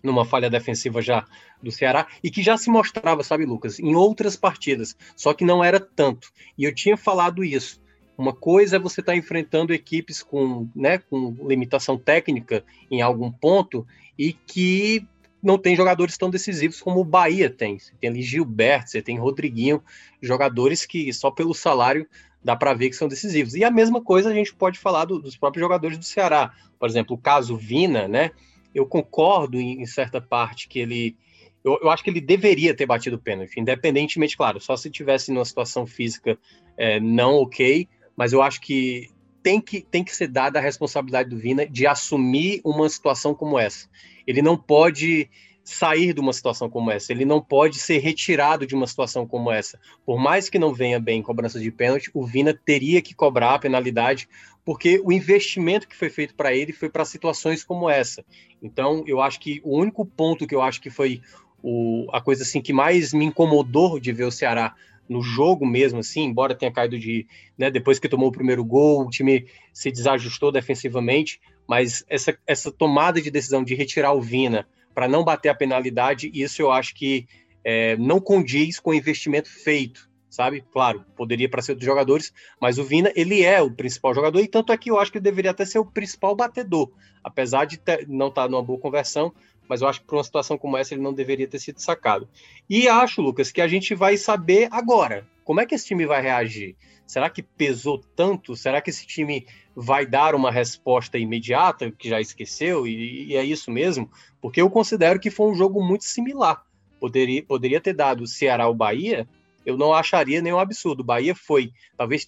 numa 0.01 0.25
falha 0.25 0.49
defensiva 0.49 1.01
já 1.01 1.25
do 1.61 1.71
Ceará, 1.71 2.07
e 2.23 2.29
que 2.29 2.43
já 2.43 2.57
se 2.57 2.69
mostrava, 2.69 3.23
sabe, 3.23 3.45
Lucas, 3.45 3.79
em 3.79 3.95
outras 3.95 4.35
partidas, 4.35 4.97
só 5.15 5.33
que 5.33 5.45
não 5.45 5.63
era 5.63 5.79
tanto. 5.79 6.29
E 6.57 6.65
eu 6.65 6.75
tinha 6.75 6.97
falado 6.97 7.43
isso. 7.43 7.81
Uma 8.17 8.33
coisa 8.33 8.75
é 8.75 8.79
você 8.79 9.01
estar 9.01 9.13
tá 9.13 9.17
enfrentando 9.17 9.73
equipes 9.73 10.21
com, 10.21 10.69
né, 10.75 10.99
com 10.99 11.35
limitação 11.47 11.97
técnica 11.97 12.63
em 12.89 13.01
algum 13.01 13.31
ponto 13.31 13.85
e 14.17 14.33
que 14.33 15.07
não 15.41 15.57
tem 15.57 15.75
jogadores 15.75 16.17
tão 16.17 16.29
decisivos 16.29 16.79
como 16.79 17.01
o 17.01 17.05
Bahia 17.05 17.49
tem. 17.49 17.77
Você 17.77 17.91
tem 17.99 18.09
ali 18.09 18.21
Gilberto, 18.21 18.89
você 18.89 19.01
tem 19.01 19.19
Rodriguinho, 19.19 19.83
jogadores 20.21 20.85
que 20.85 21.11
só 21.11 21.29
pelo 21.29 21.53
salário 21.53 22.07
dá 22.41 22.55
para 22.55 22.73
ver 22.73 22.89
que 22.89 22.95
são 22.95 23.07
decisivos. 23.07 23.53
E 23.53 23.63
a 23.63 23.71
mesma 23.71 24.01
coisa 24.01 24.29
a 24.29 24.33
gente 24.33 24.53
pode 24.53 24.79
falar 24.79 25.05
do, 25.05 25.19
dos 25.19 25.35
próprios 25.35 25.61
jogadores 25.61 25.97
do 25.97 26.05
Ceará. 26.05 26.53
Por 26.79 26.87
exemplo, 26.87 27.15
o 27.15 27.19
caso 27.19 27.57
Vina, 27.57 28.07
né? 28.07 28.31
Eu 28.73 28.85
concordo 28.85 29.59
em, 29.59 29.81
em 29.81 29.85
certa 29.85 30.21
parte 30.21 30.67
que 30.67 30.79
ele. 30.79 31.15
Eu, 31.63 31.79
eu, 31.81 31.89
acho 31.89 32.03
que 32.03 32.09
ele 32.09 32.19
deveria 32.19 32.73
ter 32.73 32.85
batido 32.85 33.15
o 33.15 33.19
pênalti, 33.19 33.57
independentemente, 33.57 34.35
claro, 34.35 34.59
só 34.59 34.75
se 34.75 34.89
tivesse 34.89 35.31
numa 35.31 35.45
situação 35.45 35.85
física 35.85 36.37
é, 36.75 36.99
não 36.99 37.35
ok, 37.35 37.87
mas 38.15 38.33
eu 38.33 38.41
acho 38.41 38.61
que 38.61 39.09
tem 39.41 39.59
que, 39.59 39.81
tem 39.81 40.03
que 40.03 40.15
ser 40.15 40.27
dada 40.27 40.57
a 40.57 40.61
responsabilidade 40.61 41.29
do 41.29 41.37
Vina 41.37 41.67
de 41.67 41.85
assumir 41.85 42.61
uma 42.63 42.87
situação 42.87 43.35
como 43.35 43.59
essa. 43.59 43.89
Ele 44.25 44.41
não 44.41 44.57
pode 44.57 45.29
sair 45.63 46.13
de 46.13 46.19
uma 46.19 46.33
situação 46.33 46.69
como 46.69 46.91
essa, 46.91 47.11
ele 47.11 47.23
não 47.23 47.41
pode 47.41 47.79
ser 47.79 47.99
retirado 47.99 48.67
de 48.67 48.75
uma 48.75 48.85
situação 48.85 49.25
como 49.25 49.51
essa. 49.51 49.79
Por 50.05 50.19
mais 50.19 50.49
que 50.49 50.59
não 50.59 50.73
venha 50.73 50.99
bem 50.99 51.19
em 51.19 51.23
cobrança 51.23 51.59
de 51.59 51.71
pênalti, 51.71 52.11
o 52.13 52.25
Vina 52.25 52.53
teria 52.53 53.01
que 53.01 53.13
cobrar 53.13 53.55
a 53.55 53.59
penalidade, 53.59 54.27
porque 54.65 55.01
o 55.03 55.11
investimento 55.11 55.87
que 55.87 55.95
foi 55.95 56.09
feito 56.09 56.35
para 56.35 56.53
ele 56.53 56.73
foi 56.73 56.89
para 56.89 57.05
situações 57.05 57.63
como 57.63 57.89
essa. 57.89 58.25
Então, 58.61 59.03
eu 59.07 59.21
acho 59.21 59.39
que 59.39 59.61
o 59.63 59.77
único 59.77 60.05
ponto 60.05 60.45
que 60.45 60.55
eu 60.55 60.61
acho 60.61 60.81
que 60.81 60.89
foi 60.89 61.21
o, 61.61 62.07
a 62.11 62.19
coisa 62.19 62.43
assim 62.43 62.61
que 62.61 62.73
mais 62.73 63.13
me 63.13 63.23
incomodou 63.23 63.99
de 63.99 64.11
ver 64.11 64.25
o 64.25 64.31
Ceará 64.31 64.75
no 65.07 65.21
jogo 65.21 65.65
mesmo, 65.65 65.99
assim, 65.99 66.23
embora 66.23 66.55
tenha 66.55 66.71
caído 66.71 66.97
de. 66.97 67.27
Né, 67.57 67.69
depois 67.69 67.99
que 67.99 68.09
tomou 68.09 68.29
o 68.29 68.31
primeiro 68.31 68.63
gol, 68.63 69.05
o 69.05 69.09
time 69.09 69.45
se 69.73 69.91
desajustou 69.91 70.51
defensivamente, 70.51 71.39
mas 71.67 72.03
essa, 72.07 72.37
essa 72.45 72.71
tomada 72.71 73.21
de 73.21 73.31
decisão 73.31 73.63
de 73.63 73.75
retirar 73.75 74.13
o 74.13 74.21
Vina 74.21 74.67
para 74.93 75.07
não 75.07 75.23
bater 75.23 75.49
a 75.49 75.55
penalidade, 75.55 76.31
isso 76.33 76.61
eu 76.61 76.71
acho 76.71 76.93
que 76.93 77.27
é, 77.63 77.97
não 77.97 78.19
condiz 78.19 78.79
com 78.79 78.91
o 78.91 78.93
investimento 78.93 79.49
feito, 79.49 80.09
sabe? 80.29 80.63
Claro, 80.71 81.05
poderia 81.15 81.49
para 81.49 81.61
ser 81.61 81.71
outros 81.71 81.85
jogadores, 81.85 82.33
mas 82.59 82.77
o 82.77 82.83
Vina, 82.83 83.11
ele 83.15 83.43
é 83.43 83.61
o 83.61 83.71
principal 83.71 84.13
jogador, 84.13 84.39
e 84.39 84.47
tanto 84.47 84.71
é 84.71 84.77
que 84.77 84.91
eu 84.91 84.99
acho 84.99 85.11
que 85.11 85.17
ele 85.17 85.23
deveria 85.23 85.51
até 85.51 85.65
ser 85.65 85.79
o 85.79 85.85
principal 85.85 86.35
batedor, 86.35 86.91
apesar 87.23 87.65
de 87.65 87.77
ter, 87.77 88.07
não 88.07 88.27
estar 88.27 88.43
tá 88.43 88.49
numa 88.49 88.63
boa 88.63 88.79
conversão, 88.79 89.33
mas 89.67 89.81
eu 89.81 89.87
acho 89.87 90.01
que 90.01 90.07
para 90.07 90.17
uma 90.17 90.23
situação 90.23 90.57
como 90.57 90.77
essa 90.77 90.93
ele 90.93 91.01
não 91.01 91.13
deveria 91.13 91.47
ter 91.47 91.59
sido 91.59 91.79
sacado. 91.79 92.27
E 92.69 92.87
acho, 92.87 93.21
Lucas, 93.21 93.51
que 93.51 93.61
a 93.61 93.67
gente 93.67 93.95
vai 93.95 94.17
saber 94.17 94.67
agora 94.71 95.27
como 95.43 95.59
é 95.59 95.65
que 95.65 95.75
esse 95.75 95.85
time 95.85 96.05
vai 96.05 96.21
reagir. 96.21 96.75
Será 97.05 97.29
que 97.29 97.43
pesou 97.43 98.01
tanto? 98.15 98.55
Será 98.55 98.81
que 98.81 98.89
esse 98.89 99.05
time 99.05 99.45
vai 99.75 100.05
dar 100.05 100.35
uma 100.35 100.51
resposta 100.51 101.17
imediata, 101.17 101.91
que 101.91 102.09
já 102.09 102.21
esqueceu, 102.21 102.87
e, 102.87 103.25
e 103.27 103.35
é 103.35 103.43
isso 103.43 103.69
mesmo? 103.69 104.09
Porque 104.41 104.61
eu 104.61 104.69
considero 104.69 105.19
que 105.19 105.29
foi 105.29 105.47
um 105.47 105.55
jogo 105.55 105.83
muito 105.83 106.05
similar. 106.05 106.65
Poderia, 106.99 107.43
poderia 107.43 107.81
ter 107.81 107.93
dado 107.93 108.25
Ceará 108.25 108.67
ou 108.67 108.73
Bahia, 108.73 109.27
eu 109.65 109.77
não 109.77 109.93
acharia 109.93 110.41
nenhum 110.41 110.59
absurdo. 110.59 111.03
Bahia 111.03 111.35
foi, 111.35 111.71
talvez 111.97 112.25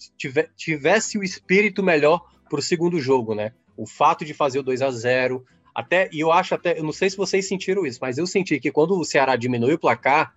tivesse 0.56 1.18
o 1.18 1.24
espírito 1.24 1.82
melhor 1.82 2.26
para 2.48 2.58
o 2.58 2.62
segundo 2.62 3.00
jogo, 3.00 3.34
né? 3.34 3.52
O 3.76 3.86
fato 3.86 4.24
de 4.24 4.32
fazer 4.32 4.58
o 4.58 4.62
2 4.62 4.82
a 4.82 4.90
0 4.90 5.44
até, 5.76 6.08
e 6.10 6.20
eu 6.20 6.32
acho 6.32 6.54
até, 6.54 6.78
eu 6.78 6.82
não 6.82 6.90
sei 6.90 7.10
se 7.10 7.18
vocês 7.18 7.46
sentiram 7.46 7.84
isso, 7.84 7.98
mas 8.00 8.16
eu 8.16 8.26
senti 8.26 8.58
que 8.58 8.72
quando 8.72 8.98
o 8.98 9.04
Ceará 9.04 9.36
diminuiu 9.36 9.74
o 9.74 9.78
placar, 9.78 10.34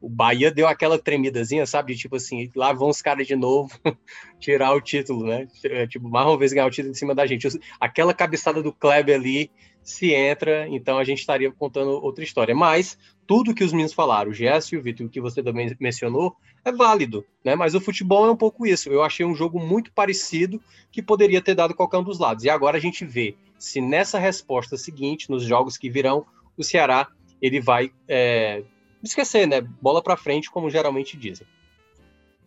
o 0.00 0.08
Bahia 0.08 0.50
deu 0.50 0.66
aquela 0.66 0.98
tremidazinha, 0.98 1.66
sabe? 1.66 1.94
Tipo 1.94 2.16
assim, 2.16 2.50
lá 2.56 2.72
vão 2.72 2.88
os 2.88 3.02
caras 3.02 3.26
de 3.26 3.36
novo 3.36 3.78
tirar 4.40 4.72
o 4.72 4.80
título, 4.80 5.26
né? 5.26 5.46
É, 5.64 5.86
tipo, 5.86 6.08
mais 6.08 6.26
uma 6.26 6.38
vez 6.38 6.52
ganhar 6.52 6.66
o 6.66 6.70
título 6.70 6.92
em 6.92 6.96
cima 6.96 7.14
da 7.14 7.26
gente. 7.26 7.46
Aquela 7.78 8.14
cabeçada 8.14 8.62
do 8.62 8.72
Kleber 8.72 9.16
ali, 9.16 9.50
se 9.82 10.12
entra, 10.12 10.68
então 10.68 10.98
a 10.98 11.04
gente 11.04 11.18
estaria 11.18 11.50
contando 11.52 11.90
outra 11.90 12.24
história. 12.24 12.54
Mas 12.54 12.98
tudo 13.26 13.54
que 13.54 13.64
os 13.64 13.72
meninos 13.72 13.92
falaram, 13.92 14.30
o 14.30 14.34
Gerson 14.34 14.76
e 14.76 14.78
o 14.78 14.82
Vitor, 14.82 15.06
o 15.06 15.10
que 15.10 15.20
você 15.20 15.42
também 15.42 15.74
mencionou, 15.78 16.34
é 16.64 16.72
válido, 16.72 17.24
né? 17.44 17.54
Mas 17.54 17.74
o 17.74 17.80
futebol 17.80 18.26
é 18.26 18.30
um 18.30 18.36
pouco 18.36 18.66
isso. 18.66 18.88
Eu 18.88 19.02
achei 19.02 19.24
um 19.24 19.34
jogo 19.34 19.58
muito 19.58 19.92
parecido 19.92 20.62
que 20.90 21.02
poderia 21.02 21.42
ter 21.42 21.54
dado 21.54 21.74
qualquer 21.74 21.98
um 21.98 22.04
dos 22.04 22.18
lados. 22.18 22.44
E 22.44 22.50
agora 22.50 22.76
a 22.76 22.80
gente 22.80 23.04
vê 23.04 23.36
se 23.58 23.80
nessa 23.80 24.18
resposta 24.18 24.76
seguinte, 24.76 25.30
nos 25.30 25.44
jogos 25.44 25.76
que 25.76 25.90
virão, 25.90 26.24
o 26.56 26.64
Ceará 26.64 27.08
ele 27.40 27.60
vai 27.60 27.90
é, 28.08 28.62
esquecer, 29.02 29.46
né? 29.46 29.60
Bola 29.60 30.02
para 30.02 30.16
frente, 30.16 30.50
como 30.50 30.70
geralmente 30.70 31.16
dizem. 31.16 31.46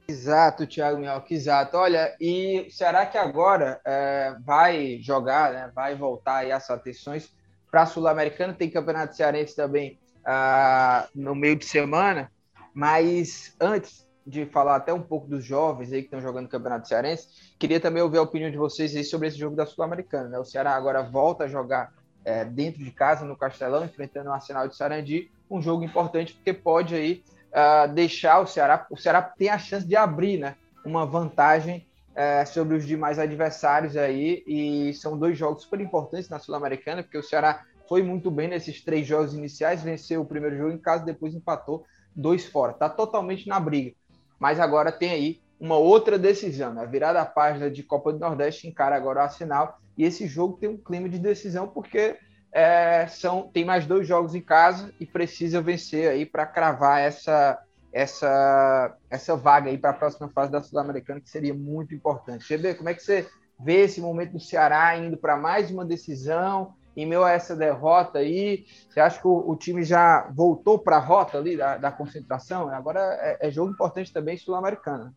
Exato, 0.07 0.67
Thiago 0.67 0.99
Minhoca, 0.99 1.33
exato. 1.33 1.77
Olha, 1.77 2.15
e 2.19 2.67
será 2.69 3.05
que 3.05 3.17
agora 3.17 3.79
é, 3.85 4.35
vai 4.41 4.99
jogar, 5.01 5.53
né? 5.53 5.71
Vai 5.73 5.95
voltar 5.95 6.37
aí 6.37 6.51
as 6.51 6.69
atenções 6.69 7.33
para 7.71 7.83
a 7.83 7.85
Sul-Americana? 7.85 8.53
Tem 8.53 8.69
Campeonato 8.69 9.15
Cearense 9.15 9.55
também 9.55 9.97
ah, 10.25 11.07
no 11.15 11.33
meio 11.33 11.55
de 11.55 11.65
semana, 11.65 12.31
mas 12.73 13.55
antes 13.59 14.05
de 14.25 14.45
falar 14.45 14.77
até 14.77 14.93
um 14.93 15.01
pouco 15.01 15.27
dos 15.27 15.43
jovens 15.43 15.91
aí 15.91 15.99
que 15.99 16.07
estão 16.07 16.21
jogando 16.21 16.47
Campeonato 16.47 16.87
Cearense, 16.87 17.27
queria 17.59 17.79
também 17.79 18.01
ouvir 18.01 18.17
a 18.17 18.21
opinião 18.21 18.51
de 18.51 18.57
vocês 18.57 18.95
aí 18.95 19.03
sobre 19.03 19.27
esse 19.27 19.37
jogo 19.37 19.55
da 19.55 19.65
Sul-Americana. 19.65 20.29
Né? 20.29 20.39
O 20.39 20.45
Ceará 20.45 20.75
agora 20.75 21.01
volta 21.01 21.45
a 21.45 21.47
jogar 21.47 21.93
é, 22.25 22.45
dentro 22.45 22.83
de 22.83 22.91
casa, 22.91 23.25
no 23.25 23.35
Castelão, 23.35 23.83
enfrentando 23.85 24.29
o 24.29 24.33
Arsenal 24.33 24.67
de 24.67 24.75
Sarandi, 24.75 25.31
um 25.49 25.61
jogo 25.61 25.83
importante 25.83 26.33
porque 26.33 26.53
pode 26.53 26.95
aí 26.95 27.23
uh, 27.51 27.91
deixar 27.93 28.39
o 28.39 28.47
Ceará, 28.47 28.85
o 28.89 28.97
Ceará 28.97 29.21
tem 29.21 29.49
a 29.49 29.57
chance 29.57 29.85
de 29.85 29.95
abrir, 29.95 30.37
né, 30.39 30.55
uma 30.85 31.05
vantagem 31.05 31.85
uh, 32.11 32.47
sobre 32.47 32.75
os 32.75 32.85
demais 32.85 33.19
adversários 33.19 33.95
aí, 33.95 34.43
e 34.47 34.93
são 34.95 35.17
dois 35.17 35.37
jogos 35.37 35.63
super 35.63 35.79
importantes 35.79 36.29
na 36.29 36.39
Sul-Americana, 36.39 37.03
porque 37.03 37.17
o 37.17 37.23
Ceará 37.23 37.63
foi 37.87 38.01
muito 38.01 38.31
bem 38.31 38.47
nesses 38.47 38.81
três 38.83 39.05
jogos 39.05 39.33
iniciais, 39.33 39.83
venceu 39.83 40.21
o 40.21 40.25
primeiro 40.25 40.57
jogo 40.57 40.71
em 40.71 40.77
casa, 40.77 41.05
depois 41.05 41.35
empatou 41.35 41.85
dois 42.15 42.45
fora, 42.45 42.71
está 42.71 42.89
totalmente 42.89 43.47
na 43.47 43.59
briga, 43.59 43.93
mas 44.39 44.59
agora 44.59 44.91
tem 44.91 45.11
aí 45.11 45.42
uma 45.63 45.77
outra 45.77 46.19
decisão, 46.19 46.73
né? 46.73 46.81
a 46.81 46.85
virada 46.85 47.21
a 47.21 47.25
página 47.25 47.71
de 47.71 47.81
Copa 47.83 48.11
do 48.11 48.19
Nordeste 48.19 48.67
encara 48.67 48.97
agora 48.97 49.19
o 49.19 49.23
Arsenal, 49.23 49.79
e 49.97 50.03
esse 50.03 50.27
jogo 50.27 50.57
tem 50.57 50.67
um 50.67 50.77
clima 50.77 51.07
de 51.07 51.17
decisão, 51.17 51.69
porque 51.69 52.17
é, 52.51 53.07
são, 53.07 53.43
tem 53.47 53.63
mais 53.63 53.85
dois 53.85 54.05
jogos 54.05 54.35
em 54.35 54.41
casa 54.41 54.93
e 54.99 55.05
precisa 55.05 55.61
vencer 55.61 56.09
aí 56.09 56.25
para 56.25 56.45
cravar 56.45 56.99
essa, 56.99 57.57
essa, 57.93 58.93
essa 59.09 59.37
vaga 59.37 59.69
aí 59.69 59.77
para 59.77 59.91
a 59.91 59.93
próxima 59.93 60.27
fase 60.27 60.51
da 60.51 60.61
Sul-Americana, 60.61 61.21
que 61.21 61.29
seria 61.29 61.53
muito 61.53 61.95
importante. 61.95 62.45
GB, 62.45 62.75
como 62.75 62.89
é 62.89 62.93
que 62.93 63.01
você 63.01 63.25
vê 63.57 63.83
esse 63.83 64.01
momento 64.01 64.33
do 64.33 64.41
Ceará 64.41 64.97
indo 64.97 65.15
para 65.15 65.37
mais 65.37 65.71
uma 65.71 65.85
decisão? 65.85 66.73
Em 66.93 67.05
meio 67.05 67.23
a 67.23 67.31
essa 67.31 67.55
derrota 67.55 68.19
aí, 68.19 68.65
você 68.89 68.99
acha 68.99 69.17
que 69.17 69.27
o, 69.27 69.49
o 69.49 69.55
time 69.55 69.81
já 69.81 70.29
voltou 70.35 70.77
para 70.77 70.97
a 70.97 70.99
rota 70.99 71.37
ali 71.37 71.55
da, 71.55 71.77
da 71.77 71.89
concentração? 71.89 72.67
Agora 72.67 72.99
é, 73.21 73.47
é 73.47 73.49
jogo 73.49 73.71
importante 73.71 74.11
também 74.11 74.35
sul-americana. 74.35 75.15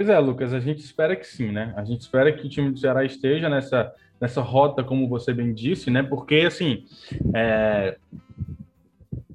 Pois 0.00 0.08
é, 0.08 0.18
Lucas, 0.18 0.54
a 0.54 0.60
gente 0.60 0.78
espera 0.78 1.14
que 1.14 1.26
sim, 1.26 1.52
né? 1.52 1.74
A 1.76 1.84
gente 1.84 2.00
espera 2.00 2.32
que 2.32 2.46
o 2.46 2.48
time 2.48 2.70
do 2.70 2.78
Ceará 2.78 3.04
esteja 3.04 3.50
nessa 3.50 3.92
nessa 4.18 4.40
rota, 4.40 4.82
como 4.82 5.06
você 5.06 5.30
bem 5.34 5.52
disse, 5.52 5.90
né? 5.90 6.02
Porque, 6.02 6.36
assim, 6.36 6.86
é, 7.34 7.98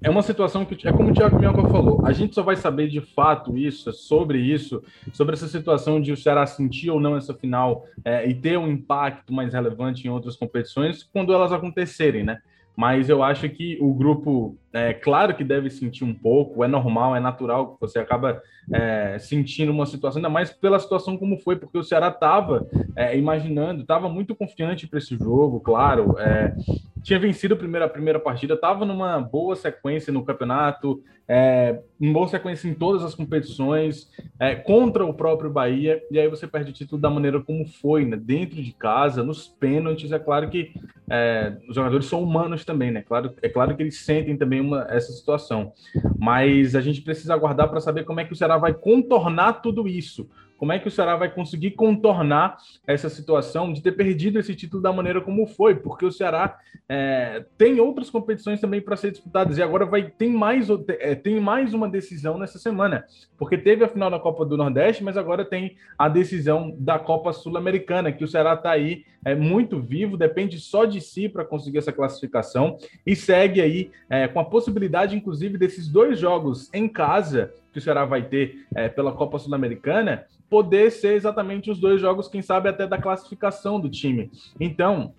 é 0.01 0.09
uma 0.09 0.23
situação 0.23 0.65
que, 0.65 0.87
é 0.87 0.91
como 0.91 1.11
o 1.11 1.13
Thiago 1.13 1.37
Minhoca 1.37 1.69
falou, 1.69 2.03
a 2.03 2.11
gente 2.11 2.33
só 2.33 2.41
vai 2.41 2.55
saber 2.55 2.87
de 2.87 2.99
fato 2.99 3.55
isso, 3.55 3.93
sobre 3.93 4.39
isso, 4.39 4.81
sobre 5.13 5.35
essa 5.35 5.47
situação 5.47 6.01
de 6.01 6.11
o 6.11 6.17
Ceará 6.17 6.47
sentir 6.47 6.89
ou 6.89 6.99
não 6.99 7.15
essa 7.15 7.35
final 7.35 7.85
é, 8.03 8.27
e 8.27 8.33
ter 8.33 8.57
um 8.57 8.67
impacto 8.67 9.31
mais 9.31 9.53
relevante 9.53 10.07
em 10.07 10.09
outras 10.09 10.35
competições 10.35 11.03
quando 11.03 11.31
elas 11.31 11.51
acontecerem, 11.51 12.23
né? 12.23 12.39
Mas 12.75 13.07
eu 13.07 13.21
acho 13.21 13.47
que 13.49 13.77
o 13.79 13.93
grupo, 13.93 14.57
é 14.75 14.93
claro 14.93 15.33
que 15.33 15.43
deve 15.43 15.69
sentir 15.69 16.03
um 16.03 16.13
pouco, 16.13 16.61
é 16.61 16.67
normal, 16.67 17.15
é 17.15 17.19
natural 17.21 17.75
que 17.75 17.79
você 17.79 17.97
acaba 17.97 18.41
é, 18.73 19.17
sentindo 19.17 19.71
uma 19.71 19.85
situação, 19.85 20.19
ainda 20.19 20.29
mais 20.29 20.51
pela 20.51 20.77
situação 20.77 21.17
como 21.17 21.39
foi, 21.39 21.55
porque 21.55 21.77
o 21.77 21.83
Ceará 21.83 22.09
estava 22.09 22.67
é, 22.93 23.17
imaginando, 23.17 23.83
estava 23.83 24.09
muito 24.09 24.35
confiante 24.35 24.85
para 24.85 24.99
esse 24.99 25.15
jogo, 25.17 25.61
claro, 25.61 26.19
é, 26.19 26.53
tinha 27.01 27.17
vencido 27.17 27.53
a 27.53 27.57
primeira, 27.57 27.85
a 27.85 27.89
primeira 27.89 28.19
partida, 28.19 28.55
estava 28.55 28.85
numa 28.85 29.17
boa 29.21 29.55
sequência 29.55 30.11
no 30.11 30.25
campeonato, 30.25 31.01
é, 31.27 31.79
uma 31.99 32.13
boa 32.13 32.27
sequência 32.27 32.67
em 32.67 32.73
todas 32.73 33.03
as 33.03 33.15
competições, 33.15 34.09
é, 34.39 34.55
contra 34.55 35.05
o 35.05 35.13
próprio 35.13 35.49
Bahia, 35.49 36.01
e 36.11 36.19
aí 36.19 36.27
você 36.27 36.47
perde 36.47 36.71
o 36.71 36.73
título 36.73 37.01
da 37.01 37.09
maneira 37.09 37.41
como 37.41 37.65
foi, 37.65 38.05
né? 38.05 38.17
dentro 38.17 38.61
de 38.61 38.71
casa, 38.73 39.23
nos 39.23 39.47
pênaltis. 39.47 40.11
É 40.11 40.19
claro 40.19 40.49
que 40.49 40.71
é, 41.09 41.55
os 41.67 41.75
jogadores 41.75 42.05
são 42.05 42.21
humanos 42.21 42.65
também, 42.65 42.91
né? 42.91 43.01
Claro, 43.01 43.33
é 43.41 43.49
claro 43.49 43.75
que 43.75 43.83
eles 43.83 43.99
sentem 43.99 44.37
também 44.37 44.61
uma, 44.65 44.85
essa 44.89 45.11
situação, 45.11 45.71
mas 46.17 46.75
a 46.75 46.81
gente 46.81 47.01
precisa 47.01 47.33
aguardar 47.33 47.69
para 47.69 47.79
saber 47.79 48.03
como 48.03 48.19
é 48.19 48.25
que 48.25 48.33
o 48.33 48.35
Ceará 48.35 48.57
vai 48.57 48.73
contornar 48.73 49.61
tudo 49.61 49.87
isso. 49.87 50.29
Como 50.57 50.71
é 50.71 50.79
que 50.79 50.87
o 50.87 50.91
Ceará 50.91 51.15
vai 51.15 51.29
conseguir 51.29 51.71
contornar 51.71 52.57
essa 52.87 53.09
situação 53.09 53.73
de 53.73 53.81
ter 53.81 53.91
perdido 53.91 54.39
esse 54.39 54.55
título 54.55 54.81
da 54.81 54.93
maneira 54.93 55.21
como 55.21 55.45
foi? 55.45 55.75
Porque 55.75 56.05
o 56.05 56.11
Ceará 56.11 56.57
é, 56.87 57.45
tem 57.57 57.79
outras 57.79 58.09
competições 58.09 58.61
também 58.61 58.81
para 58.81 58.95
ser 58.95 59.11
disputadas 59.11 59.57
e 59.57 59.63
agora 59.63 59.85
vai 59.85 60.09
tem 60.09 60.31
mais, 60.31 60.67
é, 60.99 61.15
tem 61.15 61.39
mais 61.39 61.73
uma 61.73 61.89
decisão 61.89 62.37
nessa 62.37 62.59
semana, 62.59 63.05
porque 63.37 63.57
teve 63.57 63.83
a 63.83 63.87
final 63.87 64.09
da 64.09 64.19
Copa 64.19 64.45
do 64.45 64.55
Nordeste, 64.55 65.03
mas 65.03 65.17
agora 65.17 65.43
tem 65.43 65.75
a 65.97 66.07
decisão 66.07 66.75
da 66.77 66.97
Copa 66.97 67.33
Sul-Americana, 67.33 68.11
que 68.11 68.23
o 68.23 68.27
Ceará 68.27 68.53
está 68.53 68.71
aí 68.71 69.03
é, 69.25 69.33
muito 69.33 69.79
vivo, 69.79 70.15
depende 70.15 70.59
só 70.59 70.85
de 70.85 71.01
si 71.01 71.27
para 71.27 71.43
conseguir 71.43 71.79
essa 71.79 71.91
classificação 71.91 72.77
e 73.05 73.15
segue 73.15 73.61
aí 73.61 73.91
é, 74.09 74.27
com 74.27 74.39
a 74.39 74.45
possibilidade, 74.45 75.15
inclusive, 75.15 75.57
desses 75.57 75.87
dois 75.87 76.19
jogos 76.19 76.69
em 76.73 76.87
casa 76.87 77.51
que 77.75 77.79
o 77.79 77.81
Ceará 77.81 78.05
vai 78.05 78.23
ter 78.23 78.65
é, 78.73 78.87
pela 78.87 79.11
Copa 79.11 79.37
Sul-Americana 79.37 80.25
poder 80.49 80.91
ser 80.91 81.13
exatamente 81.15 81.69
os 81.69 81.77
dois 81.77 81.99
jogos, 81.99 82.29
quem 82.29 82.41
sabe 82.41 82.69
até 82.69 82.87
da 82.87 82.97
classificação 82.97 83.81
do 83.81 83.89
time. 83.89 84.31
Então, 84.57 85.13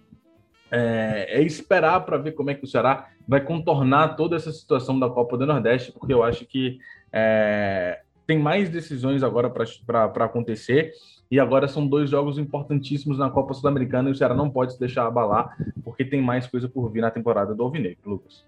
é, 0.71 1.27
é 1.39 1.43
esperar 1.43 2.01
para 2.07 2.17
ver 2.17 2.33
como 2.33 2.49
é 2.49 2.55
que 2.55 2.65
o 2.65 2.67
Ceará 2.67 3.11
vai 3.29 3.43
contornar 3.43 4.17
toda 4.17 4.37
essa 4.37 4.51
situação 4.51 4.99
da 4.99 5.11
Copa 5.11 5.37
do 5.37 5.45
Nordeste, 5.45 5.93
porque 5.93 6.15
eu 6.15 6.23
acho 6.23 6.47
que 6.47 6.79
é, 7.13 8.01
tem 8.27 8.39
mais 8.39 8.71
decisões 8.71 9.23
agora 9.23 9.51
para 9.51 10.25
acontecer. 10.25 10.93
E 11.31 11.39
agora 11.39 11.69
são 11.69 11.87
dois 11.87 12.09
jogos 12.09 12.39
importantíssimos 12.39 13.19
na 13.19 13.29
Copa 13.29 13.53
Sul-Americana 13.53 14.09
e 14.09 14.13
o 14.13 14.15
Ceará 14.15 14.35
não 14.35 14.49
pode 14.49 14.73
se 14.73 14.81
deixar 14.81 15.07
abalar, 15.07 15.55
porque 15.85 16.07
tem 16.07 16.23
mais 16.23 16.47
coisa 16.47 16.69
por 16.69 16.91
vir 16.91 17.03
na 17.03 17.11
temporada 17.11 17.55
do 17.55 17.63
Alvinegro, 17.63 17.99
Lucas. 18.07 18.47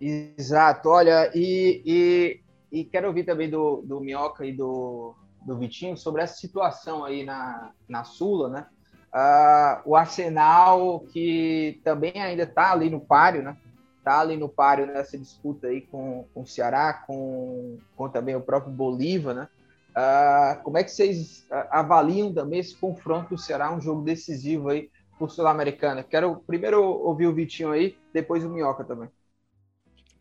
Exato, 0.00 0.88
olha, 0.88 1.30
e, 1.34 1.82
e, 1.84 2.40
e 2.70 2.84
quero 2.84 3.08
ouvir 3.08 3.24
também 3.24 3.48
do, 3.48 3.82
do 3.82 4.00
Minhoca 4.00 4.44
e 4.44 4.52
do, 4.52 5.14
do 5.44 5.56
Vitinho 5.56 5.96
sobre 5.96 6.22
essa 6.22 6.36
situação 6.36 7.04
aí 7.04 7.24
na, 7.24 7.72
na 7.88 8.04
Sula, 8.04 8.48
né? 8.48 8.66
Uh, 9.14 9.90
o 9.90 9.96
Arsenal, 9.96 11.00
que 11.12 11.80
também 11.82 12.12
ainda 12.20 12.42
está 12.42 12.72
ali 12.72 12.90
no 12.90 13.00
páreo, 13.00 13.42
né? 13.42 13.56
Está 13.98 14.20
ali 14.20 14.36
no 14.36 14.48
páreo 14.48 14.86
nessa 14.86 15.16
disputa 15.16 15.68
aí 15.68 15.80
com, 15.80 16.26
com 16.34 16.42
o 16.42 16.46
Ceará, 16.46 16.92
com, 17.06 17.78
com 17.96 18.08
também 18.08 18.36
o 18.36 18.40
próprio 18.40 18.72
Bolívar, 18.72 19.34
né? 19.34 19.48
Uh, 19.90 20.62
como 20.62 20.78
é 20.78 20.84
que 20.84 20.90
vocês 20.90 21.46
ah, 21.50 21.80
avaliam 21.80 22.32
também 22.32 22.60
esse 22.60 22.76
confronto 22.76 23.30
do 23.30 23.38
Ceará, 23.38 23.72
um 23.72 23.80
jogo 23.80 24.02
decisivo 24.02 24.68
aí 24.68 24.90
por 25.18 25.30
Sul-Americana? 25.30 26.04
Quero 26.04 26.36
primeiro 26.46 26.84
ouvir 26.84 27.26
o 27.26 27.34
Vitinho 27.34 27.72
aí, 27.72 27.96
depois 28.12 28.44
o 28.44 28.48
Minhoca 28.48 28.84
também. 28.84 29.08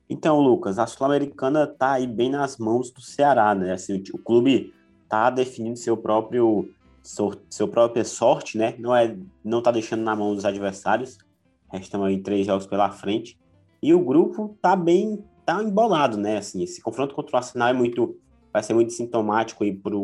Então, 0.09 0.39
Lucas, 0.39 0.79
a 0.79 0.87
Sul-Americana 0.87 1.63
está 1.63 1.93
aí 1.93 2.07
bem 2.07 2.29
nas 2.29 2.57
mãos 2.57 2.91
do 2.91 3.01
Ceará, 3.01 3.53
né? 3.53 3.73
Assim, 3.73 4.01
o 4.13 4.17
clube 4.17 4.73
tá 5.09 5.29
definindo 5.29 5.77
seu 5.77 5.97
próprio 5.97 6.69
seu 7.49 7.67
própria 7.69 8.03
sorte, 8.03 8.57
né? 8.57 8.75
Não 8.77 8.93
é 8.93 9.17
não 9.43 9.61
tá 9.61 9.71
deixando 9.71 10.03
na 10.03 10.15
mão 10.15 10.35
dos 10.35 10.45
adversários. 10.45 11.17
Restam 11.71 12.03
aí 12.03 12.21
três 12.21 12.45
jogos 12.45 12.67
pela 12.67 12.89
frente 12.91 13.37
e 13.81 13.93
o 13.93 14.03
grupo 14.03 14.57
tá 14.61 14.75
bem 14.75 15.23
tá 15.45 15.63
embolado, 15.63 16.17
né? 16.17 16.37
Assim, 16.37 16.63
esse 16.63 16.81
confronto 16.81 17.15
contra 17.15 17.35
o 17.35 17.37
Arsenal 17.37 17.69
é 17.69 17.73
muito 17.73 18.17
vai 18.51 18.63
ser 18.63 18.73
muito 18.73 18.91
sintomático 18.91 19.63
aí 19.63 19.73
para 19.73 19.95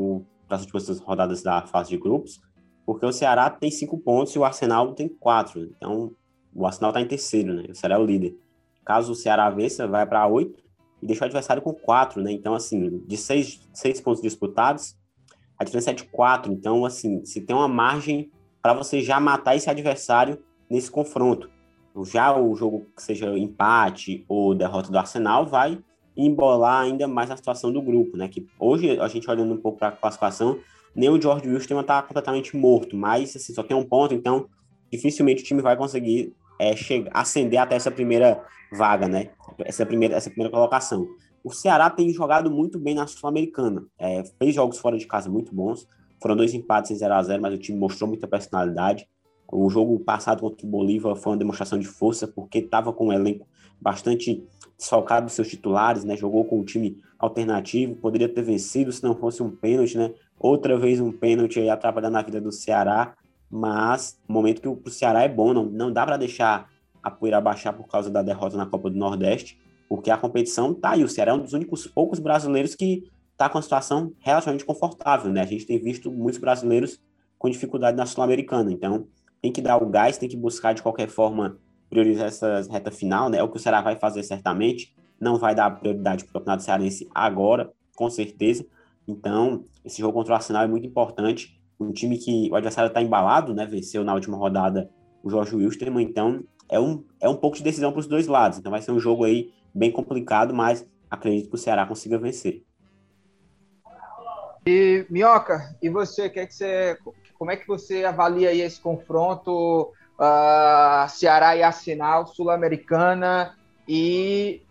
as 0.50 0.62
últimas 0.62 1.00
rodadas 1.00 1.42
da 1.42 1.66
fase 1.66 1.90
de 1.90 1.98
grupos, 1.98 2.42
porque 2.86 3.06
o 3.06 3.12
Ceará 3.12 3.50
tem 3.50 3.72
cinco 3.72 3.98
pontos 3.98 4.34
e 4.36 4.40
o 4.40 4.46
Arsenal 4.46 4.94
tem 4.94 5.10
quatro. 5.10 5.64
Então 5.64 6.12
o 6.54 6.66
Arsenal 6.66 6.92
está 6.92 7.02
em 7.02 7.08
terceiro, 7.08 7.54
né? 7.54 7.66
O 7.70 7.76
Ceará 7.76 7.96
é 7.96 8.00
o 8.00 8.06
líder. 8.06 8.38
Caso 8.86 9.12
o 9.14 9.16
Ceará 9.16 9.50
vença, 9.50 9.88
vai 9.88 10.06
para 10.06 10.28
oito 10.28 10.62
e 11.02 11.06
deixa 11.06 11.24
o 11.24 11.26
adversário 11.26 11.62
com 11.62 11.74
quatro, 11.74 12.22
né? 12.22 12.32
Então, 12.32 12.54
assim, 12.54 13.00
de 13.06 13.18
seis, 13.18 13.62
seis 13.74 14.00
pontos 14.00 14.22
disputados, 14.22 14.96
a 15.58 15.64
diferença 15.64 15.92
é 15.92 15.94
de 15.94 16.06
quatro. 16.06 16.52
Então, 16.52 16.86
assim, 16.86 17.24
se 17.26 17.42
tem 17.42 17.56
uma 17.56 17.68
margem 17.68 18.32
para 18.62 18.74
você 18.74 19.02
já 19.02 19.20
matar 19.20 19.56
esse 19.56 19.70
adversário 19.70 20.40
nesse 20.70 20.90
confronto. 20.90 21.50
Já 22.06 22.36
o 22.36 22.56
jogo 22.56 22.88
que 22.96 23.04
seja 23.04 23.38
empate 23.38 24.26
ou 24.28 24.56
derrota 24.56 24.90
do 24.90 24.98
Arsenal 24.98 25.46
vai 25.46 25.78
embolar 26.16 26.84
ainda 26.84 27.08
mais 27.08 27.30
a 27.30 27.38
situação 27.38 27.72
do 27.72 27.82
grupo, 27.82 28.18
né? 28.18 28.28
Que 28.28 28.48
hoje, 28.60 29.00
a 29.00 29.08
gente 29.08 29.30
olhando 29.30 29.54
um 29.54 29.58
pouco 29.58 29.78
para 29.78 29.90
a 29.90 29.92
classificação, 29.92 30.60
nem 30.96 31.10
o 31.10 31.22
George 31.22 31.48
Wilson 31.48 31.82
está 31.82 32.02
completamente 32.02 32.56
morto, 32.56 32.96
mas 32.96 33.36
assim, 33.36 33.54
só 33.54 33.64
tem 33.64 33.76
um 33.76 33.84
ponto, 33.84 34.14
então 34.14 34.48
dificilmente 34.92 35.42
o 35.42 35.46
time 35.46 35.62
vai 35.62 35.76
conseguir 35.76 36.36
é, 36.60 36.76
chegar, 36.76 37.12
ascender 37.14 37.60
até 37.60 37.76
essa 37.76 37.92
primeira 37.92 38.44
vaga, 38.72 39.08
né? 39.08 39.30
Essa 39.60 39.86
primeira, 39.86 40.16
essa 40.16 40.30
primeira 40.30 40.52
colocação. 40.52 41.08
O 41.44 41.52
Ceará 41.52 41.90
tem 41.90 42.10
jogado 42.12 42.50
muito 42.50 42.80
bem 42.80 42.96
na 42.96 43.06
Sul-Americana. 43.06 43.86
É, 44.00 44.24
fez 44.40 44.56
jogos 44.56 44.78
fora 44.78 44.98
de 44.98 45.06
casa 45.06 45.30
muito 45.30 45.54
bons. 45.54 45.88
Foram 46.22 46.36
dois 46.38 46.54
empates 46.54 46.92
em 46.92 46.96
0 46.96 47.14
a 47.14 47.22
0 47.22 47.42
mas 47.42 47.54
o 47.54 47.58
time 47.58 47.78
mostrou 47.78 48.08
muita 48.08 48.28
personalidade. 48.28 49.08
O 49.52 49.70
jogo 49.70 50.00
passado 50.00 50.40
contra 50.40 50.66
o 50.66 50.70
Bolívar 50.70 51.16
foi 51.16 51.34
uma 51.34 51.38
demonstração 51.38 51.78
de 51.78 51.86
força, 51.86 52.28
porque 52.28 52.60
estava 52.60 52.94
com 52.94 53.08
um 53.08 53.14
elenco 53.14 53.46
bastante 53.80 54.44
desfalcado 54.78 55.26
dos 55.26 55.36
seus 55.36 55.48
titulares, 55.50 56.04
né? 56.04 56.16
Jogou 56.16 56.46
com 56.46 56.60
um 56.60 56.64
time 56.64 56.98
alternativo, 57.20 57.96
poderia 57.96 58.28
ter 58.28 58.42
vencido 58.42 58.92
se 58.92 59.04
não 59.04 59.16
fosse 59.16 59.44
um 59.44 59.52
pênalti, 59.52 59.98
né? 59.98 60.14
Outra 60.40 60.78
vez 60.78 61.00
um 61.00 61.12
pênalti 61.12 61.60
aí 61.60 61.70
atrapalhando 61.70 62.18
a 62.18 62.22
vida 62.22 62.42
do 62.42 62.52
Ceará, 62.52 63.16
mas 63.56 64.20
o 64.28 64.34
momento 64.34 64.62
que 64.62 64.68
o 64.68 64.92
Ceará 64.92 65.22
é 65.22 65.30
bom, 65.30 65.54
não, 65.54 65.66
não 65.66 65.94
dá 65.94 66.04
para 66.04 66.18
deixar 66.18 66.68
a 67.04 67.12
poeira 67.12 67.40
baixar 67.40 67.72
por 67.72 67.88
causa 67.88 68.10
da 68.10 68.24
derrota 68.24 68.58
na 68.58 68.66
Copa 68.66 68.90
do 68.90 68.98
Nordeste, 68.98 69.62
porque 69.88 70.10
a 70.10 70.18
competição 70.18 70.74
tá 70.74 70.92
aí. 70.92 71.04
O 71.04 71.08
Ceará 71.08 71.34
é 71.34 71.36
um 71.36 71.40
dos 71.40 71.54
únicos 71.54 71.86
poucos 71.86 72.18
brasileiros 72.18 72.74
que 72.74 73.04
está 73.32 73.48
com 73.48 73.60
uma 73.60 73.62
situação 73.62 74.12
relativamente 74.20 74.66
confortável, 74.66 75.32
né? 75.32 75.42
A 75.42 75.46
gente 75.46 75.68
tem 75.68 75.80
visto 75.80 76.10
muitos 76.10 76.40
brasileiros 76.40 77.00
com 77.38 77.48
dificuldade 77.48 77.96
na 77.96 78.08
Sul-Americana, 78.08 78.72
então 78.72 79.06
tem 79.40 79.52
que 79.52 79.62
dar 79.62 79.78
o 79.78 79.86
gás, 79.86 80.18
tem 80.18 80.28
que 80.28 80.38
buscar 80.38 80.74
de 80.74 80.82
qualquer 80.82 81.08
forma 81.08 81.60
priorizar 81.92 82.30
essa 82.30 82.62
reta 82.72 82.90
final, 82.90 83.30
né? 83.30 83.38
É 83.38 83.44
o 83.44 83.50
que 83.50 83.58
o 83.58 83.60
Ceará 83.60 83.82
vai 83.82 83.96
fazer 83.96 84.24
certamente. 84.24 84.96
Não 85.20 85.38
vai 85.38 85.54
dar 85.54 85.70
prioridade 85.80 86.24
para 86.24 86.32
o 86.32 86.34
Campeonato 86.34 86.64
Cearense 86.64 87.08
agora, 87.14 87.72
com 87.96 88.10
certeza. 88.10 88.66
Então, 89.08 89.64
esse 89.86 90.02
jogo 90.02 90.14
contra 90.14 90.34
o 90.34 90.36
Arsenal 90.36 90.64
é 90.64 90.68
muito 90.68 90.88
importante. 90.88 91.62
Um 91.80 91.92
time 91.92 92.18
que 92.18 92.50
o 92.52 92.56
adversário 92.56 92.88
está 92.88 93.02
embalado, 93.02 93.54
né? 93.54 93.66
Venceu 93.66 94.04
na 94.04 94.14
última 94.14 94.38
rodada 94.38 94.90
o 95.24 95.30
Jorge 95.30 95.56
Wilstermann, 95.56 96.06
então 96.06 96.44
é 96.70 96.80
um, 96.80 97.04
é 97.22 97.30
um 97.30 97.36
pouco 97.36 97.58
de 97.58 97.64
decisão 97.64 97.92
para 97.92 98.00
os 98.00 98.08
dois 98.08 98.28
lados. 98.28 98.58
Então 98.58 98.72
vai 98.72 98.82
ser 98.82 98.92
um 98.92 99.00
jogo 99.00 99.24
aí 99.24 99.54
bem 99.74 99.92
complicado, 99.92 100.54
mas 100.54 100.86
acredito 101.10 101.50
que 101.50 101.56
o 101.56 101.58
Ceará 101.58 101.86
consiga 101.86 102.18
vencer. 102.18 102.64
E 104.66 105.06
Minhoca, 105.10 105.76
e 105.82 105.90
você, 105.90 106.30
que 106.30 106.40
é 106.40 106.46
que 106.46 106.54
você, 106.54 106.98
como 107.38 107.52
é 107.52 107.58
que 107.58 107.68
você 107.68 108.06
avalia 108.06 108.50
aí 108.50 108.62
esse 108.62 108.80
confronto 108.80 109.92
uh, 110.18 111.10
Ceará 111.10 111.56
e 111.56 111.64
Arsenal, 111.64 112.28
Sul-Americana 112.28 113.56
e 113.88 114.62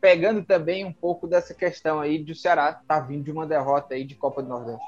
pegando 0.00 0.42
também 0.44 0.84
um 0.84 0.92
pouco 0.92 1.26
dessa 1.26 1.54
questão 1.54 2.00
aí 2.00 2.22
de 2.22 2.32
o 2.32 2.36
Ceará 2.36 2.80
tá 2.86 3.00
vindo 3.00 3.24
de 3.24 3.30
uma 3.30 3.46
derrota 3.46 3.94
aí 3.94 4.04
de 4.04 4.14
Copa 4.14 4.42
do 4.42 4.48
Nordeste? 4.48 4.84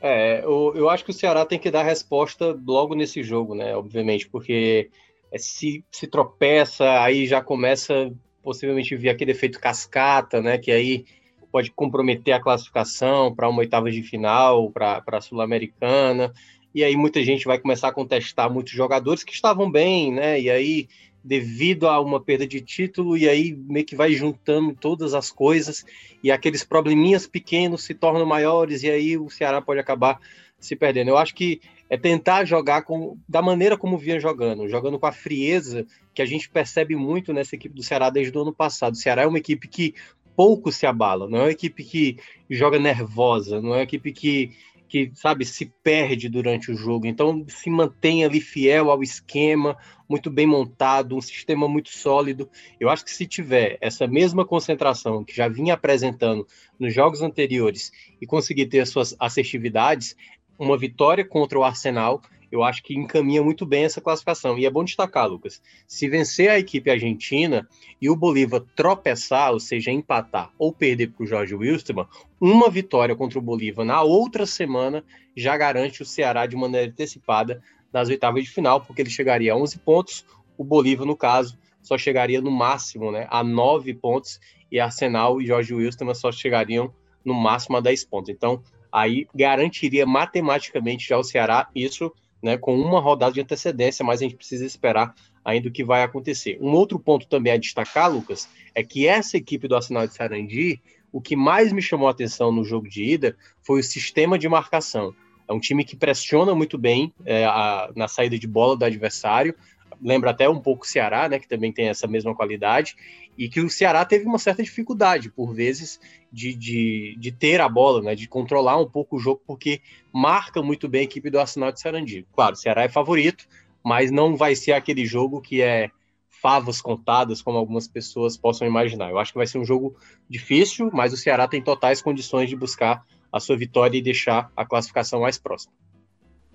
É, 0.00 0.44
eu, 0.44 0.72
eu 0.76 0.90
acho 0.90 1.04
que 1.04 1.10
o 1.10 1.14
Ceará 1.14 1.44
tem 1.44 1.58
que 1.58 1.70
dar 1.70 1.82
resposta 1.82 2.58
logo 2.66 2.94
nesse 2.94 3.22
jogo, 3.22 3.54
né? 3.54 3.74
Obviamente, 3.76 4.28
porque 4.28 4.90
é, 5.32 5.38
se, 5.38 5.84
se 5.90 6.06
tropeça, 6.06 7.02
aí 7.02 7.26
já 7.26 7.42
começa 7.42 8.12
possivelmente 8.42 8.94
vir 8.94 9.08
aquele 9.08 9.32
efeito 9.32 9.58
cascata, 9.58 10.40
né? 10.40 10.58
Que 10.58 10.70
aí 10.70 11.04
pode 11.50 11.70
comprometer 11.70 12.34
a 12.34 12.40
classificação 12.40 13.34
para 13.34 13.48
uma 13.48 13.60
oitava 13.60 13.90
de 13.90 14.02
final, 14.02 14.70
para 14.70 15.02
a 15.06 15.20
Sul-Americana. 15.20 16.32
E 16.74 16.84
aí 16.84 16.94
muita 16.94 17.24
gente 17.24 17.46
vai 17.46 17.58
começar 17.58 17.88
a 17.88 17.92
contestar 17.92 18.52
muitos 18.52 18.72
jogadores 18.72 19.24
que 19.24 19.32
estavam 19.32 19.70
bem, 19.70 20.12
né? 20.12 20.38
E 20.38 20.50
aí, 20.50 20.88
devido 21.26 21.88
a 21.88 22.00
uma 22.00 22.20
perda 22.20 22.46
de 22.46 22.60
título, 22.60 23.16
e 23.16 23.28
aí 23.28 23.54
meio 23.68 23.84
que 23.84 23.96
vai 23.96 24.12
juntando 24.12 24.74
todas 24.74 25.12
as 25.12 25.30
coisas, 25.30 25.84
e 26.22 26.30
aqueles 26.30 26.62
probleminhas 26.62 27.26
pequenos 27.26 27.82
se 27.82 27.94
tornam 27.94 28.24
maiores, 28.24 28.82
e 28.82 28.90
aí 28.90 29.18
o 29.18 29.28
Ceará 29.28 29.60
pode 29.60 29.80
acabar 29.80 30.20
se 30.58 30.76
perdendo. 30.76 31.08
Eu 31.08 31.18
acho 31.18 31.34
que 31.34 31.60
é 31.90 31.96
tentar 31.96 32.44
jogar 32.44 32.82
com, 32.82 33.18
da 33.28 33.42
maneira 33.42 33.76
como 33.76 33.98
vinha 33.98 34.18
jogando, 34.18 34.68
jogando 34.68 34.98
com 34.98 35.06
a 35.06 35.12
frieza 35.12 35.86
que 36.14 36.22
a 36.22 36.26
gente 36.26 36.48
percebe 36.48 36.96
muito 36.96 37.32
nessa 37.32 37.54
equipe 37.54 37.74
do 37.74 37.82
Ceará 37.82 38.08
desde 38.10 38.36
o 38.36 38.42
ano 38.42 38.52
passado. 38.52 38.94
O 38.94 38.96
Ceará 38.96 39.22
é 39.22 39.26
uma 39.26 39.38
equipe 39.38 39.68
que 39.68 39.94
pouco 40.36 40.70
se 40.70 40.86
abala, 40.86 41.28
não 41.28 41.38
é 41.38 41.42
uma 41.42 41.50
equipe 41.50 41.82
que 41.82 42.18
joga 42.50 42.78
nervosa, 42.78 43.60
não 43.60 43.70
é 43.70 43.78
uma 43.78 43.82
equipe 43.82 44.12
que, 44.12 44.50
que 44.88 45.10
sabe, 45.14 45.44
se 45.44 45.66
perde 45.82 46.28
durante 46.28 46.70
o 46.70 46.76
jogo. 46.76 47.06
Então 47.06 47.44
se 47.48 47.68
mantém 47.70 48.24
ali 48.24 48.40
fiel 48.40 48.90
ao 48.90 49.02
esquema, 49.02 49.76
muito 50.08 50.30
bem 50.30 50.46
montado, 50.46 51.16
um 51.16 51.20
sistema 51.20 51.68
muito 51.68 51.90
sólido. 51.90 52.48
Eu 52.78 52.88
acho 52.88 53.04
que 53.04 53.10
se 53.10 53.26
tiver 53.26 53.78
essa 53.80 54.06
mesma 54.06 54.44
concentração 54.44 55.24
que 55.24 55.34
já 55.34 55.48
vinha 55.48 55.74
apresentando 55.74 56.46
nos 56.78 56.94
jogos 56.94 57.22
anteriores 57.22 57.90
e 58.20 58.26
conseguir 58.26 58.66
ter 58.66 58.80
as 58.80 58.88
suas 58.88 59.14
assertividades, 59.18 60.16
uma 60.58 60.78
vitória 60.78 61.24
contra 61.24 61.58
o 61.58 61.64
Arsenal, 61.64 62.22
eu 62.50 62.62
acho 62.62 62.82
que 62.82 62.94
encaminha 62.94 63.42
muito 63.42 63.66
bem 63.66 63.84
essa 63.84 64.00
classificação. 64.00 64.58
E 64.58 64.66
é 64.66 64.70
bom 64.70 64.84
destacar, 64.84 65.28
Lucas, 65.28 65.60
se 65.86 66.08
vencer 66.08 66.48
a 66.48 66.58
equipe 66.58 66.90
argentina 66.90 67.68
e 68.00 68.08
o 68.08 68.16
Bolívar 68.16 68.62
tropeçar, 68.74 69.52
ou 69.52 69.60
seja, 69.60 69.90
empatar 69.90 70.50
ou 70.58 70.72
perder 70.72 71.08
para 71.08 71.24
o 71.24 71.26
Jorge 71.26 71.54
Wilstermann, 71.54 72.06
uma 72.40 72.70
vitória 72.70 73.16
contra 73.16 73.38
o 73.38 73.42
Bolívar 73.42 73.84
na 73.84 74.02
outra 74.02 74.46
semana 74.46 75.04
já 75.36 75.56
garante 75.56 76.02
o 76.02 76.06
Ceará 76.06 76.46
de 76.46 76.56
maneira 76.56 76.88
antecipada 76.88 77.62
nas 77.92 78.08
oitavas 78.08 78.44
de 78.44 78.50
final, 78.50 78.80
porque 78.80 79.02
ele 79.02 79.10
chegaria 79.10 79.52
a 79.52 79.56
11 79.56 79.78
pontos, 79.78 80.24
o 80.56 80.64
Bolívar, 80.64 81.06
no 81.06 81.16
caso, 81.16 81.58
só 81.82 81.96
chegaria 81.96 82.40
no 82.40 82.50
máximo 82.50 83.12
né, 83.12 83.26
a 83.30 83.44
9 83.44 83.94
pontos, 83.94 84.40
e 84.70 84.80
Arsenal 84.80 85.40
e 85.40 85.46
Jorge 85.46 85.72
Wilstermann 85.72 86.14
só 86.14 86.32
chegariam 86.32 86.92
no 87.24 87.34
máximo 87.34 87.76
a 87.76 87.80
10 87.80 88.04
pontos. 88.04 88.30
Então, 88.30 88.62
aí 88.90 89.26
garantiria 89.34 90.06
matematicamente 90.06 91.06
já 91.08 91.18
o 91.18 91.22
Ceará 91.22 91.68
isso, 91.74 92.12
né, 92.46 92.56
com 92.56 92.78
uma 92.78 93.00
rodada 93.00 93.32
de 93.32 93.40
antecedência, 93.40 94.04
mas 94.04 94.20
a 94.20 94.24
gente 94.24 94.36
precisa 94.36 94.64
esperar 94.64 95.12
ainda 95.44 95.68
o 95.68 95.72
que 95.72 95.82
vai 95.82 96.04
acontecer. 96.04 96.56
Um 96.60 96.70
outro 96.70 96.96
ponto 96.96 97.26
também 97.26 97.52
a 97.52 97.56
destacar, 97.56 98.08
Lucas, 98.08 98.48
é 98.72 98.84
que 98.84 99.04
essa 99.04 99.36
equipe 99.36 99.66
do 99.66 99.74
Arsenal 99.74 100.06
de 100.06 100.14
Sarandi, 100.14 100.80
o 101.10 101.20
que 101.20 101.34
mais 101.34 101.72
me 101.72 101.82
chamou 101.82 102.06
a 102.06 102.12
atenção 102.12 102.52
no 102.52 102.64
jogo 102.64 102.88
de 102.88 103.02
ida 103.02 103.36
foi 103.64 103.80
o 103.80 103.82
sistema 103.82 104.38
de 104.38 104.48
marcação. 104.48 105.12
É 105.48 105.52
um 105.52 105.58
time 105.58 105.84
que 105.84 105.96
pressiona 105.96 106.54
muito 106.54 106.78
bem 106.78 107.12
é, 107.24 107.44
a, 107.46 107.90
na 107.96 108.06
saída 108.06 108.38
de 108.38 108.46
bola 108.46 108.76
do 108.76 108.84
adversário, 108.84 109.52
lembra 110.00 110.30
até 110.30 110.48
um 110.48 110.60
pouco 110.60 110.84
o 110.84 110.88
Ceará, 110.88 111.28
né, 111.28 111.40
que 111.40 111.48
também 111.48 111.72
tem 111.72 111.88
essa 111.88 112.06
mesma 112.06 112.32
qualidade, 112.32 112.94
e 113.36 113.48
que 113.48 113.60
o 113.60 113.68
Ceará 113.68 114.04
teve 114.04 114.24
uma 114.24 114.38
certa 114.38 114.62
dificuldade, 114.62 115.30
por 115.30 115.54
vezes, 115.54 116.00
de, 116.32 116.54
de, 116.54 117.16
de, 117.18 117.32
ter 117.32 117.60
a 117.60 117.68
bola, 117.68 118.02
né, 118.02 118.14
de 118.14 118.26
controlar 118.26 118.78
um 118.78 118.88
pouco 118.88 119.16
o 119.16 119.18
jogo, 119.18 119.42
porque 119.46 119.80
marca 120.12 120.62
muito 120.62 120.88
bem 120.88 121.02
a 121.02 121.04
equipe 121.04 121.30
do 121.30 121.38
Arsenal 121.38 121.72
de 121.72 121.80
Sarandi. 121.80 122.26
Claro, 122.32 122.54
o 122.54 122.56
Ceará 122.56 122.84
é 122.84 122.88
favorito, 122.88 123.46
mas 123.84 124.10
não 124.10 124.36
vai 124.36 124.54
ser 124.54 124.72
aquele 124.72 125.04
jogo 125.04 125.40
que 125.40 125.62
é 125.62 125.90
favas 126.28 126.80
contadas, 126.80 127.42
como 127.42 127.58
algumas 127.58 127.88
pessoas 127.88 128.36
possam 128.36 128.66
imaginar. 128.66 129.10
Eu 129.10 129.18
acho 129.18 129.32
que 129.32 129.38
vai 129.38 129.46
ser 129.46 129.58
um 129.58 129.64
jogo 129.64 129.96
difícil, 130.28 130.90
mas 130.92 131.12
o 131.12 131.16
Ceará 131.16 131.48
tem 131.48 131.62
totais 131.62 132.02
condições 132.02 132.48
de 132.48 132.56
buscar 132.56 133.04
a 133.32 133.40
sua 133.40 133.56
vitória 133.56 133.98
e 133.98 134.02
deixar 134.02 134.50
a 134.56 134.64
classificação 134.64 135.20
mais 135.20 135.38
próxima. 135.38 135.72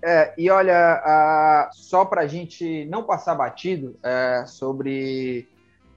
É, 0.04 0.34
e 0.36 0.50
olha, 0.50 1.70
só 1.72 2.04
para 2.04 2.22
a 2.22 2.26
gente 2.26 2.84
não 2.86 3.04
passar 3.04 3.36
batido 3.36 3.96
é, 4.02 4.44
sobre 4.46 5.48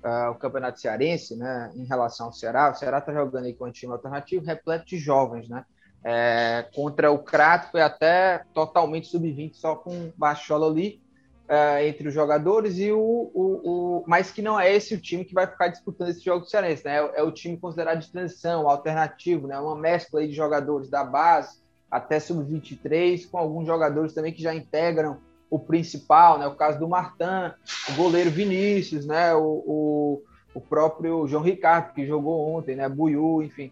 uh, 0.06 0.32
o 0.32 0.36
Campeonato 0.36 0.80
Cearense, 0.80 1.36
né, 1.36 1.72
em 1.76 1.84
relação 1.84 2.28
ao 2.28 2.34
Ceará. 2.34 2.72
O 2.72 2.76
Ceará 2.76 3.00
está 3.00 3.12
jogando 3.12 3.46
aí 3.46 3.54
com 3.54 3.66
um 3.66 3.72
time 3.72 3.92
alternativo 3.92 4.46
repleto 4.46 4.86
de 4.86 4.98
jovens, 4.98 5.50
né? 5.50 5.66
É, 6.08 6.70
contra 6.76 7.12
o 7.12 7.18
Crato 7.18 7.72
foi 7.72 7.82
até 7.82 8.44
totalmente 8.54 9.08
sub-20, 9.08 9.56
só 9.56 9.76
com 9.76 10.14
Bachola 10.16 10.68
ali 10.68 11.02
é, 11.50 11.88
entre 11.88 12.08
os 12.08 12.14
jogadores, 12.14 12.78
e 12.78 12.92
o, 12.92 13.00
o, 13.00 13.62
o, 13.64 14.04
mas 14.06 14.30
que 14.30 14.40
não 14.40 14.60
é 14.60 14.72
esse 14.72 14.94
o 14.94 15.02
time 15.02 15.26
que 15.26 15.34
vai 15.34 15.48
ficar 15.48 15.68
disputando 15.68 16.10
esse 16.10 16.24
jogo 16.24 16.42
do 16.42 16.50
Cearense, 16.50 16.86
né? 16.86 16.98
É, 16.98 17.20
é 17.22 17.24
o 17.24 17.32
time 17.32 17.58
considerado 17.58 18.00
de 18.00 18.12
transição, 18.12 18.70
alternativo, 18.70 19.48
né? 19.48 19.58
Uma 19.60 19.76
mescla 19.76 20.20
aí 20.20 20.28
de 20.28 20.36
jogadores 20.36 20.92
da 20.92 21.04
base 21.04 21.60
até 21.90 22.20
sub-23, 22.20 23.28
com 23.28 23.40
alguns 23.40 23.66
jogadores 23.66 24.14
também 24.14 24.32
que 24.32 24.44
já 24.44 24.54
integram 24.54 25.20
o 25.50 25.60
principal, 25.60 26.38
né? 26.38 26.48
O 26.48 26.56
caso 26.56 26.80
do 26.80 26.88
Martin, 26.88 27.54
o 27.90 27.96
goleiro 27.96 28.30
Vinícius, 28.30 29.06
né? 29.06 29.34
O, 29.34 29.64
o, 29.66 30.24
o 30.54 30.62
próprio 30.62 31.28
João 31.28 31.44
Ricardo, 31.44 31.94
que 31.94 32.06
jogou 32.06 32.56
ontem, 32.56 32.76
né? 32.76 32.90
Buiu, 32.90 33.42
enfim. 33.42 33.72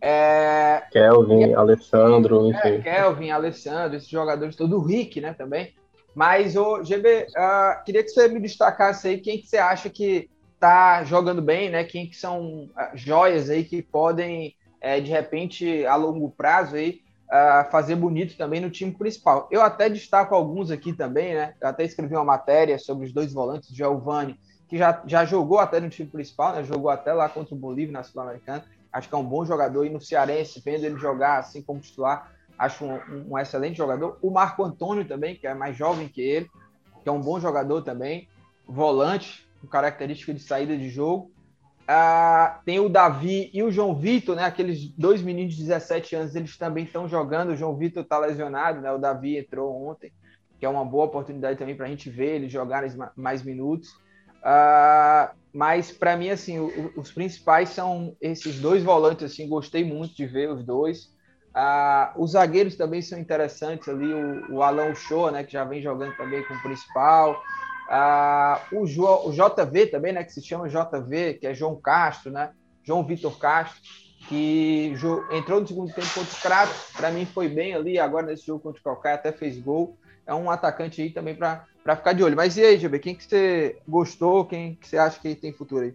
É... 0.00 0.84
Kelvin, 0.92 1.54
Alessandro, 1.54 2.46
é, 2.46 2.48
enfim. 2.50 2.68
É, 2.68 2.78
Kelvin, 2.80 3.30
Alessandro, 3.30 3.96
esses 3.96 4.08
jogadores 4.08 4.54
todos, 4.54 4.76
o 4.76 4.80
Rick, 4.80 5.20
né, 5.20 5.34
também. 5.34 5.74
Mas, 6.14 6.56
o 6.56 6.82
GB, 6.82 7.26
uh, 7.28 7.84
queria 7.84 8.02
que 8.02 8.10
você 8.10 8.28
me 8.28 8.40
destacasse 8.40 9.08
aí 9.08 9.18
quem 9.18 9.38
que 9.38 9.46
você 9.46 9.58
acha 9.58 9.88
que 9.88 10.28
tá 10.58 11.04
jogando 11.04 11.40
bem, 11.40 11.70
né? 11.70 11.84
Quem 11.84 12.08
que 12.08 12.16
são 12.16 12.64
uh, 12.64 12.70
joias 12.94 13.48
aí 13.50 13.62
que 13.62 13.82
podem, 13.82 14.54
uh, 14.82 15.00
de 15.00 15.10
repente, 15.10 15.86
a 15.86 15.94
longo 15.94 16.30
prazo 16.30 16.76
aí, 16.76 17.00
uh, 17.28 17.70
fazer 17.70 17.94
bonito 17.96 18.36
também 18.36 18.60
no 18.60 18.70
time 18.70 18.92
principal. 18.92 19.48
Eu 19.50 19.62
até 19.62 19.88
destaco 19.88 20.34
alguns 20.34 20.70
aqui 20.70 20.92
também, 20.92 21.34
né? 21.34 21.54
Eu 21.60 21.68
até 21.68 21.84
escrevi 21.84 22.14
uma 22.14 22.24
matéria 22.24 22.78
sobre 22.78 23.06
os 23.06 23.12
dois 23.12 23.32
volantes, 23.32 23.74
Giovanni, 23.74 24.38
que 24.68 24.76
já, 24.76 25.02
já 25.06 25.24
jogou 25.24 25.58
até 25.58 25.80
no 25.80 25.88
time 25.88 26.08
principal, 26.08 26.54
né? 26.54 26.64
Jogou 26.64 26.90
até 26.90 27.12
lá 27.12 27.28
contra 27.28 27.54
o 27.54 27.58
Bolívia 27.58 27.92
na 27.92 28.02
Sul-Americana. 28.02 28.64
Acho 28.92 29.08
que 29.08 29.14
é 29.14 29.18
um 29.18 29.24
bom 29.24 29.44
jogador. 29.44 29.84
E 29.84 29.90
no 29.90 30.00
Cearense, 30.00 30.62
vendo 30.64 30.84
ele 30.84 30.98
jogar 30.98 31.38
assim 31.38 31.62
como 31.62 31.80
titular, 31.80 32.32
acho 32.58 32.84
um, 32.84 33.30
um, 33.30 33.38
excelente 33.38 33.76
jogador. 33.76 34.18
O 34.22 34.30
Marco 34.30 34.64
Antônio 34.64 35.06
também, 35.06 35.36
que 35.36 35.46
é 35.46 35.54
mais 35.54 35.76
jovem 35.76 36.08
que 36.08 36.20
ele, 36.20 36.50
que 37.02 37.08
é 37.08 37.12
um 37.12 37.20
bom 37.20 37.38
jogador 37.38 37.82
também. 37.82 38.28
Volante, 38.66 39.48
com 39.60 39.66
característica 39.66 40.32
de 40.32 40.40
saída 40.40 40.76
de 40.76 40.88
jogo. 40.88 41.30
Ah, 41.90 42.60
tem 42.66 42.78
o 42.78 42.88
Davi 42.90 43.50
e 43.54 43.62
o 43.62 43.70
João 43.70 43.94
Vitor, 43.94 44.36
né? 44.36 44.44
Aqueles 44.44 44.90
dois 44.90 45.22
meninos 45.22 45.54
de 45.54 45.62
17 45.62 46.14
anos, 46.16 46.34
eles 46.34 46.54
também 46.58 46.84
estão 46.84 47.08
jogando. 47.08 47.52
O 47.52 47.56
João 47.56 47.74
Vitor 47.78 48.02
está 48.02 48.18
lesionado, 48.18 48.82
né? 48.82 48.92
O 48.92 48.98
Davi 48.98 49.38
entrou 49.38 49.88
ontem, 49.88 50.12
que 50.60 50.66
é 50.66 50.68
uma 50.68 50.84
boa 50.84 51.06
oportunidade 51.06 51.58
também 51.58 51.74
para 51.74 51.86
a 51.86 51.88
gente 51.88 52.10
ver 52.10 52.34
eles 52.34 52.52
jogarem 52.52 52.90
mais 53.16 53.42
minutos. 53.42 53.88
Ah, 54.44 55.32
mas 55.50 55.90
para 55.90 56.14
mim, 56.14 56.28
assim, 56.28 56.58
o, 56.58 56.92
os 56.94 57.10
principais 57.10 57.70
são 57.70 58.14
esses 58.20 58.60
dois 58.60 58.82
volantes. 58.84 59.32
Assim, 59.32 59.48
gostei 59.48 59.82
muito 59.82 60.14
de 60.14 60.26
ver 60.26 60.50
os 60.50 60.62
dois. 60.62 61.16
Ah, 61.54 62.12
os 62.18 62.32
zagueiros 62.32 62.76
também 62.76 63.00
são 63.00 63.18
interessantes 63.18 63.88
ali. 63.88 64.12
O, 64.12 64.56
o 64.56 64.62
Alan 64.62 64.94
Show, 64.94 65.30
né? 65.30 65.42
Que 65.42 65.52
já 65.52 65.64
vem 65.64 65.80
jogando 65.80 66.14
também 66.18 66.44
com 66.44 66.52
o 66.52 66.62
principal. 66.62 67.42
Ah, 67.88 68.62
o, 68.72 68.86
jo, 68.86 69.04
o 69.04 69.32
JV 69.32 69.86
também, 69.86 70.12
né, 70.12 70.22
que 70.22 70.32
se 70.32 70.42
chama 70.42 70.68
JV, 70.68 71.34
que 71.34 71.46
é 71.46 71.54
João 71.54 71.76
Castro, 71.80 72.30
né? 72.30 72.50
João 72.84 73.04
Vitor 73.04 73.38
Castro, 73.38 73.80
que 74.28 74.92
entrou 75.32 75.60
no 75.60 75.66
segundo 75.66 75.92
tempo 75.92 76.08
contra 76.14 76.36
o 76.36 76.40
Crato, 76.42 76.74
para 76.96 77.10
mim 77.10 77.24
foi 77.26 77.48
bem 77.48 77.74
ali, 77.74 77.98
agora 77.98 78.26
nesse 78.26 78.46
jogo 78.46 78.60
contra 78.60 78.80
o 78.80 78.84
Calcaia 78.84 79.14
até 79.14 79.32
fez 79.32 79.58
gol. 79.58 79.96
É 80.26 80.34
um 80.34 80.50
atacante 80.50 81.00
aí 81.00 81.10
também 81.10 81.34
para 81.34 81.66
para 81.88 81.96
ficar 81.96 82.12
de 82.12 82.22
olho. 82.22 82.36
Mas 82.36 82.54
e 82.58 82.62
aí, 82.62 82.76
GB, 82.76 82.98
quem 82.98 83.14
que 83.14 83.24
você 83.24 83.78
gostou, 83.88 84.44
quem 84.44 84.74
que 84.74 84.86
você 84.86 84.98
acha 84.98 85.18
que 85.18 85.34
tem 85.34 85.54
futuro 85.54 85.84
aí? 85.84 85.94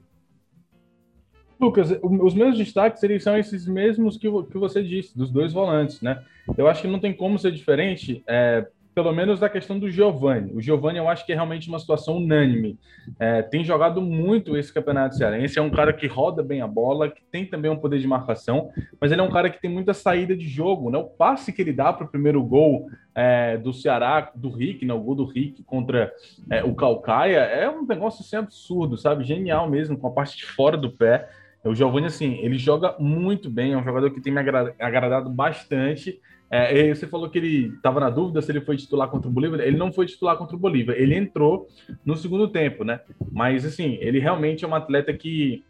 Lucas, 1.60 1.92
os 2.02 2.34
meus 2.34 2.58
destaques 2.58 3.04
eles 3.04 3.22
são 3.22 3.38
esses 3.38 3.68
mesmos 3.68 4.18
que, 4.18 4.28
que 4.28 4.58
você 4.58 4.82
disse, 4.82 5.16
dos 5.16 5.30
dois 5.30 5.54
volantes, 5.54 6.02
né? 6.02 6.26
Eu 6.58 6.68
acho 6.68 6.82
que 6.82 6.88
não 6.88 7.00
tem 7.00 7.14
como 7.16 7.38
ser 7.38 7.52
diferente, 7.52 8.24
é, 8.28 8.68
pelo 8.94 9.12
menos 9.12 9.40
da 9.40 9.50
questão 9.50 9.80
do 9.80 9.90
Giovani. 9.90 10.54
O 10.54 10.62
Giovani 10.62 10.98
eu 11.00 11.10
acho 11.10 11.26
que 11.26 11.32
é 11.32 11.36
realmente 11.36 11.68
uma 11.68 11.80
situação 11.80 12.18
unânime. 12.18 12.78
É, 13.20 13.42
tem 13.42 13.64
jogado 13.64 14.02
muito 14.02 14.56
esse 14.56 14.72
campeonato 14.72 15.16
cearense, 15.16 15.58
é 15.58 15.62
um 15.62 15.70
cara 15.70 15.92
que 15.92 16.08
roda 16.08 16.44
bem 16.44 16.62
a 16.62 16.68
bola, 16.68 17.10
que 17.10 17.22
tem 17.32 17.46
também 17.46 17.72
um 17.72 17.78
poder 17.78 18.00
de 18.00 18.08
marcação, 18.08 18.70
mas 19.00 19.12
ele 19.12 19.22
é 19.22 19.24
um 19.24 19.32
cara 19.32 19.50
que 19.50 19.60
tem 19.60 19.70
muita 19.70 19.94
saída 19.94 20.36
de 20.36 20.48
jogo, 20.48 20.90
né? 20.90 20.98
O 20.98 21.06
passe 21.06 21.52
que 21.52 21.62
ele 21.62 21.74
dá 21.74 21.92
para 21.92 22.06
o 22.06 22.10
primeiro 22.10 22.44
gol 22.44 22.88
é, 23.16 23.58
do 23.58 23.74
Ceará, 23.74 24.32
do 24.36 24.50
Rick, 24.50 24.86
né? 24.86 24.94
o 24.94 25.00
gol 25.00 25.16
do 25.16 25.26
Rick 25.26 25.64
contra 25.64 26.12
é, 26.50 26.64
o 26.64 26.76
Calcaia, 26.76 27.40
é 27.40 27.70
um 27.70 27.86
negócio 27.86 28.22
assim 28.22 28.36
absurdo, 28.36 28.98
sabe? 28.98 29.24
Genial 29.24 29.70
mesmo, 29.70 29.98
com 29.98 30.08
a 30.08 30.12
parte 30.12 30.38
de 30.38 30.46
fora 30.46 30.78
do 30.78 30.92
pé. 30.92 31.30
O 31.64 31.74
Giovani, 31.74 32.08
assim, 32.08 32.40
ele 32.42 32.58
joga 32.58 32.96
muito 33.00 33.50
bem, 33.50 33.72
é 33.72 33.78
um 33.78 33.84
jogador 33.84 34.12
que 34.12 34.20
tem 34.20 34.34
me 34.34 34.40
agradado 34.40 35.30
bastante. 35.30 36.20
É, 36.56 36.94
você 36.94 37.08
falou 37.08 37.28
que 37.32 37.40
ele 37.40 37.74
estava 37.76 38.00
na 38.00 38.12
dúvida 38.12 38.40
se 38.40 38.52
ele 38.52 38.62
foi 38.62 38.78
titular 38.78 39.10
contra 39.10 39.28
o 39.28 39.32
Bolívar. 39.34 39.60
Ele 39.60 39.76
não 39.76 39.92
foi 39.92 40.06
titular 40.06 40.38
contra 40.38 40.56
o 40.56 40.60
Bolívar. 40.60 40.96
Ele 40.96 41.16
entrou 41.16 41.68
no 42.06 42.16
segundo 42.16 42.48
tempo, 42.48 42.84
né? 42.84 43.00
Mas, 43.32 43.66
assim, 43.66 43.98
ele 44.00 44.20
realmente 44.20 44.64
é 44.64 44.68
um 44.68 44.76
atleta 44.76 45.12
que 45.14 45.64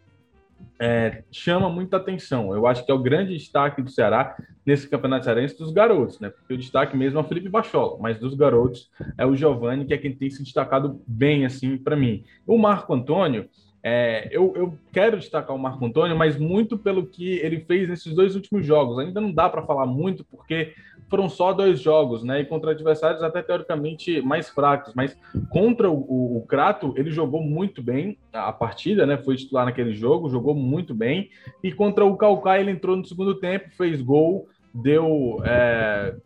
é, 0.78 1.22
chama 1.32 1.70
muita 1.70 1.96
atenção. 1.96 2.54
Eu 2.54 2.66
acho 2.66 2.84
que 2.84 2.92
é 2.92 2.94
o 2.94 2.98
grande 2.98 3.32
destaque 3.32 3.80
do 3.80 3.90
Ceará 3.90 4.36
nesse 4.66 4.86
campeonato 4.86 5.24
cearense 5.24 5.56
dos 5.56 5.72
garotos, 5.72 6.20
né? 6.20 6.28
Porque 6.28 6.52
o 6.52 6.58
destaque 6.58 6.94
mesmo 6.94 7.18
é 7.18 7.22
o 7.22 7.26
Felipe 7.26 7.48
Bachola, 7.48 7.96
mas 7.98 8.18
dos 8.18 8.34
garotos 8.34 8.90
é 9.16 9.24
o 9.24 9.34
Giovani, 9.34 9.86
que 9.86 9.94
é 9.94 9.98
quem 9.98 10.14
tem 10.14 10.28
se 10.28 10.42
destacado 10.42 11.00
bem, 11.06 11.46
assim, 11.46 11.78
para 11.78 11.96
mim. 11.96 12.24
O 12.46 12.58
Marco 12.58 12.92
Antônio 12.92 13.48
é, 13.86 14.28
eu, 14.30 14.54
eu, 14.56 14.78
quero 14.90 15.18
destacar 15.18 15.54
o 15.54 15.58
Marco 15.58 15.84
Antônio, 15.84 16.16
mas 16.16 16.38
muito 16.38 16.78
pelo 16.78 17.06
que 17.06 17.36
ele 17.40 17.60
fez 17.60 17.86
nesses 17.86 18.14
dois 18.14 18.34
últimos 18.34 18.64
jogos. 18.64 18.98
Ainda 18.98 19.20
não 19.20 19.30
dá 19.30 19.46
para 19.46 19.66
falar 19.66 19.84
muito, 19.84 20.24
porque 20.24 20.72
foram 21.10 21.28
só 21.28 21.52
dois 21.52 21.80
jogos, 21.80 22.24
né? 22.24 22.40
E 22.40 22.46
contra 22.46 22.70
adversários 22.70 23.22
até 23.22 23.42
teoricamente 23.42 24.22
mais 24.22 24.48
fracos. 24.48 24.94
Mas 24.94 25.14
contra 25.50 25.90
o, 25.90 25.98
o, 25.98 26.38
o 26.38 26.46
Crato, 26.46 26.94
ele 26.96 27.10
jogou 27.10 27.42
muito 27.42 27.82
bem 27.82 28.16
a 28.32 28.50
partida, 28.54 29.04
né? 29.04 29.18
Foi 29.18 29.36
titular 29.36 29.66
naquele 29.66 29.92
jogo, 29.92 30.30
jogou 30.30 30.54
muito 30.54 30.94
bem. 30.94 31.28
E 31.62 31.70
contra 31.70 32.06
o 32.06 32.16
Calcaia, 32.16 32.62
ele 32.62 32.70
entrou 32.70 32.96
no 32.96 33.04
segundo 33.04 33.34
tempo, 33.34 33.68
fez 33.76 34.00
gol, 34.00 34.48
deu. 34.72 35.42
É... 35.44 36.16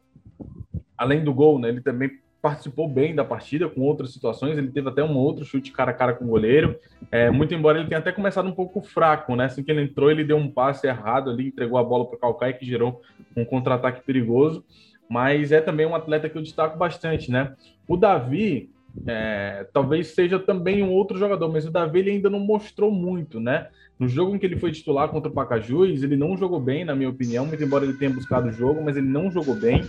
Além 0.96 1.24
do 1.24 1.34
gol, 1.34 1.58
né? 1.58 1.70
Ele 1.70 1.80
também 1.80 2.08
participou 2.40 2.88
bem 2.88 3.14
da 3.14 3.24
partida 3.24 3.68
com 3.68 3.80
outras 3.80 4.12
situações. 4.12 4.56
Ele 4.56 4.70
teve 4.70 4.88
até 4.88 5.02
um 5.02 5.16
outro 5.16 5.44
chute 5.44 5.72
cara 5.72 5.90
a 5.90 5.94
cara 5.94 6.14
com 6.14 6.24
o 6.24 6.28
goleiro. 6.28 6.78
É, 7.10 7.30
muito 7.30 7.54
embora 7.54 7.78
ele 7.78 7.88
tenha 7.88 7.98
até 7.98 8.12
começado 8.12 8.48
um 8.48 8.54
pouco 8.54 8.80
fraco, 8.80 9.34
né? 9.34 9.46
Assim 9.46 9.62
que 9.62 9.70
ele 9.70 9.82
entrou, 9.82 10.10
ele 10.10 10.24
deu 10.24 10.36
um 10.36 10.50
passe 10.50 10.86
errado 10.86 11.30
ali, 11.30 11.48
entregou 11.48 11.78
a 11.78 11.84
bola 11.84 12.06
para 12.06 12.16
o 12.16 12.20
Calcaia, 12.20 12.52
que 12.52 12.64
gerou 12.64 13.02
um 13.36 13.44
contra-ataque 13.44 14.02
perigoso. 14.02 14.64
Mas 15.08 15.52
é 15.52 15.60
também 15.60 15.86
um 15.86 15.94
atleta 15.94 16.28
que 16.28 16.36
eu 16.36 16.42
destaco 16.42 16.78
bastante, 16.78 17.30
né? 17.30 17.54
O 17.88 17.96
Davi, 17.96 18.70
é, 19.06 19.66
talvez 19.72 20.08
seja 20.08 20.38
também 20.38 20.82
um 20.82 20.92
outro 20.92 21.18
jogador, 21.18 21.50
mas 21.50 21.66
o 21.66 21.70
Davi 21.70 22.00
ele 22.00 22.10
ainda 22.10 22.30
não 22.30 22.40
mostrou 22.40 22.90
muito, 22.90 23.40
né? 23.40 23.68
No 23.98 24.08
jogo 24.08 24.34
em 24.34 24.38
que 24.38 24.46
ele 24.46 24.58
foi 24.58 24.70
titular 24.70 25.08
contra 25.08 25.28
o 25.28 25.34
Pacajus, 25.34 26.02
ele 26.02 26.16
não 26.16 26.36
jogou 26.36 26.60
bem, 26.60 26.84
na 26.84 26.94
minha 26.94 27.10
opinião, 27.10 27.44
muito 27.44 27.62
embora 27.62 27.84
ele 27.84 27.94
tenha 27.94 28.10
buscado 28.10 28.48
o 28.48 28.52
jogo, 28.52 28.80
mas 28.82 28.96
ele 28.96 29.08
não 29.08 29.30
jogou 29.30 29.56
bem. 29.56 29.84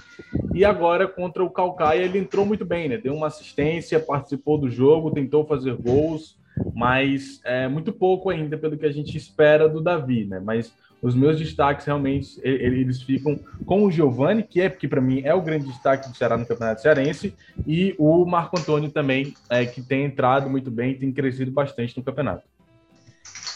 E 0.53 0.65
agora 0.65 1.07
contra 1.07 1.43
o 1.43 1.49
Calcaia 1.49 2.03
ele 2.03 2.17
entrou 2.17 2.45
muito 2.45 2.65
bem, 2.65 2.89
né? 2.89 2.97
Deu 2.97 3.13
uma 3.13 3.27
assistência, 3.27 3.99
participou 3.99 4.57
do 4.57 4.69
jogo, 4.69 5.11
tentou 5.11 5.45
fazer 5.45 5.75
gols, 5.75 6.37
mas 6.73 7.39
é 7.45 7.67
muito 7.67 7.93
pouco 7.93 8.29
ainda 8.31 8.57
pelo 8.57 8.77
que 8.77 8.85
a 8.85 8.91
gente 8.91 9.15
espera 9.15 9.69
do 9.69 9.79
Davi, 9.79 10.25
né? 10.25 10.41
Mas 10.43 10.73
os 11.01 11.15
meus 11.15 11.37
destaques 11.37 11.85
realmente 11.85 12.39
eles 12.43 13.01
ficam 13.01 13.39
com 13.65 13.85
o 13.85 13.91
Giovani, 13.91 14.43
que 14.43 14.59
é 14.59 14.69
que 14.69 14.87
para 14.87 14.99
mim 14.99 15.21
é 15.23 15.33
o 15.33 15.41
grande 15.41 15.67
destaque 15.67 16.09
do 16.09 16.17
Ceará 16.17 16.35
no 16.35 16.45
Campeonato 16.45 16.81
Cearense, 16.81 17.33
e 17.65 17.95
o 17.97 18.25
Marco 18.25 18.59
Antônio 18.59 18.89
também, 18.89 19.33
é, 19.49 19.65
que 19.65 19.81
tem 19.81 20.03
entrado 20.03 20.49
muito 20.49 20.69
bem, 20.69 20.95
tem 20.95 21.11
crescido 21.11 21.51
bastante 21.51 21.95
no 21.95 22.03
campeonato. 22.03 22.43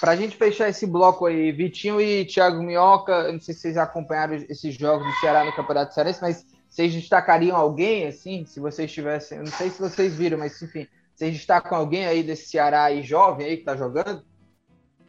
Para 0.03 0.11
a 0.11 0.15
gente 0.17 0.35
fechar 0.35 0.67
esse 0.67 0.85
bloco 0.85 1.27
aí, 1.27 1.49
Vitinho 1.53 2.01
e 2.01 2.25
Thiago 2.25 2.61
Minhoca, 2.61 3.31
não 3.31 3.39
sei 3.39 3.53
se 3.53 3.61
vocês 3.61 3.77
acompanharam 3.77 4.35
esses 4.35 4.75
jogos 4.75 5.07
do 5.07 5.13
Ceará 5.21 5.45
no 5.45 5.55
Campeonato 5.55 5.93
Cearense, 5.93 6.21
mas 6.21 6.45
vocês 6.69 6.93
destacariam 6.93 7.55
alguém, 7.55 8.05
assim, 8.05 8.45
se 8.45 8.59
vocês 8.59 8.91
tivessem, 8.91 9.39
não 9.39 9.45
sei 9.45 9.69
se 9.69 9.79
vocês 9.79 10.13
viram, 10.13 10.37
mas 10.37 10.61
enfim, 10.61 10.87
vocês 11.15 11.31
destacam 11.31 11.77
alguém 11.77 12.05
aí 12.05 12.21
desse 12.21 12.49
Ceará 12.49 12.83
aí 12.83 13.01
jovem 13.01 13.47
aí 13.47 13.55
que 13.55 13.63
tá 13.63 13.77
jogando? 13.77 14.21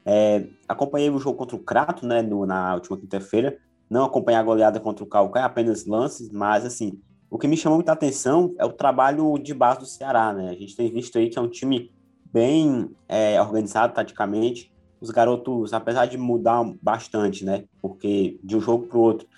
É, 0.07 0.47
acompanhei 0.69 1.11
o 1.11 1.19
jogo 1.19 1.39
contra 1.39 1.57
o 1.57 1.65
Crato, 1.65 2.07
né, 2.07 2.23
no, 2.23 2.47
na 2.47 2.75
última 2.75 2.97
quinta-feira, 2.97 3.59
não 3.91 4.05
acompanhei 4.05 4.39
a 4.39 4.45
goleada 4.45 4.79
contra 4.79 5.03
o 5.03 5.09
Calcaia, 5.09 5.47
apenas 5.47 5.87
lances, 5.87 6.31
mas 6.31 6.65
assim, 6.65 7.03
o 7.29 7.37
que 7.37 7.49
me 7.49 7.57
chamou 7.57 7.79
muita 7.79 7.91
atenção 7.91 8.55
é 8.61 8.65
o 8.65 8.73
trabalho 8.73 9.37
de 9.39 9.55
base 9.55 9.81
do 9.81 9.87
Ceará, 9.87 10.33
né, 10.33 10.51
a 10.51 10.55
gente 10.55 10.77
tem 10.77 10.89
visto 10.89 11.19
aí 11.19 11.29
que 11.29 11.37
é 11.37 11.43
um 11.43 11.51
time 11.51 11.91
bem 12.33 12.89
é, 13.09 13.43
organizado 13.43 13.93
taticamente, 13.93 14.73
os 15.05 15.11
garotos, 15.11 15.73
apesar 15.73 16.07
de 16.07 16.17
mudar 16.17 16.65
bastante, 16.83 17.45
né? 17.45 17.65
Porque 17.81 18.39
de 18.43 18.57
um 18.57 18.61
jogo 18.61 18.87
para 18.87 18.99
o 18.99 19.01
outro, 19.01 19.29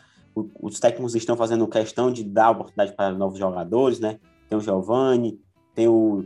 os 0.61 0.79
técnicos 0.79 1.15
estão 1.15 1.37
fazendo 1.37 1.67
questão 1.67 2.11
de 2.11 2.23
dar 2.23 2.51
oportunidade 2.51 2.95
para 2.95 3.13
novos 3.13 3.39
jogadores, 3.39 3.99
né? 3.99 4.19
Tem 4.49 4.57
o 4.57 4.61
Giovanni, 4.61 5.41
tem 5.75 5.89
o, 5.89 6.25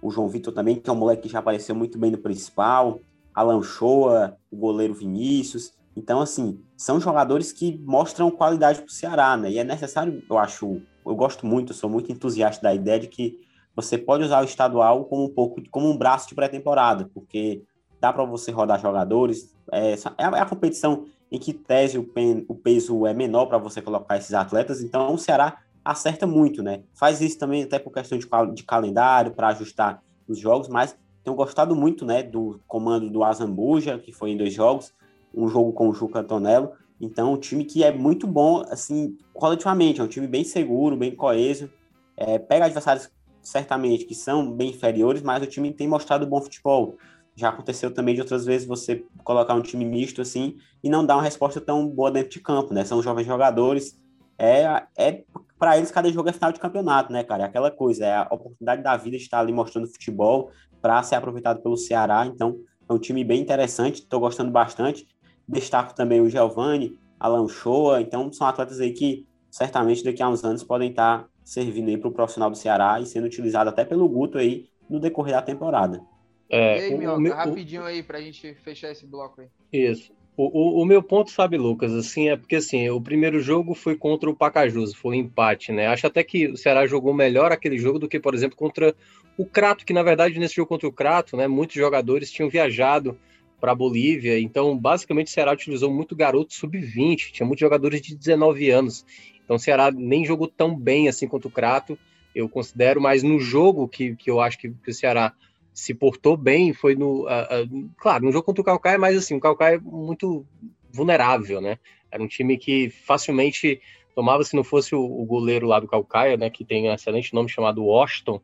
o 0.00 0.10
João 0.10 0.28
Vitor 0.28 0.52
também, 0.52 0.76
que 0.76 0.88
é 0.88 0.92
um 0.92 0.96
moleque 0.96 1.22
que 1.22 1.28
já 1.28 1.40
apareceu 1.40 1.74
muito 1.74 1.98
bem 1.98 2.10
no 2.10 2.18
principal, 2.18 3.00
Alan 3.34 3.62
Shoa, 3.62 4.36
o 4.50 4.56
goleiro 4.56 4.94
Vinícius. 4.94 5.72
Então, 5.96 6.20
assim, 6.20 6.60
são 6.76 7.00
jogadores 7.00 7.52
que 7.52 7.78
mostram 7.84 8.30
qualidade 8.30 8.78
para 8.78 8.88
o 8.88 8.92
Ceará, 8.92 9.36
né? 9.36 9.50
E 9.50 9.58
é 9.58 9.64
necessário, 9.64 10.22
eu 10.28 10.38
acho, 10.38 10.80
eu 11.04 11.14
gosto 11.14 11.44
muito, 11.44 11.72
eu 11.72 11.76
sou 11.76 11.90
muito 11.90 12.10
entusiasta 12.10 12.62
da 12.62 12.74
ideia 12.74 13.00
de 13.00 13.08
que 13.08 13.38
você 13.74 13.98
pode 13.98 14.24
usar 14.24 14.40
o 14.40 14.44
estadual 14.44 15.04
como 15.04 15.24
um 15.24 15.28
pouco 15.28 15.60
como 15.70 15.88
um 15.88 15.96
braço 15.96 16.28
de 16.28 16.34
pré-temporada, 16.34 17.10
porque 17.12 17.62
dá 18.00 18.12
para 18.12 18.24
você 18.24 18.50
rodar 18.50 18.80
jogadores. 18.80 19.54
É, 19.70 19.92
é, 19.92 20.24
a, 20.24 20.38
é 20.38 20.40
a 20.40 20.46
competição 20.46 21.06
em 21.30 21.38
que 21.38 21.52
tese 21.52 21.98
o, 21.98 22.04
pen, 22.04 22.44
o 22.48 22.54
peso 22.54 23.06
é 23.06 23.14
menor 23.14 23.46
para 23.46 23.58
você 23.58 23.80
colocar 23.80 24.16
esses 24.16 24.34
atletas, 24.34 24.82
então 24.82 25.14
o 25.14 25.18
Ceará 25.18 25.58
acerta 25.84 26.26
muito, 26.26 26.62
né? 26.62 26.82
Faz 26.92 27.20
isso 27.20 27.38
também 27.38 27.62
até 27.62 27.78
por 27.78 27.92
questão 27.92 28.18
de, 28.18 28.26
de 28.54 28.62
calendário, 28.64 29.32
para 29.32 29.48
ajustar 29.48 30.02
os 30.26 30.38
jogos, 30.38 30.68
mas 30.68 30.96
tenho 31.22 31.36
gostado 31.36 31.76
muito, 31.76 32.04
né, 32.04 32.22
do 32.22 32.60
comando 32.66 33.10
do 33.10 33.22
Azambuja, 33.22 33.98
que 33.98 34.12
foi 34.12 34.30
em 34.30 34.36
dois 34.36 34.52
jogos, 34.52 34.92
um 35.34 35.48
jogo 35.48 35.72
com 35.72 35.88
o 35.88 35.94
Juca 35.94 36.20
Antonello, 36.20 36.72
então 37.00 37.32
um 37.32 37.36
time 37.36 37.64
que 37.64 37.84
é 37.84 37.92
muito 37.92 38.26
bom, 38.26 38.62
assim, 38.68 39.16
coletivamente, 39.32 40.00
é 40.00 40.04
um 40.04 40.08
time 40.08 40.26
bem 40.26 40.44
seguro, 40.44 40.96
bem 40.96 41.14
coeso, 41.14 41.70
é, 42.16 42.38
pega 42.38 42.64
adversários 42.66 43.10
certamente 43.42 44.04
que 44.04 44.14
são 44.14 44.50
bem 44.52 44.70
inferiores, 44.70 45.22
mas 45.22 45.42
o 45.42 45.46
time 45.46 45.72
tem 45.72 45.88
mostrado 45.88 46.26
bom 46.26 46.40
futebol. 46.40 46.96
Já 47.40 47.48
aconteceu 47.48 47.90
também 47.90 48.14
de 48.14 48.20
outras 48.20 48.44
vezes 48.44 48.68
você 48.68 49.02
colocar 49.24 49.54
um 49.54 49.62
time 49.62 49.82
misto 49.82 50.20
assim 50.20 50.58
e 50.84 50.90
não 50.90 51.06
dar 51.06 51.16
uma 51.16 51.22
resposta 51.22 51.58
tão 51.58 51.88
boa 51.88 52.10
dentro 52.10 52.28
de 52.32 52.40
campo, 52.40 52.74
né? 52.74 52.84
São 52.84 53.02
jovens 53.02 53.26
jogadores. 53.26 53.98
É, 54.38 54.82
é 54.94 55.24
para 55.58 55.78
eles 55.78 55.90
cada 55.90 56.12
jogo 56.12 56.28
é 56.28 56.32
final 56.34 56.52
de 56.52 56.60
campeonato, 56.60 57.10
né, 57.10 57.24
cara? 57.24 57.44
É 57.44 57.46
aquela 57.46 57.70
coisa, 57.70 58.04
é 58.04 58.14
a 58.14 58.28
oportunidade 58.30 58.82
da 58.82 58.94
vida 58.94 59.16
de 59.16 59.22
estar 59.22 59.40
ali 59.40 59.54
mostrando 59.54 59.88
futebol 59.88 60.50
para 60.82 61.02
ser 61.02 61.14
aproveitado 61.14 61.62
pelo 61.62 61.78
Ceará. 61.78 62.26
Então, 62.26 62.58
é 62.86 62.92
um 62.92 62.98
time 62.98 63.24
bem 63.24 63.40
interessante, 63.40 64.00
estou 64.02 64.20
gostando 64.20 64.50
bastante. 64.50 65.08
Destaco 65.48 65.94
também 65.94 66.20
o 66.20 66.28
Giovani, 66.28 66.94
Alan 67.18 67.48
Shoa, 67.48 68.02
então 68.02 68.30
são 68.30 68.46
atletas 68.46 68.80
aí 68.80 68.92
que 68.92 69.26
certamente 69.50 70.04
daqui 70.04 70.22
a 70.22 70.28
uns 70.28 70.44
anos 70.44 70.62
podem 70.62 70.90
estar 70.90 71.26
servindo 71.42 71.88
aí 71.88 71.96
para 71.96 72.08
o 72.08 72.12
profissional 72.12 72.50
do 72.50 72.56
Ceará 72.56 73.00
e 73.00 73.06
sendo 73.06 73.24
utilizado 73.24 73.70
até 73.70 73.82
pelo 73.82 74.06
Guto 74.06 74.36
aí 74.36 74.66
no 74.90 75.00
decorrer 75.00 75.34
da 75.34 75.42
temporada. 75.42 76.02
É, 76.50 76.78
e 76.78 76.82
aí, 76.82 76.98
Mioca, 76.98 77.20
meu, 77.20 77.34
rapidinho 77.34 77.82
o... 77.82 77.84
aí 77.84 78.02
pra 78.02 78.20
gente 78.20 78.54
fechar 78.54 78.90
esse 78.90 79.06
bloco 79.06 79.40
aí. 79.40 79.48
Isso. 79.72 80.12
O, 80.36 80.44
o, 80.44 80.82
o, 80.82 80.86
meu 80.86 81.02
ponto, 81.02 81.30
sabe, 81.30 81.58
Lucas, 81.58 81.92
assim, 81.92 82.28
é 82.30 82.36
porque 82.36 82.56
assim, 82.56 82.88
o 82.88 83.00
primeiro 83.00 83.40
jogo 83.40 83.74
foi 83.74 83.94
contra 83.94 84.28
o 84.30 84.34
Pacajus, 84.34 84.94
foi 84.94 85.16
um 85.16 85.20
empate, 85.20 85.70
né? 85.70 85.86
Acho 85.86 86.06
até 86.06 86.24
que 86.24 86.48
o 86.48 86.56
Ceará 86.56 86.86
jogou 86.86 87.12
melhor 87.12 87.52
aquele 87.52 87.78
jogo 87.78 87.98
do 87.98 88.08
que, 88.08 88.18
por 88.18 88.34
exemplo, 88.34 88.56
contra 88.56 88.94
o 89.36 89.44
Crato, 89.44 89.84
que 89.84 89.92
na 89.92 90.02
verdade 90.02 90.38
nesse 90.38 90.56
jogo 90.56 90.68
contra 90.68 90.88
o 90.88 90.92
Crato, 90.92 91.36
né, 91.36 91.46
muitos 91.46 91.76
jogadores 91.76 92.32
tinham 92.32 92.48
viajado 92.48 93.18
para 93.60 93.72
a 93.72 93.74
Bolívia, 93.74 94.40
então 94.40 94.76
basicamente 94.76 95.26
o 95.26 95.30
Ceará 95.30 95.52
utilizou 95.52 95.92
muito 95.92 96.16
garoto 96.16 96.54
sub-20, 96.54 97.32
tinha 97.32 97.46
muitos 97.46 97.60
jogadores 97.60 98.00
de 98.00 98.16
19 98.16 98.70
anos. 98.70 99.04
Então 99.44 99.56
o 99.56 99.60
Ceará 99.60 99.90
nem 99.90 100.24
jogou 100.24 100.48
tão 100.48 100.74
bem 100.74 101.08
assim 101.08 101.28
contra 101.28 101.48
o 101.48 101.50
Crato, 101.50 101.98
eu 102.34 102.48
considero, 102.48 103.00
mas 103.00 103.22
no 103.22 103.38
jogo 103.38 103.86
que, 103.86 104.16
que 104.16 104.30
eu 104.30 104.40
acho 104.40 104.58
que, 104.58 104.70
que 104.70 104.90
o 104.90 104.94
Ceará 104.94 105.34
se 105.72 105.94
portou 105.94 106.36
bem, 106.36 106.72
foi 106.72 106.94
no. 106.94 107.24
Uh, 107.26 107.64
uh, 107.64 107.90
claro, 107.96 108.24
no 108.24 108.32
jogo 108.32 108.44
contra 108.44 108.62
o 108.62 108.64
Calcaia, 108.64 108.98
mas 108.98 109.16
assim, 109.16 109.34
o 109.34 109.40
Calcaia 109.40 109.76
é 109.76 109.80
muito 109.80 110.44
vulnerável, 110.92 111.60
né? 111.60 111.78
Era 112.10 112.22
um 112.22 112.28
time 112.28 112.56
que 112.58 112.90
facilmente 112.90 113.80
tomava, 114.14 114.42
se 114.44 114.56
não 114.56 114.64
fosse 114.64 114.94
o, 114.94 115.00
o 115.00 115.24
goleiro 115.24 115.66
lá 115.66 115.78
do 115.78 115.88
Calcaia, 115.88 116.36
né? 116.36 116.50
Que 116.50 116.64
tem 116.64 116.88
um 116.88 116.92
excelente 116.92 117.32
nome 117.32 117.48
chamado 117.48 117.84
Washington, 117.84 118.40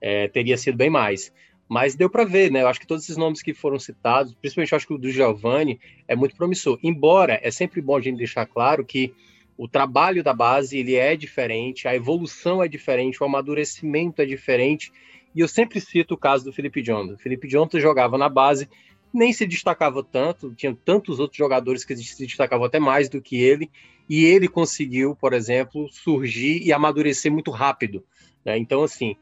é, 0.00 0.28
teria 0.28 0.56
sido 0.56 0.76
bem 0.76 0.90
mais. 0.90 1.32
Mas 1.68 1.96
deu 1.96 2.08
para 2.08 2.24
ver, 2.24 2.50
né? 2.50 2.62
Eu 2.62 2.68
acho 2.68 2.78
que 2.78 2.86
todos 2.86 3.04
esses 3.04 3.16
nomes 3.16 3.42
que 3.42 3.52
foram 3.52 3.78
citados, 3.78 4.34
principalmente 4.34 4.72
eu 4.72 4.76
acho 4.76 4.86
que 4.86 4.94
o 4.94 4.98
do 4.98 5.10
Giovanni, 5.10 5.80
é 6.06 6.14
muito 6.14 6.36
promissor. 6.36 6.78
Embora 6.82 7.40
é 7.42 7.50
sempre 7.50 7.80
bom 7.80 7.96
a 7.96 8.00
gente 8.00 8.18
deixar 8.18 8.46
claro 8.46 8.84
que 8.84 9.12
o 9.56 9.66
trabalho 9.66 10.22
da 10.22 10.34
base 10.34 10.78
ele 10.78 10.94
é 10.94 11.16
diferente, 11.16 11.88
a 11.88 11.96
evolução 11.96 12.62
é 12.62 12.68
diferente, 12.68 13.20
o 13.20 13.26
amadurecimento 13.26 14.22
é 14.22 14.26
diferente. 14.26 14.92
E 15.36 15.40
eu 15.40 15.48
sempre 15.48 15.82
cito 15.82 16.14
o 16.14 16.16
caso 16.16 16.46
do 16.46 16.52
Felipe 16.52 16.82
Jonathan. 16.82 17.14
O 17.14 17.18
Felipe 17.18 17.46
Jonathan 17.46 17.78
jogava 17.78 18.16
na 18.16 18.26
base, 18.26 18.66
nem 19.12 19.34
se 19.34 19.46
destacava 19.46 20.02
tanto, 20.02 20.54
tinha 20.54 20.74
tantos 20.82 21.20
outros 21.20 21.36
jogadores 21.36 21.84
que 21.84 21.94
se 21.94 22.26
destacavam 22.26 22.64
até 22.64 22.80
mais 22.80 23.10
do 23.10 23.20
que 23.20 23.36
ele, 23.36 23.70
e 24.08 24.24
ele 24.24 24.48
conseguiu, 24.48 25.14
por 25.14 25.34
exemplo, 25.34 25.88
surgir 25.90 26.62
e 26.62 26.72
amadurecer 26.72 27.30
muito 27.30 27.50
rápido. 27.50 28.02
Né? 28.42 28.56
Então, 28.56 28.82
assim, 28.82 29.14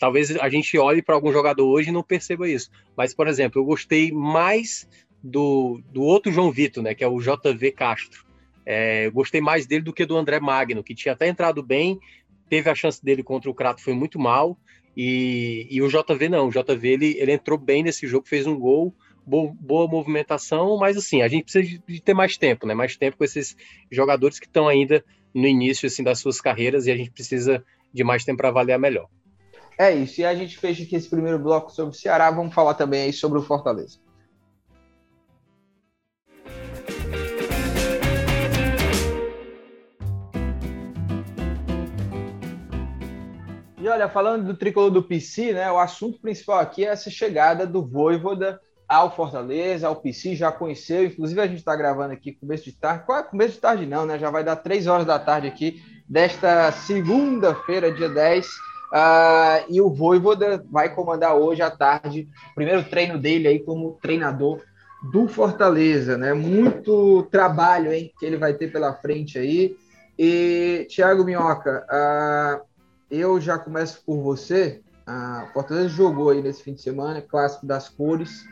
talvez 0.00 0.36
a 0.36 0.48
gente 0.48 0.76
olhe 0.78 1.00
para 1.00 1.14
algum 1.14 1.32
jogador 1.32 1.64
hoje 1.64 1.90
e 1.90 1.92
não 1.92 2.02
perceba 2.02 2.48
isso. 2.48 2.68
Mas, 2.96 3.14
por 3.14 3.28
exemplo, 3.28 3.60
eu 3.60 3.64
gostei 3.64 4.10
mais 4.10 4.88
do, 5.22 5.80
do 5.92 6.02
outro 6.02 6.32
João 6.32 6.50
Vitor, 6.50 6.82
né, 6.82 6.92
que 6.92 7.04
é 7.04 7.08
o 7.08 7.20
JV 7.20 7.70
Castro. 7.70 8.26
É, 8.64 9.08
gostei 9.10 9.40
mais 9.40 9.64
dele 9.64 9.84
do 9.84 9.92
que 9.92 10.04
do 10.04 10.16
André 10.16 10.40
Magno, 10.40 10.82
que 10.82 10.92
tinha 10.92 11.12
até 11.12 11.28
entrado 11.28 11.62
bem, 11.62 12.00
teve 12.48 12.68
a 12.68 12.74
chance 12.74 13.04
dele 13.04 13.22
contra 13.22 13.48
o 13.48 13.54
Crato, 13.54 13.80
foi 13.82 13.94
muito 13.94 14.18
mal. 14.18 14.58
E, 14.96 15.66
e 15.70 15.82
o 15.82 15.88
JV 15.88 16.28
não, 16.28 16.48
o 16.48 16.50
JV 16.50 16.88
ele, 16.88 17.16
ele 17.18 17.32
entrou 17.32 17.58
bem 17.58 17.82
nesse 17.82 18.06
jogo, 18.06 18.26
fez 18.26 18.46
um 18.46 18.58
gol, 18.58 18.94
boa, 19.26 19.52
boa 19.52 19.86
movimentação, 19.86 20.78
mas 20.78 20.96
assim, 20.96 21.20
a 21.20 21.28
gente 21.28 21.44
precisa 21.44 21.82
de, 21.86 22.00
ter 22.00 22.14
mais 22.14 22.38
tempo, 22.38 22.66
né? 22.66 22.72
Mais 22.72 22.96
tempo 22.96 23.18
com 23.18 23.24
esses 23.24 23.56
jogadores 23.90 24.38
que 24.38 24.46
estão 24.46 24.68
ainda 24.68 25.04
no 25.34 25.46
início 25.46 25.86
assim, 25.86 26.02
das 26.02 26.18
suas 26.18 26.40
carreiras 26.40 26.86
e 26.86 26.92
a 26.92 26.96
gente 26.96 27.10
precisa 27.10 27.62
de 27.92 28.02
mais 28.02 28.24
tempo 28.24 28.38
para 28.38 28.48
avaliar 28.48 28.78
melhor. 28.78 29.08
É 29.78 29.94
isso. 29.94 30.22
E 30.22 30.24
a 30.24 30.34
gente 30.34 30.56
fecha 30.56 30.82
aqui 30.82 30.96
esse 30.96 31.10
primeiro 31.10 31.38
bloco 31.38 31.70
sobre 31.70 31.94
o 31.94 31.98
Ceará. 31.98 32.30
Vamos 32.30 32.54
falar 32.54 32.74
também 32.74 33.02
aí 33.02 33.12
sobre 33.12 33.38
o 33.38 33.42
Fortaleza. 33.42 33.98
E 43.86 43.88
olha, 43.88 44.08
falando 44.08 44.46
do 44.46 44.56
tricolor 44.56 44.90
do 44.90 45.00
PC, 45.00 45.52
né, 45.52 45.70
o 45.70 45.78
assunto 45.78 46.18
principal 46.18 46.58
aqui 46.58 46.84
é 46.84 46.88
essa 46.88 47.08
chegada 47.08 47.64
do 47.64 47.86
Voivoda 47.86 48.60
ao 48.88 49.14
Fortaleza, 49.14 49.86
ao 49.86 49.94
PC, 49.94 50.34
já 50.34 50.50
conheceu, 50.50 51.04
inclusive 51.04 51.40
a 51.40 51.46
gente 51.46 51.58
está 51.58 51.76
gravando 51.76 52.12
aqui 52.12 52.32
começo 52.32 52.64
de 52.64 52.72
tarde, 52.72 53.04
qual 53.06 53.20
é? 53.20 53.22
Começo 53.22 53.54
de 53.54 53.60
tarde 53.60 53.86
não, 53.86 54.04
né, 54.04 54.18
já 54.18 54.28
vai 54.28 54.42
dar 54.42 54.56
três 54.56 54.88
horas 54.88 55.06
da 55.06 55.20
tarde 55.20 55.46
aqui, 55.46 55.80
desta 56.08 56.72
segunda-feira, 56.72 57.92
dia 57.92 58.08
10, 58.08 58.48
Uh, 58.86 59.66
e 59.68 59.80
o 59.80 59.90
Voivoda 59.90 60.64
vai 60.70 60.94
comandar 60.94 61.34
hoje 61.34 61.60
à 61.60 61.68
tarde 61.68 62.28
o 62.52 62.54
primeiro 62.54 62.84
treino 62.84 63.18
dele 63.18 63.48
aí 63.48 63.58
como 63.58 63.98
treinador 64.00 64.62
do 65.10 65.26
Fortaleza, 65.26 66.16
né? 66.16 66.32
Muito 66.32 67.24
trabalho, 67.24 67.92
hein, 67.92 68.12
que 68.16 68.24
ele 68.24 68.36
vai 68.36 68.54
ter 68.54 68.70
pela 68.70 68.94
frente 68.94 69.40
aí. 69.40 69.76
E 70.16 70.86
Thiago 70.88 71.24
Minhoca, 71.24 71.84
uh, 71.90 72.64
eu 73.10 73.40
já 73.40 73.58
começo 73.58 74.02
por 74.04 74.20
você. 74.22 74.82
O 75.06 75.52
Fortaleza 75.52 75.88
jogou 75.88 76.30
aí 76.30 76.42
nesse 76.42 76.62
fim 76.62 76.74
de 76.74 76.82
semana, 76.82 77.22
clássico 77.22 77.66
das 77.66 77.88
cores. 77.88 78.44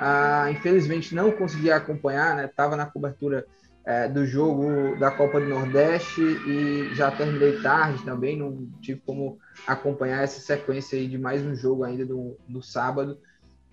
Uh, 0.00 0.50
infelizmente 0.50 1.14
não 1.14 1.30
consegui 1.30 1.70
acompanhar, 1.70 2.34
né? 2.34 2.48
Tava 2.48 2.76
na 2.76 2.86
cobertura 2.86 3.46
é, 3.84 4.08
do 4.08 4.24
jogo 4.24 4.96
da 4.98 5.10
Copa 5.10 5.40
do 5.40 5.48
Nordeste 5.48 6.20
e 6.20 6.94
já 6.94 7.10
terminei 7.10 7.60
tarde 7.60 8.04
também, 8.04 8.36
não 8.36 8.68
tive 8.80 9.00
como 9.04 9.38
acompanhar 9.66 10.22
essa 10.22 10.40
sequência 10.40 10.98
aí 10.98 11.08
de 11.08 11.18
mais 11.18 11.42
um 11.42 11.54
jogo 11.54 11.84
ainda 11.84 12.06
do, 12.06 12.36
do 12.48 12.62
sábado, 12.62 13.18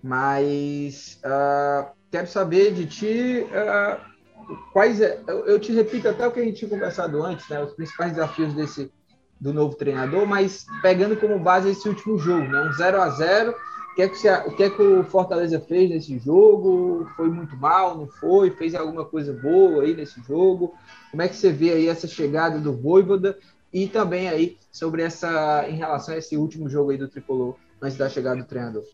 mas 0.02 1.20
uh, 1.24 1.90
quero 2.10 2.26
saber 2.26 2.72
de 2.72 2.86
ti 2.86 3.46
uh, 3.46 4.54
quais 4.72 5.00
é, 5.00 5.22
eu, 5.28 5.46
eu, 5.46 5.60
te 5.60 5.72
repito 5.72 6.08
até 6.08 6.26
o 6.26 6.32
que 6.32 6.40
a 6.40 6.44
gente 6.44 6.58
tinha 6.58 6.70
conversado 6.70 7.22
antes, 7.22 7.48
né, 7.48 7.62
os 7.62 7.74
principais 7.74 8.12
desafios 8.12 8.52
desse 8.54 8.92
do 9.40 9.54
novo 9.54 9.74
treinador, 9.74 10.26
mas 10.26 10.66
pegando 10.82 11.16
como 11.16 11.38
base 11.38 11.70
esse 11.70 11.88
último 11.88 12.18
jogo, 12.18 12.46
né, 12.46 12.68
um 12.68 12.72
0 12.72 13.00
a 13.00 13.08
0 13.08 13.54
o 13.90 13.94
que, 13.94 14.02
é 14.02 14.08
que 14.08 14.28
o 14.28 14.56
que 14.56 14.62
é 14.62 14.70
que 14.70 14.82
o 14.82 15.04
Fortaleza 15.04 15.58
fez 15.58 15.90
nesse 15.90 16.16
jogo? 16.18 17.08
Foi 17.16 17.28
muito 17.28 17.56
mal, 17.56 17.98
não 17.98 18.06
foi? 18.06 18.50
Fez 18.52 18.74
alguma 18.74 19.04
coisa 19.04 19.32
boa 19.32 19.82
aí 19.82 19.94
nesse 19.94 20.22
jogo? 20.22 20.74
Como 21.10 21.22
é 21.22 21.28
que 21.28 21.34
você 21.34 21.50
vê 21.50 21.72
aí 21.72 21.88
essa 21.88 22.06
chegada 22.06 22.60
do 22.60 22.72
Voivoda 22.72 23.36
e 23.72 23.88
também 23.88 24.28
aí 24.28 24.56
sobre 24.70 25.02
essa 25.02 25.68
em 25.68 25.74
relação 25.74 26.14
a 26.14 26.18
esse 26.18 26.36
último 26.36 26.68
jogo 26.68 26.90
aí 26.90 26.98
do 26.98 27.08
Tricolor 27.08 27.56
antes 27.82 27.98
da 27.98 28.08
chegada 28.08 28.40
do 28.40 28.46
treinador? 28.46 28.84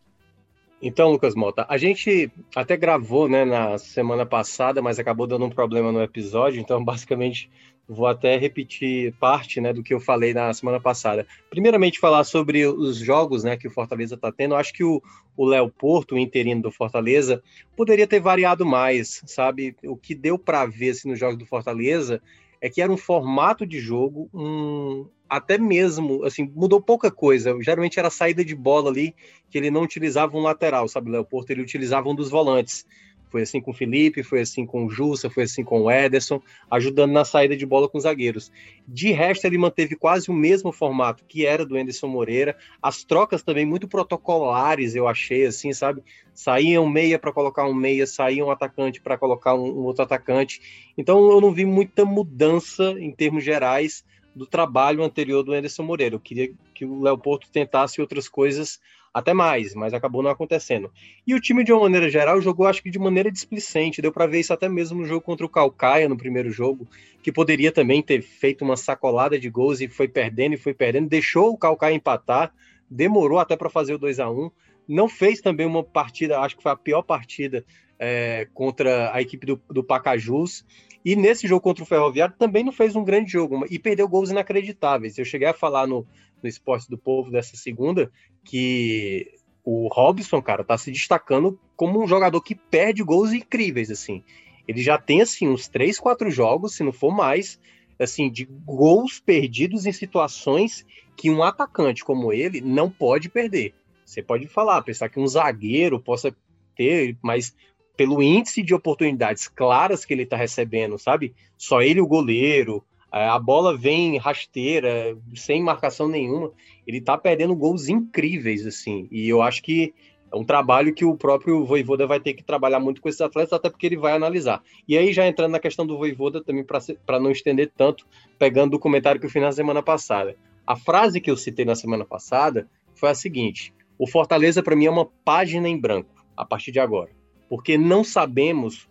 Então, 0.81 1.11
Lucas 1.11 1.33
Mota, 1.33 1.65
a 1.67 1.77
gente 1.77 2.31
até 2.55 2.77
gravou 2.77 3.27
né, 3.27 3.43
na 3.43 3.77
semana 3.79 4.25
passada, 4.25 4.81
mas 4.81 4.99
acabou 4.99 5.25
dando 5.25 5.45
um 5.45 5.49
problema 5.49 5.91
no 5.91 6.01
episódio, 6.01 6.61
então 6.61 6.83
basicamente 6.85 7.49
vou 7.87 8.05
até 8.05 8.37
repetir 8.37 9.13
parte 9.13 9.61
né, 9.61 9.73
do 9.73 9.81
que 9.81 9.93
eu 9.93 9.99
falei 9.99 10.33
na 10.33 10.53
semana 10.53 10.79
passada. 10.79 11.25
Primeiramente, 11.49 11.99
falar 11.99 12.23
sobre 12.25 12.67
os 12.67 12.97
jogos 12.97 13.43
né, 13.43 13.55
que 13.55 13.67
o 13.67 13.71
Fortaleza 13.71 14.15
está 14.15 14.31
tendo. 14.31 14.53
Eu 14.53 14.57
acho 14.57 14.73
que 14.73 14.83
o 14.83 15.01
Léo 15.39 15.69
Porto, 15.69 16.15
o 16.15 16.19
interino 16.19 16.61
do 16.61 16.71
Fortaleza, 16.71 17.41
poderia 17.75 18.05
ter 18.05 18.19
variado 18.19 18.65
mais, 18.65 19.23
sabe? 19.25 19.75
O 19.83 19.95
que 19.95 20.13
deu 20.13 20.37
para 20.37 20.65
ver 20.65 20.89
assim, 20.89 21.09
nos 21.09 21.17
jogos 21.17 21.37
do 21.37 21.45
Fortaleza 21.45 22.21
é 22.59 22.69
que 22.69 22.81
era 22.81 22.91
um 22.91 22.97
formato 22.97 23.65
de 23.65 23.79
jogo, 23.79 24.29
um, 24.33 25.07
até 25.29 25.57
mesmo, 25.57 26.23
assim, 26.23 26.51
mudou 26.55 26.81
pouca 26.81 27.11
coisa. 27.11 27.55
Geralmente 27.61 27.99
era 27.99 28.09
saída 28.09 28.43
de 28.43 28.55
bola 28.55 28.89
ali, 28.89 29.15
que 29.49 29.57
ele 29.57 29.71
não 29.71 29.81
utilizava 29.81 30.37
um 30.37 30.41
lateral, 30.41 30.87
sabe, 30.87 31.11
Léo 31.11 31.25
Porto? 31.25 31.51
Ele 31.51 31.61
utilizava 31.61 32.09
um 32.09 32.15
dos 32.15 32.29
volantes. 32.29 32.85
Foi 33.29 33.41
assim 33.41 33.59
com 33.59 33.71
o 33.71 33.73
Felipe, 33.73 34.23
foi 34.23 34.41
assim 34.41 34.65
com 34.65 34.85
o 34.85 34.89
Jussa, 34.89 35.29
foi 35.29 35.43
assim 35.43 35.63
com 35.63 35.81
o 35.81 35.91
Ederson, 35.91 36.41
ajudando 36.71 37.11
na 37.11 37.25
saída 37.25 37.57
de 37.57 37.65
bola 37.65 37.89
com 37.89 37.97
os 37.97 38.03
zagueiros. 38.03 38.51
De 38.87 39.11
resto, 39.11 39.45
ele 39.45 39.57
manteve 39.57 39.95
quase 39.95 40.29
o 40.29 40.33
mesmo 40.33 40.71
formato 40.71 41.25
que 41.27 41.45
era 41.45 41.65
do 41.65 41.75
Anderson 41.75 42.07
Moreira. 42.07 42.55
As 42.81 43.03
trocas 43.03 43.43
também 43.43 43.65
muito 43.65 43.87
protocolares, 43.87 44.95
eu 44.95 45.07
achei, 45.07 45.45
assim, 45.45 45.73
sabe? 45.73 46.01
Saíam 46.33 46.87
meia 46.87 47.19
para 47.19 47.33
colocar 47.33 47.67
um 47.67 47.73
meia, 47.73 48.07
saíam 48.07 48.47
um 48.47 48.51
atacante 48.51 49.01
para 49.01 49.17
colocar 49.17 49.55
um, 49.55 49.65
um 49.65 49.83
outro 49.83 50.03
atacante. 50.03 50.61
Então, 50.97 51.29
eu 51.29 51.41
não 51.41 51.51
vi 51.51 51.65
muita 51.65 52.05
mudança 52.05 52.95
em 52.97 53.11
termos 53.11 53.43
gerais 53.43 54.05
do 54.37 54.45
trabalho 54.45 55.03
anterior 55.03 55.43
do 55.43 55.53
Anderson 55.53 55.83
Moreira. 55.83 56.15
Eu 56.15 56.19
queria 56.19 56.51
que 56.73 56.85
o 56.85 57.01
Léo 57.01 57.17
Porto 57.17 57.49
tentasse 57.51 57.99
outras 57.99 58.29
coisas 58.29 58.79
até 59.13 59.33
mais, 59.33 59.73
mas 59.73 59.93
acabou 59.93 60.21
não 60.21 60.29
acontecendo. 60.29 60.91
E 61.25 61.33
o 61.33 61.41
time, 61.41 61.63
de 61.63 61.73
uma 61.73 61.81
maneira 61.81 62.07
geral, 62.07 62.39
jogou, 62.39 62.67
acho 62.67 62.83
que 62.83 62.89
de 62.91 62.99
maneira 62.99 63.31
displicente. 63.31 64.01
Deu 64.01 64.11
para 64.11 64.27
ver 64.27 64.39
isso 64.39 64.53
até 64.53 64.69
mesmo 64.69 64.99
no 64.99 65.05
jogo 65.05 65.21
contra 65.21 65.45
o 65.45 65.49
Calcaia, 65.49 66.07
no 66.07 66.15
primeiro 66.15 66.51
jogo, 66.51 66.87
que 67.23 67.31
poderia 67.31 67.71
também 67.71 68.01
ter 68.01 68.21
feito 68.21 68.63
uma 68.63 68.77
sacolada 68.77 69.39
de 69.39 69.49
gols 69.49 69.81
e 69.81 69.87
foi 69.87 70.07
perdendo 70.07 70.53
e 70.53 70.57
foi 70.57 70.73
perdendo. 70.73 71.09
Deixou 71.09 71.49
o 71.49 71.57
Calcaia 71.57 71.95
empatar, 71.95 72.53
demorou 72.89 73.39
até 73.39 73.55
para 73.57 73.69
fazer 73.69 73.95
o 73.95 73.97
2 73.97 74.19
a 74.19 74.29
1 74.29 74.51
Não 74.87 75.09
fez 75.09 75.41
também 75.41 75.65
uma 75.65 75.83
partida, 75.83 76.39
acho 76.39 76.55
que 76.55 76.63
foi 76.63 76.71
a 76.71 76.75
pior 76.75 77.01
partida 77.01 77.65
é, 77.99 78.47
contra 78.53 79.11
a 79.13 79.21
equipe 79.21 79.45
do, 79.45 79.59
do 79.69 79.83
Pacajus. 79.83 80.63
E 81.07 81.15
nesse 81.15 81.47
jogo 81.47 81.61
contra 81.61 81.85
o 81.85 81.87
Ferroviário 81.87 82.35
também 82.37 82.65
não 82.65 82.71
fez 82.73 82.93
um 82.93 83.01
grande 83.01 83.31
jogo 83.31 83.65
e 83.69 83.79
perdeu 83.79 84.09
gols 84.09 84.29
inacreditáveis. 84.29 85.17
Eu 85.17 85.23
cheguei 85.23 85.47
a 85.47 85.53
falar 85.53 85.87
no, 85.87 86.05
no 86.43 86.49
Esporte 86.49 86.89
do 86.89 86.97
Povo 86.97 87.31
dessa 87.31 87.55
segunda 87.55 88.11
que 88.43 89.31
o 89.63 89.87
Robson, 89.87 90.41
cara, 90.41 90.65
tá 90.65 90.77
se 90.77 90.91
destacando 90.91 91.57
como 91.77 92.03
um 92.03 92.05
jogador 92.05 92.41
que 92.41 92.53
perde 92.53 93.05
gols 93.05 93.31
incríveis, 93.31 93.89
assim. 93.89 94.21
Ele 94.67 94.81
já 94.81 94.97
tem, 94.97 95.21
assim, 95.21 95.47
uns 95.47 95.69
três, 95.69 95.97
quatro 95.97 96.29
jogos, 96.29 96.75
se 96.75 96.83
não 96.83 96.91
for 96.91 97.15
mais, 97.15 97.57
assim, 97.97 98.29
de 98.29 98.43
gols 98.43 99.17
perdidos 99.17 99.85
em 99.85 99.93
situações 99.93 100.85
que 101.15 101.29
um 101.29 101.41
atacante 101.41 102.03
como 102.03 102.33
ele 102.33 102.59
não 102.59 102.91
pode 102.91 103.29
perder. 103.29 103.73
Você 104.03 104.21
pode 104.21 104.45
falar, 104.49 104.81
pensar 104.81 105.07
que 105.07 105.21
um 105.21 105.27
zagueiro 105.27 106.01
possa 106.01 106.35
ter, 106.75 107.17
mas 107.23 107.55
pelo 107.97 108.21
índice 108.21 108.61
de 108.61 108.75
oportunidades 108.75 109.47
claras 109.47 110.05
que 110.05 110.13
ele 110.13 110.23
está 110.23 110.37
recebendo, 110.37 110.99
sabe? 110.99 111.33
Só 111.57 111.81
ele, 111.81 111.99
o 111.99 112.07
goleiro, 112.07 112.83
a 113.11 113.39
bola 113.39 113.75
vem 113.75 114.17
rasteira, 114.17 115.17
sem 115.35 115.63
marcação 115.63 116.07
nenhuma. 116.07 116.51
Ele 116.85 117.01
tá 117.01 117.17
perdendo 117.17 117.55
gols 117.55 117.89
incríveis, 117.89 118.65
assim. 118.67 119.07
E 119.11 119.27
eu 119.27 119.41
acho 119.41 119.63
que 119.63 119.93
é 120.31 120.35
um 120.35 120.43
trabalho 120.43 120.93
que 120.93 121.05
o 121.05 121.15
próprio 121.15 121.65
Voivoda 121.65 122.05
vai 122.05 122.19
ter 122.19 122.33
que 122.33 122.43
trabalhar 122.43 122.79
muito 122.79 123.01
com 123.01 123.09
esses 123.09 123.21
atletas, 123.21 123.53
até 123.53 123.69
porque 123.69 123.85
ele 123.85 123.97
vai 123.97 124.13
analisar. 124.13 124.61
E 124.87 124.97
aí, 124.97 125.11
já 125.11 125.25
entrando 125.25 125.53
na 125.53 125.59
questão 125.59 125.85
do 125.85 125.97
Voivoda, 125.97 126.43
também 126.43 126.63
para 126.63 127.19
não 127.19 127.31
estender 127.31 127.71
tanto, 127.75 128.05
pegando 128.37 128.75
o 128.75 128.79
comentário 128.79 129.19
que 129.19 129.25
eu 129.25 129.31
fiz 129.31 129.41
na 129.41 129.51
semana 129.51 129.81
passada. 129.81 130.35
A 130.65 130.75
frase 130.75 131.19
que 131.19 131.31
eu 131.31 131.37
citei 131.37 131.65
na 131.65 131.75
semana 131.75 132.05
passada 132.05 132.69
foi 132.93 133.09
a 133.09 133.15
seguinte: 133.15 133.73
o 133.97 134.05
Fortaleza, 134.05 134.61
para 134.61 134.75
mim, 134.75 134.85
é 134.85 134.91
uma 134.91 135.05
página 135.25 135.67
em 135.67 135.79
branco, 135.79 136.13
a 136.35 136.45
partir 136.45 136.71
de 136.71 136.79
agora. 136.79 137.16
Porque 137.49 137.77
não 137.77 138.03
sabemos 138.03 138.87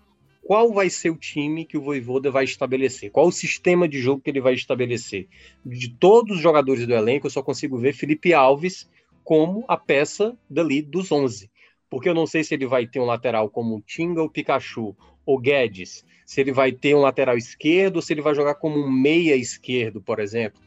qual 0.46 0.72
vai 0.72 0.88
ser 0.88 1.11
o 1.11 1.16
time 1.16 1.64
que 1.64 1.76
o 1.76 1.82
Voivoda 1.82 2.30
vai 2.30 2.44
estabelecer, 2.44 3.11
qual 3.11 3.26
o 3.26 3.32
sistema 3.32 3.88
de 3.88 3.98
jogo 3.98 4.22
que 4.22 4.30
ele 4.30 4.40
vai 4.40 4.54
estabelecer. 4.54 5.26
De 5.64 5.88
todos 5.88 6.36
os 6.36 6.42
jogadores 6.42 6.86
do 6.86 6.94
elenco, 6.94 7.26
eu 7.26 7.30
só 7.30 7.42
consigo 7.42 7.76
ver 7.76 7.92
Felipe 7.92 8.32
Alves 8.32 8.88
como 9.24 9.64
a 9.66 9.76
peça 9.76 10.38
dali 10.48 10.80
dos 10.80 11.11
11. 11.11 11.50
Porque 11.90 12.09
eu 12.09 12.14
não 12.14 12.26
sei 12.26 12.44
se 12.44 12.54
ele 12.54 12.66
vai 12.66 12.86
ter 12.86 13.00
um 13.00 13.04
lateral 13.04 13.50
como 13.50 13.82
Tinga 13.84 14.22
ou 14.22 14.30
Pikachu 14.30 14.96
ou 15.24 15.38
Guedes, 15.40 16.04
se 16.24 16.40
ele 16.40 16.52
vai 16.52 16.70
ter 16.70 16.94
um 16.94 17.00
lateral 17.00 17.36
esquerdo, 17.36 18.00
se 18.00 18.12
ele 18.12 18.22
vai 18.22 18.34
jogar 18.34 18.54
como 18.54 18.78
um 18.78 18.90
meia 18.90 19.34
esquerdo, 19.34 20.00
por 20.00 20.20
exemplo. 20.20 20.61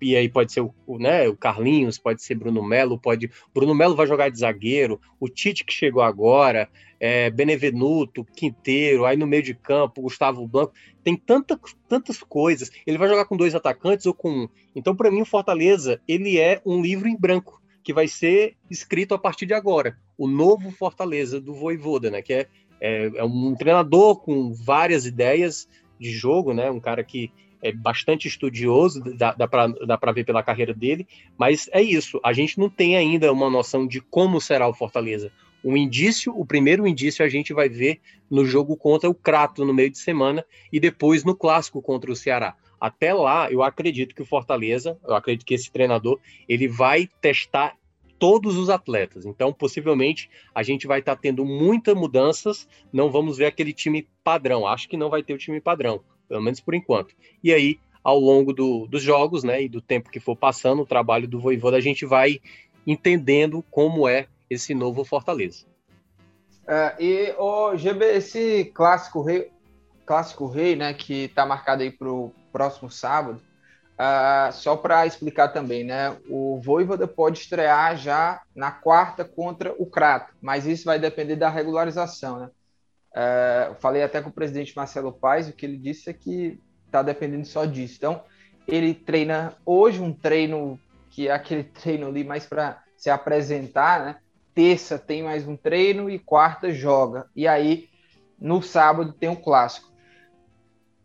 E 0.00 0.14
aí 0.14 0.28
pode 0.28 0.52
ser 0.52 0.60
o, 0.60 0.98
né, 0.98 1.28
o 1.28 1.36
Carlinhos, 1.36 1.98
pode 1.98 2.22
ser 2.22 2.34
Bruno 2.34 2.62
Melo, 2.62 2.98
pode. 2.98 3.30
Bruno 3.54 3.74
Melo 3.74 3.96
vai 3.96 4.06
jogar 4.06 4.28
de 4.28 4.38
zagueiro, 4.38 5.00
o 5.18 5.28
Tite 5.28 5.64
que 5.64 5.72
chegou 5.72 6.02
agora, 6.02 6.68
é, 7.00 7.30
Benevenuto, 7.30 8.24
Quinteiro, 8.24 9.04
aí 9.04 9.16
no 9.16 9.26
meio 9.26 9.42
de 9.42 9.54
campo, 9.54 10.02
Gustavo 10.02 10.46
Blanco. 10.46 10.72
Tem 11.02 11.16
tanta, 11.16 11.58
tantas 11.88 12.22
coisas. 12.22 12.70
Ele 12.86 12.98
vai 12.98 13.08
jogar 13.08 13.24
com 13.24 13.36
dois 13.36 13.54
atacantes 13.54 14.06
ou 14.06 14.14
com 14.14 14.30
um. 14.30 14.48
Então, 14.74 14.94
para 14.94 15.10
mim, 15.10 15.22
o 15.22 15.26
Fortaleza 15.26 16.00
ele 16.06 16.38
é 16.38 16.60
um 16.64 16.82
livro 16.82 17.08
em 17.08 17.16
branco 17.16 17.62
que 17.82 17.92
vai 17.92 18.08
ser 18.08 18.56
escrito 18.68 19.14
a 19.14 19.18
partir 19.18 19.46
de 19.46 19.54
agora. 19.54 19.96
O 20.18 20.26
novo 20.26 20.70
Fortaleza 20.72 21.40
do 21.40 21.54
Voivoda, 21.54 22.10
né? 22.10 22.20
Que 22.20 22.32
é, 22.32 22.46
é, 22.80 23.06
é 23.16 23.24
um 23.24 23.54
treinador 23.54 24.20
com 24.20 24.52
várias 24.52 25.06
ideias 25.06 25.68
de 25.98 26.10
jogo, 26.10 26.52
né? 26.52 26.70
Um 26.70 26.80
cara 26.80 27.04
que 27.04 27.30
é 27.62 27.72
bastante 27.72 28.28
estudioso, 28.28 29.02
dá, 29.16 29.32
dá 29.32 29.48
para 29.98 30.12
ver 30.12 30.24
pela 30.24 30.42
carreira 30.42 30.74
dele, 30.74 31.06
mas 31.36 31.68
é 31.72 31.82
isso, 31.82 32.20
a 32.22 32.32
gente 32.32 32.58
não 32.58 32.68
tem 32.68 32.96
ainda 32.96 33.32
uma 33.32 33.50
noção 33.50 33.86
de 33.86 34.00
como 34.00 34.40
será 34.40 34.68
o 34.68 34.74
Fortaleza. 34.74 35.32
Um 35.64 35.76
indício, 35.76 36.32
o 36.38 36.46
primeiro 36.46 36.86
indício 36.86 37.24
a 37.24 37.28
gente 37.28 37.52
vai 37.52 37.68
ver 37.68 38.00
no 38.30 38.44
jogo 38.44 38.76
contra 38.76 39.10
o 39.10 39.14
Crato 39.14 39.64
no 39.64 39.74
meio 39.74 39.90
de 39.90 39.98
semana 39.98 40.44
e 40.72 40.78
depois 40.78 41.24
no 41.24 41.34
clássico 41.34 41.82
contra 41.82 42.10
o 42.10 42.16
Ceará. 42.16 42.54
Até 42.80 43.12
lá, 43.12 43.50
eu 43.50 43.62
acredito 43.62 44.14
que 44.14 44.22
o 44.22 44.26
Fortaleza, 44.26 44.98
eu 45.04 45.14
acredito 45.14 45.46
que 45.46 45.54
esse 45.54 45.70
treinador, 45.72 46.20
ele 46.48 46.68
vai 46.68 47.08
testar 47.20 47.74
todos 48.18 48.56
os 48.56 48.70
atletas. 48.70 49.26
Então, 49.26 49.52
possivelmente, 49.52 50.30
a 50.54 50.62
gente 50.62 50.86
vai 50.86 51.00
estar 51.00 51.16
tá 51.16 51.20
tendo 51.20 51.44
muitas 51.44 51.94
mudanças, 51.94 52.68
não 52.92 53.10
vamos 53.10 53.38
ver 53.38 53.46
aquele 53.46 53.72
time 53.72 54.06
padrão. 54.22 54.66
Acho 54.66 54.88
que 54.88 54.96
não 54.96 55.10
vai 55.10 55.22
ter 55.22 55.34
o 55.34 55.38
time 55.38 55.60
padrão 55.60 56.02
pelo 56.28 56.42
menos 56.42 56.60
por 56.60 56.74
enquanto. 56.74 57.14
E 57.42 57.52
aí, 57.52 57.78
ao 58.02 58.18
longo 58.18 58.52
do, 58.52 58.86
dos 58.86 59.02
jogos, 59.02 59.42
né, 59.42 59.62
e 59.62 59.68
do 59.68 59.80
tempo 59.80 60.10
que 60.10 60.20
for 60.20 60.36
passando, 60.36 60.82
o 60.82 60.86
trabalho 60.86 61.26
do 61.26 61.40
Voivoda, 61.40 61.76
a 61.76 61.80
gente 61.80 62.06
vai 62.06 62.40
entendendo 62.86 63.64
como 63.70 64.08
é 64.08 64.26
esse 64.48 64.74
novo 64.74 65.04
Fortaleza. 65.04 65.66
É, 66.68 66.94
e 67.00 67.34
o 67.38 67.76
GB, 67.76 68.04
esse 68.16 68.70
clássico 68.74 69.22
rei, 69.22 69.50
clássico 70.04 70.46
rei, 70.46 70.76
né, 70.76 70.94
que 70.94 71.24
está 71.24 71.44
marcado 71.44 71.82
aí 71.82 71.90
para 71.90 72.08
o 72.08 72.32
próximo 72.52 72.90
sábado, 72.90 73.40
uh, 73.94 74.52
só 74.52 74.76
para 74.76 75.06
explicar 75.06 75.48
também, 75.48 75.84
né, 75.84 76.16
o 76.28 76.60
Voivoda 76.60 77.06
pode 77.06 77.38
estrear 77.38 77.96
já 77.96 78.40
na 78.54 78.70
quarta 78.70 79.24
contra 79.24 79.74
o 79.78 79.86
Crato, 79.86 80.32
mas 80.40 80.66
isso 80.66 80.84
vai 80.84 80.98
depender 80.98 81.36
da 81.36 81.48
regularização, 81.48 82.38
né? 82.38 82.50
É, 83.18 83.72
falei 83.80 84.02
até 84.02 84.20
com 84.20 84.28
o 84.28 84.32
presidente 84.32 84.76
Marcelo 84.76 85.10
Paes, 85.10 85.48
o 85.48 85.52
que 85.54 85.64
ele 85.64 85.78
disse 85.78 86.10
é 86.10 86.12
que 86.12 86.60
está 86.84 87.02
dependendo 87.02 87.46
só 87.46 87.64
disso. 87.64 87.94
Então, 87.96 88.22
ele 88.68 88.92
treina 88.92 89.56
hoje 89.64 90.02
um 90.02 90.12
treino 90.12 90.78
que 91.08 91.28
é 91.28 91.32
aquele 91.32 91.64
treino 91.82 92.08
ali 92.08 92.22
mais 92.22 92.44
para 92.44 92.82
se 92.94 93.08
apresentar, 93.08 94.04
né? 94.04 94.16
Terça 94.54 94.98
tem 94.98 95.22
mais 95.22 95.48
um 95.48 95.56
treino 95.56 96.10
e 96.10 96.18
quarta 96.18 96.70
joga. 96.72 97.26
E 97.34 97.48
aí, 97.48 97.88
no 98.38 98.62
sábado, 98.62 99.14
tem 99.14 99.30
um 99.30 99.36
clássico. 99.36 99.90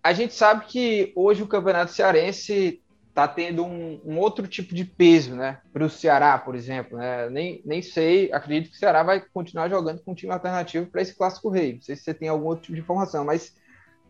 A 0.04 0.12
gente 0.12 0.34
sabe 0.34 0.66
que 0.66 1.14
hoje 1.16 1.44
o 1.44 1.48
Campeonato 1.48 1.94
Cearense 1.94 2.82
está 3.12 3.28
tendo 3.28 3.64
um, 3.66 4.02
um, 4.06 4.18
outro 4.18 4.48
tipo 4.48 4.74
de 4.74 4.86
peso, 4.86 5.36
né? 5.36 5.60
Para 5.72 5.86
o 5.86 5.90
Ceará, 5.90 6.38
por 6.38 6.56
exemplo. 6.56 6.98
Né? 6.98 7.30
Nem, 7.30 7.62
nem 7.66 7.82
sei, 7.82 8.32
acredito 8.32 8.72
que 8.72 8.78
o 8.78 8.80
Ceará 8.80 9.04
vai 9.04 9.22
continuar 9.34 9.70
jogando 9.70 10.02
com 10.02 10.12
um 10.12 10.16
time 10.16 10.32
alternativo 10.32 10.88
para 10.88 11.02
esse 11.02 11.14
clássico 11.14 11.50
rei. 11.50 11.74
Não 11.74 11.82
sei 11.82 11.96
se 11.96 12.04
você 12.04 12.14
tem 12.14 12.30
algum 12.30 12.48
outro 12.48 12.64
tipo 12.64 12.76
de 12.76 12.82
informação, 12.82 13.26
mas, 13.26 13.54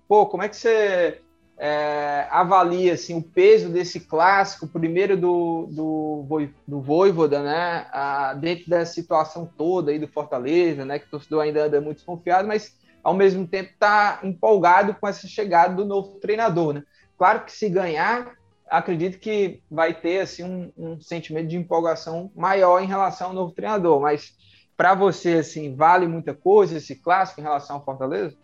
pô, 0.08 0.28
como 0.28 0.44
é 0.44 0.50
que 0.50 0.56
você 0.56 1.20
é, 1.58 2.28
avalia 2.30 2.94
assim, 2.94 3.18
o 3.18 3.24
peso 3.24 3.70
desse 3.70 4.00
clássico, 4.02 4.68
primeiro 4.68 5.18
do, 5.18 5.68
do, 5.72 6.48
do 6.68 6.80
Voivoda, 6.80 7.42
né? 7.42 7.88
A, 7.92 8.36
dentro 8.36 8.70
dessa 8.70 8.94
situação 8.94 9.52
toda 9.58 9.92
aí 9.92 9.98
do 9.98 10.08
Fortaleza, 10.08 10.86
né? 10.86 11.00
Que 11.00 11.08
o 11.08 11.10
torcedor 11.12 11.42
ainda 11.42 11.66
anda 11.66 11.82
muito 11.82 11.98
desconfiado, 11.98 12.48
mas 12.48 12.80
ao 13.04 13.16
mesmo 13.16 13.48
tempo 13.48 13.72
está 13.72 14.20
empolgado 14.24 14.94
com 14.94 15.08
essa 15.08 15.28
chegada 15.28 15.74
do 15.74 15.86
novo 15.86 16.20
treinador, 16.20 16.74
né? 16.74 16.84
Claro 17.18 17.46
que 17.46 17.52
se 17.52 17.68
ganhar 17.68 18.40
acredito 18.72 19.20
que 19.20 19.62
vai 19.70 19.94
ter 19.94 20.22
assim 20.22 20.44
um, 20.44 20.72
um, 20.78 21.02
sentimento 21.02 21.50
de 21.50 21.58
empolgação 21.58 22.32
maior 22.34 22.82
em 22.82 22.88
relação 22.88 23.28
ao 23.28 23.34
novo 23.34 23.54
treinador. 23.54 24.00
Mas 24.00 24.34
para 24.78 24.96
você 24.96 25.34
assim 25.34 25.76
vale 25.76 26.08
muita 26.08 26.34
coisa 26.34 26.78
esse 26.78 26.96
clássico 26.96 27.42
em 27.42 27.44
relação 27.44 27.76
ao 27.76 27.86
Fortaleza? 27.86 28.36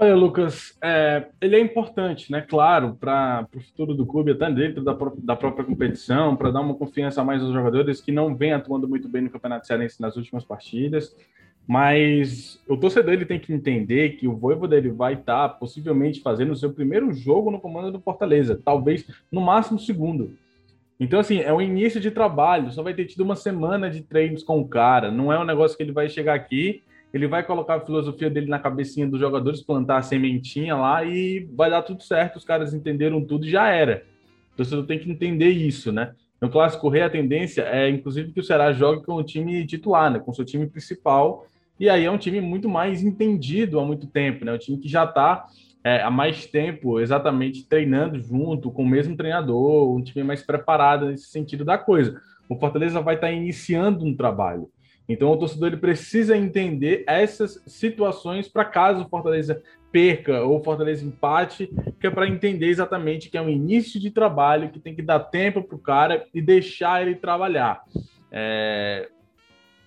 Olha, 0.00 0.14
Lucas, 0.14 0.78
é, 0.80 1.26
ele 1.40 1.56
é 1.56 1.60
importante, 1.60 2.30
né? 2.30 2.40
Claro, 2.40 2.94
para 2.94 3.48
o 3.52 3.60
futuro 3.60 3.94
do 3.94 4.06
clube, 4.06 4.30
até 4.30 4.48
dentro 4.48 4.82
da, 4.82 4.96
da 5.18 5.34
própria 5.34 5.64
competição, 5.64 6.36
para 6.36 6.52
dar 6.52 6.60
uma 6.60 6.76
confiança 6.76 7.20
a 7.20 7.24
mais 7.24 7.42
aos 7.42 7.52
jogadores 7.52 8.00
que 8.00 8.12
não 8.12 8.36
vêm 8.36 8.52
atuando 8.52 8.88
muito 8.88 9.08
bem 9.08 9.22
no 9.22 9.30
Campeonato 9.30 9.66
Cearense 9.66 10.00
nas 10.00 10.16
últimas 10.16 10.44
partidas. 10.44 11.16
Mas 11.68 12.58
o 12.66 12.78
torcedor 12.78 13.12
ele 13.12 13.26
tem 13.26 13.38
que 13.38 13.52
entender 13.52 14.16
que 14.16 14.26
o 14.26 14.34
Voivoda 14.34 14.74
ele 14.74 14.88
vai 14.88 15.12
estar 15.12 15.50
tá, 15.50 15.54
possivelmente 15.54 16.22
fazendo 16.22 16.52
o 16.52 16.56
seu 16.56 16.72
primeiro 16.72 17.12
jogo 17.12 17.50
no 17.50 17.60
comando 17.60 17.92
do 17.92 18.00
Fortaleza, 18.00 18.58
talvez 18.64 19.06
no 19.30 19.42
máximo 19.42 19.78
segundo. 19.78 20.34
Então, 20.98 21.20
assim, 21.20 21.40
é 21.40 21.52
um 21.52 21.60
início 21.60 22.00
de 22.00 22.10
trabalho, 22.10 22.72
só 22.72 22.82
vai 22.82 22.94
ter 22.94 23.04
tido 23.04 23.20
uma 23.20 23.36
semana 23.36 23.90
de 23.90 24.00
treinos 24.00 24.42
com 24.42 24.58
o 24.58 24.66
cara. 24.66 25.10
Não 25.10 25.30
é 25.30 25.38
um 25.38 25.44
negócio 25.44 25.76
que 25.76 25.82
ele 25.82 25.92
vai 25.92 26.08
chegar 26.08 26.32
aqui, 26.32 26.82
ele 27.12 27.28
vai 27.28 27.42
colocar 27.42 27.74
a 27.74 27.84
filosofia 27.84 28.30
dele 28.30 28.48
na 28.48 28.58
cabecinha 28.58 29.06
dos 29.06 29.20
jogadores, 29.20 29.62
plantar 29.62 29.98
a 29.98 30.02
sementinha 30.02 30.74
lá 30.74 31.04
e 31.04 31.46
vai 31.52 31.68
dar 31.68 31.82
tudo 31.82 32.02
certo. 32.02 32.36
Os 32.36 32.44
caras 32.44 32.72
entenderam 32.72 33.22
tudo 33.22 33.44
e 33.44 33.50
já 33.50 33.68
era. 33.68 34.04
O 34.54 34.56
torcedor 34.56 34.86
tem 34.86 34.98
que 34.98 35.10
entender 35.10 35.50
isso, 35.50 35.92
né? 35.92 36.14
No 36.40 36.48
Clássico 36.48 36.88
Rei, 36.88 37.02
a 37.02 37.10
tendência 37.10 37.62
é, 37.62 37.90
inclusive, 37.90 38.32
que 38.32 38.40
o 38.40 38.44
Ceará 38.44 38.72
jogue 38.72 39.04
com 39.04 39.16
o 39.16 39.22
time 39.22 39.66
titular, 39.66 40.10
né? 40.10 40.18
Com 40.18 40.32
seu 40.32 40.46
time 40.46 40.66
principal 40.66 41.44
e 41.78 41.88
aí 41.88 42.04
é 42.04 42.10
um 42.10 42.18
time 42.18 42.40
muito 42.40 42.68
mais 42.68 43.02
entendido 43.02 43.78
há 43.78 43.84
muito 43.84 44.06
tempo, 44.06 44.44
né? 44.44 44.52
Um 44.52 44.58
time 44.58 44.78
que 44.78 44.88
já 44.88 45.04
está 45.04 45.46
é, 45.84 46.02
há 46.02 46.10
mais 46.10 46.46
tempo 46.46 47.00
exatamente 47.00 47.66
treinando 47.66 48.20
junto 48.20 48.70
com 48.70 48.82
o 48.82 48.88
mesmo 48.88 49.16
treinador, 49.16 49.94
um 49.94 50.02
time 50.02 50.24
mais 50.24 50.42
preparado 50.42 51.06
nesse 51.06 51.28
sentido 51.28 51.64
da 51.64 51.78
coisa. 51.78 52.20
O 52.48 52.56
Fortaleza 52.56 53.00
vai 53.00 53.14
estar 53.14 53.28
tá 53.28 53.32
iniciando 53.32 54.04
um 54.04 54.16
trabalho. 54.16 54.70
Então 55.08 55.30
o 55.30 55.36
torcedor 55.36 55.68
ele 55.68 55.78
precisa 55.78 56.36
entender 56.36 57.04
essas 57.06 57.62
situações 57.66 58.46
para 58.48 58.64
caso 58.64 59.04
o 59.04 59.08
Fortaleza 59.08 59.62
perca 59.90 60.42
ou 60.42 60.58
o 60.58 60.62
Fortaleza 60.62 61.06
empate, 61.06 61.70
que 61.98 62.06
é 62.06 62.10
para 62.10 62.28
entender 62.28 62.66
exatamente 62.66 63.30
que 63.30 63.38
é 63.38 63.40
um 63.40 63.48
início 63.48 63.98
de 63.98 64.10
trabalho, 64.10 64.70
que 64.70 64.78
tem 64.78 64.94
que 64.94 65.00
dar 65.00 65.20
tempo 65.20 65.62
para 65.62 65.76
o 65.76 65.80
cara 65.80 66.26
e 66.34 66.42
deixar 66.42 67.00
ele 67.00 67.14
trabalhar. 67.14 67.82
É... 68.30 69.08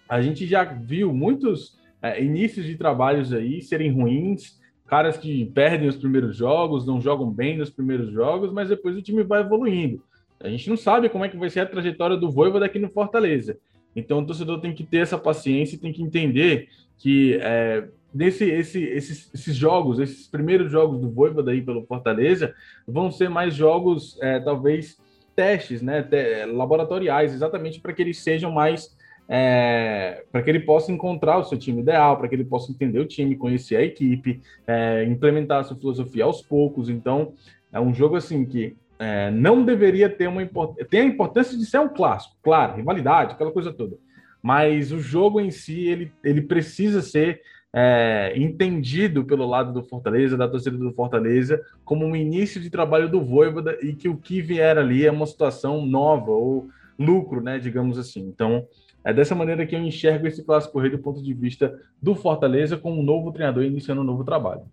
A 0.10 0.22
gente 0.22 0.48
já 0.48 0.64
viu 0.64 1.14
muitos 1.14 1.80
é, 2.02 2.24
inícios 2.24 2.66
de 2.66 2.76
trabalhos 2.76 3.34
aí 3.34 3.62
serem 3.62 3.92
ruins, 3.92 4.60
caras 4.88 5.18
que 5.18 5.46
perdem 5.46 5.88
os 5.88 5.96
primeiros 5.96 6.36
jogos, 6.36 6.86
não 6.86 7.00
jogam 7.00 7.30
bem 7.30 7.58
nos 7.58 7.70
primeiros 7.70 8.12
jogos, 8.12 8.52
mas 8.52 8.70
depois 8.70 8.96
o 8.98 9.02
time 9.02 9.24
vai 9.24 9.42
evoluindo. 9.42 10.04
A 10.40 10.50
gente 10.50 10.70
não 10.70 10.76
sabe 10.76 11.08
como 11.08 11.24
é 11.24 11.30
que 11.30 11.38
vai 11.38 11.50
ser 11.50 11.62
a 11.62 11.66
trajetória 11.66 12.18
do 12.18 12.32
Voivoda 12.32 12.62
daqui 12.62 12.80
no 12.80 12.90
Fortaleza. 12.90 13.58
Então 13.96 14.20
o 14.20 14.26
torcedor 14.26 14.60
tem 14.60 14.74
que 14.74 14.84
ter 14.84 14.98
essa 14.98 15.18
paciência 15.18 15.76
e 15.76 15.80
tem 15.80 15.94
que 15.94 16.02
entender 16.02 16.68
que 16.98 17.36
é, 17.42 17.88
esse, 18.20 18.46
esses, 18.46 19.30
esses, 19.34 19.56
jogos, 19.56 20.00
esses 20.00 20.28
primeiros 20.28 20.72
jogos 20.72 21.00
do 21.00 21.10
Voivoda 21.10 21.52
aí 21.52 21.62
pelo 21.62 21.86
Fortaleza, 21.86 22.54
vão 22.88 23.12
ser 23.12 23.30
mais 23.30 23.54
jogos, 23.54 24.18
é, 24.22 24.40
talvez, 24.40 24.98
testes, 25.36 25.82
né, 25.82 26.06
laboratoriais, 26.52 27.34
exatamente 27.34 27.80
para 27.80 27.94
que 27.94 28.02
eles 28.02 28.20
sejam 28.20 28.52
mais 28.52 28.96
é, 29.34 30.26
para 30.30 30.42
que 30.42 30.50
ele 30.50 30.60
possa 30.60 30.92
encontrar 30.92 31.38
o 31.38 31.46
seu 31.46 31.58
time 31.58 31.80
ideal, 31.80 32.18
para 32.18 32.28
que 32.28 32.36
ele 32.36 32.44
possa 32.44 32.70
entender 32.70 33.00
o 33.00 33.06
time, 33.06 33.38
conhecer 33.38 33.78
a 33.78 33.82
equipe, 33.82 34.42
é, 34.68 35.06
implementar 35.06 35.62
a 35.62 35.64
sua 35.64 35.78
filosofia 35.78 36.26
aos 36.26 36.42
poucos. 36.42 36.90
Então, 36.90 37.32
é 37.72 37.80
um 37.80 37.94
jogo 37.94 38.18
assim 38.18 38.44
que 38.44 38.76
é, 39.00 39.32
não 39.32 39.64
deveria 39.64 40.10
ter 40.10 40.28
uma 40.28 40.44
importância. 40.44 40.86
Tem 40.86 41.00
a 41.00 41.06
importância 41.06 41.58
de 41.58 41.66
ser 41.66 41.80
um 41.80 41.88
clássico, 41.88 42.36
claro, 42.44 42.76
rivalidade, 42.76 43.32
aquela 43.32 43.54
coisa 43.54 43.72
toda. 43.72 43.98
Mas 44.44 44.92
o 44.92 45.00
jogo 45.00 45.40
em 45.40 45.50
si, 45.50 45.88
ele, 45.88 46.12
ele 46.26 46.42
precisa 46.42 47.02
ser 47.02 47.40
é, 47.74 48.34
entendido 48.36 49.24
pelo 49.24 49.48
lado 49.48 49.72
do 49.72 49.82
Fortaleza, 49.82 50.36
da 50.36 50.50
torcida 50.50 50.78
do 50.78 50.92
Fortaleza, 50.92 51.64
como 51.86 52.06
um 52.06 52.18
início 52.18 52.60
de 52.60 52.70
trabalho 52.70 53.08
do 53.08 53.24
Voivoda 53.24 53.78
e 53.82 53.94
que 53.94 54.10
o 54.10 54.18
que 54.18 54.42
vier 54.42 54.78
ali 54.78 55.06
é 55.06 55.12
uma 55.12 55.26
situação 55.26 55.86
nova 55.86 56.32
ou 56.32 56.68
lucro, 57.00 57.42
né, 57.42 57.60
digamos 57.60 57.98
assim. 57.98 58.22
Então, 58.22 58.68
é 59.04 59.14
dessa 59.14 59.36
maneira 59.36 59.66
que 59.66 59.76
eu 59.76 59.80
enxergo 59.80 60.28
esse 60.28 60.44
clássico 60.44 60.80
rei 60.80 60.92
do 60.92 61.00
ponto 61.00 61.22
de 61.22 61.34
vista 61.34 61.80
do 62.02 62.16
Fortaleza 62.16 62.78
com 62.78 62.92
um 62.92 63.04
novo 63.04 63.32
treinador 63.32 63.64
iniciando 63.64 64.02
um 64.02 64.06
novo 64.06 64.24
trabalho. 64.24 64.64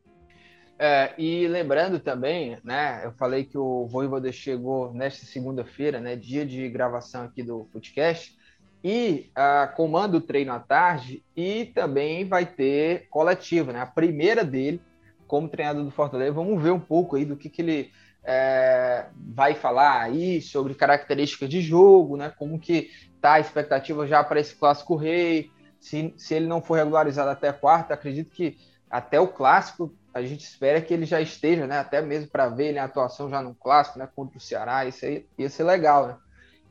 É, 0.78 1.12
e 1.18 1.48
lembrando 1.48 1.98
também, 1.98 2.56
né, 2.62 3.00
eu 3.04 3.10
falei 3.12 3.42
que 3.42 3.58
o 3.58 3.86
Voivoda 3.86 4.30
chegou 4.30 4.92
nesta 4.94 5.26
segunda-feira, 5.26 5.98
né, 5.98 6.14
dia 6.14 6.46
de 6.46 6.68
gravação 6.68 7.24
aqui 7.24 7.42
do 7.42 7.66
podcast, 7.72 8.36
e 8.84 9.28
uh, 9.36 9.74
comanda 9.74 10.16
o 10.16 10.20
treino 10.20 10.52
à 10.52 10.60
tarde 10.60 11.20
e 11.36 11.64
também 11.74 12.24
vai 12.24 12.46
ter 12.46 13.08
coletiva, 13.10 13.72
né, 13.72 13.80
a 13.80 13.86
primeira 13.86 14.44
dele 14.44 14.80
como 15.26 15.48
treinador 15.48 15.84
do 15.84 15.90
Fortaleza. 15.90 16.32
Vamos 16.32 16.62
ver 16.62 16.70
um 16.70 16.78
pouco 16.78 17.16
aí 17.16 17.24
do 17.24 17.36
que, 17.36 17.48
que 17.48 17.60
ele 17.60 17.90
é, 18.22 19.06
vai 19.16 19.54
falar 19.54 20.02
aí 20.02 20.40
sobre 20.40 20.74
características 20.74 21.48
de 21.48 21.60
jogo, 21.60 22.16
né, 22.16 22.32
como 22.38 22.56
que 22.56 22.90
tá 23.20 23.34
a 23.34 23.40
expectativa 23.40 24.06
já 24.06 24.22
para 24.22 24.40
esse 24.40 24.54
clássico 24.54 24.96
rei, 24.96 25.50
se, 25.80 26.12
se 26.16 26.34
ele 26.34 26.46
não 26.46 26.60
for 26.60 26.74
regularizado 26.74 27.30
até 27.30 27.52
quarta, 27.52 27.94
acredito 27.94 28.30
que 28.30 28.56
até 28.90 29.20
o 29.20 29.28
clássico 29.28 29.92
a 30.12 30.22
gente 30.22 30.44
espera 30.44 30.80
que 30.80 30.92
ele 30.92 31.04
já 31.04 31.20
esteja, 31.20 31.66
né? 31.66 31.78
Até 31.78 32.00
mesmo 32.00 32.28
para 32.28 32.48
ver 32.48 32.68
ele 32.68 32.78
em 32.78 32.80
atuação 32.80 33.28
já 33.30 33.40
no 33.42 33.54
clássico, 33.54 33.98
né? 33.98 34.08
Contra 34.14 34.38
o 34.38 34.40
Ceará, 34.40 34.84
isso 34.86 35.04
aí 35.04 35.26
ia 35.36 35.48
ser 35.48 35.64
legal, 35.64 36.08
né? 36.08 36.16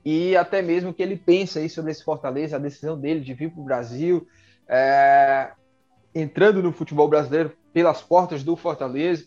E 0.04 0.36
até 0.36 0.62
mesmo 0.62 0.94
que 0.94 1.04
ele 1.04 1.18
pense 1.18 1.60
aí 1.60 1.70
sobre 1.70 1.92
esse 1.92 2.04
Fortaleza, 2.04 2.56
a 2.56 2.60
decisão 2.60 3.00
dele 3.00 3.20
de 3.20 3.34
vir 3.34 3.52
para 3.52 3.62
o 3.62 3.66
Brasil, 3.66 4.28
é... 4.68 5.52
entrando 6.14 6.64
no 6.64 6.72
futebol 6.72 7.08
brasileiro 7.08 7.56
pelas 7.74 8.02
portas 8.02 8.44
do 8.44 8.56
Fortaleza. 8.56 9.26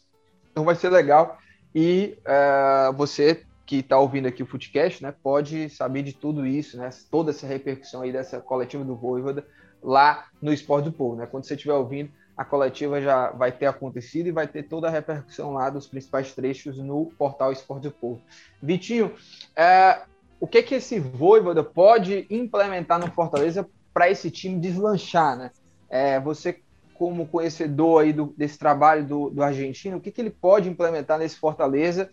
Então 0.51 0.65
vai 0.65 0.75
ser 0.75 0.91
legal. 0.91 1.39
E 1.75 2.19
é... 2.25 2.93
você 2.95 3.45
que 3.71 3.77
está 3.77 3.97
ouvindo 3.97 4.27
aqui 4.27 4.43
o 4.43 4.47
Footcast, 4.47 5.01
né? 5.01 5.15
Pode 5.23 5.71
saber 5.71 6.03
de 6.03 6.13
tudo 6.13 6.45
isso, 6.45 6.77
né? 6.77 6.91
Toda 7.09 7.31
essa 7.31 7.47
repercussão 7.47 8.03
aí 8.03 8.11
dessa 8.11 8.41
coletiva 8.41 8.85
do 8.85 8.97
Voivoda 8.97 9.47
lá 9.81 10.27
no 10.43 10.53
Esporte 10.53 10.87
do 10.87 10.93
Povo, 10.93 11.15
né? 11.15 11.25
Quando 11.25 11.45
você 11.45 11.55
estiver 11.55 11.75
ouvindo, 11.75 12.11
a 12.37 12.45
coletiva 12.45 13.01
já 13.01 13.31
vai 13.31 13.53
ter 13.53 13.67
acontecido 13.67 14.27
e 14.27 14.33
vai 14.33 14.49
ter 14.49 14.65
toda 14.65 14.89
a 14.89 14.91
repercussão 14.91 15.53
lá 15.53 15.71
dos 15.71 15.87
principais 15.87 16.35
trechos 16.35 16.79
no 16.79 17.13
portal 17.17 17.53
Esporte 17.53 17.85
do 17.85 17.93
Povo. 17.93 18.21
Vitinho, 18.61 19.15
é, 19.55 20.03
o 20.41 20.49
que 20.49 20.65
que 20.65 20.75
esse 20.75 20.99
Voivoda 20.99 21.63
pode 21.63 22.27
implementar 22.29 22.99
no 22.99 23.09
Fortaleza 23.13 23.65
para 23.95 24.11
esse 24.11 24.33
time 24.33 24.59
deslanchar, 24.59 25.39
né? 25.39 25.53
É, 25.89 26.19
você 26.19 26.59
como 26.95 27.25
conhecedor 27.25 28.03
aí 28.03 28.13
do, 28.13 28.35
desse 28.37 28.59
trabalho 28.59 29.07
do, 29.07 29.31
do 29.31 29.45
argentino, 29.45 29.99
o 29.99 30.01
que, 30.01 30.11
que 30.11 30.21
ele 30.21 30.29
pode 30.31 30.69
implementar 30.69 31.21
nesse 31.21 31.37
Fortaleza 31.37 32.11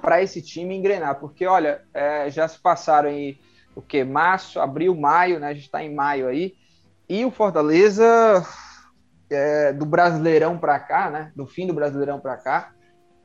para 0.00 0.22
esse 0.22 0.42
time 0.42 0.74
engrenar? 0.74 1.18
Porque, 1.18 1.46
olha, 1.46 1.82
é, 1.92 2.30
já 2.30 2.46
se 2.48 2.58
passaram 2.58 3.08
aí 3.08 3.38
o 3.74 3.82
que? 3.82 4.04
Março, 4.04 4.60
abril, 4.60 4.94
maio, 4.94 5.38
né? 5.38 5.48
A 5.48 5.54
gente 5.54 5.64
está 5.64 5.82
em 5.82 5.94
maio 5.94 6.28
aí. 6.28 6.54
E 7.08 7.24
o 7.24 7.30
Fortaleza 7.30 8.44
é, 9.30 9.72
do 9.72 9.84
Brasileirão 9.84 10.58
para 10.58 10.78
cá, 10.78 11.10
né? 11.10 11.32
Do 11.34 11.46
fim 11.46 11.66
do 11.66 11.74
Brasileirão 11.74 12.20
para 12.20 12.36
cá, 12.36 12.72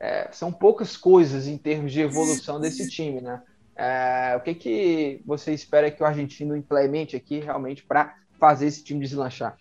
é, 0.00 0.28
são 0.32 0.52
poucas 0.52 0.96
coisas 0.96 1.46
em 1.46 1.58
termos 1.58 1.92
de 1.92 2.00
evolução 2.00 2.60
desse 2.60 2.88
time, 2.88 3.20
né? 3.20 3.42
É, 3.76 4.34
o 4.36 4.40
que, 4.40 4.54
que 4.54 5.22
você 5.24 5.52
espera 5.52 5.90
que 5.90 6.02
o 6.02 6.06
argentino 6.06 6.56
implemente 6.56 7.14
aqui 7.14 7.38
realmente 7.38 7.84
para 7.84 8.16
fazer 8.38 8.66
esse 8.66 8.82
time 8.82 9.00
deslanchar? 9.00 9.56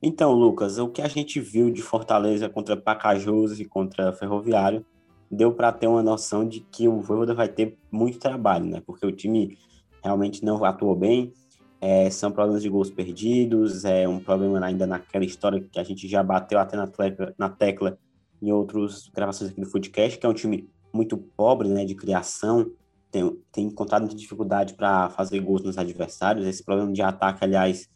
Então, 0.00 0.32
Lucas, 0.32 0.78
o 0.78 0.88
que 0.88 1.00
a 1.00 1.08
gente 1.08 1.40
viu 1.40 1.70
de 1.70 1.80
Fortaleza 1.80 2.48
contra 2.48 2.76
Pacajus 2.76 3.60
e 3.60 3.64
contra 3.64 4.12
Ferroviário 4.12 4.84
deu 5.32 5.52
para 5.52 5.72
ter 5.72 5.86
uma 5.86 6.02
noção 6.02 6.46
de 6.46 6.60
que 6.60 6.86
o 6.86 7.00
Voivoda 7.00 7.34
vai 7.34 7.48
ter 7.48 7.78
muito 7.90 8.18
trabalho, 8.18 8.66
né? 8.66 8.82
Porque 8.84 9.06
o 9.06 9.10
time 9.10 9.56
realmente 10.04 10.44
não 10.44 10.62
atuou 10.62 10.94
bem, 10.94 11.32
é, 11.80 12.10
são 12.10 12.30
problemas 12.30 12.62
de 12.62 12.68
gols 12.68 12.90
perdidos, 12.90 13.84
é 13.86 14.06
um 14.06 14.20
problema 14.20 14.64
ainda 14.64 14.86
naquela 14.86 15.24
história 15.24 15.60
que 15.60 15.80
a 15.80 15.82
gente 15.82 16.06
já 16.06 16.22
bateu 16.22 16.58
até 16.58 16.76
na 16.76 16.86
tecla, 16.86 17.34
na 17.38 17.48
tecla 17.48 17.98
em 18.42 18.52
outras 18.52 19.08
gravações 19.08 19.50
aqui 19.50 19.60
do 19.60 19.66
Footcast, 19.66 20.18
que 20.18 20.26
é 20.26 20.28
um 20.28 20.34
time 20.34 20.68
muito 20.92 21.16
pobre 21.16 21.68
né, 21.68 21.84
de 21.84 21.94
criação, 21.94 22.70
tem, 23.10 23.38
tem 23.50 23.66
encontrado 23.66 24.02
muita 24.02 24.16
dificuldade 24.16 24.74
para 24.74 25.08
fazer 25.10 25.40
gols 25.40 25.62
nos 25.62 25.78
adversários. 25.78 26.46
Esse 26.46 26.62
problema 26.62 26.92
de 26.92 27.02
ataque, 27.02 27.44
aliás, 27.44 27.88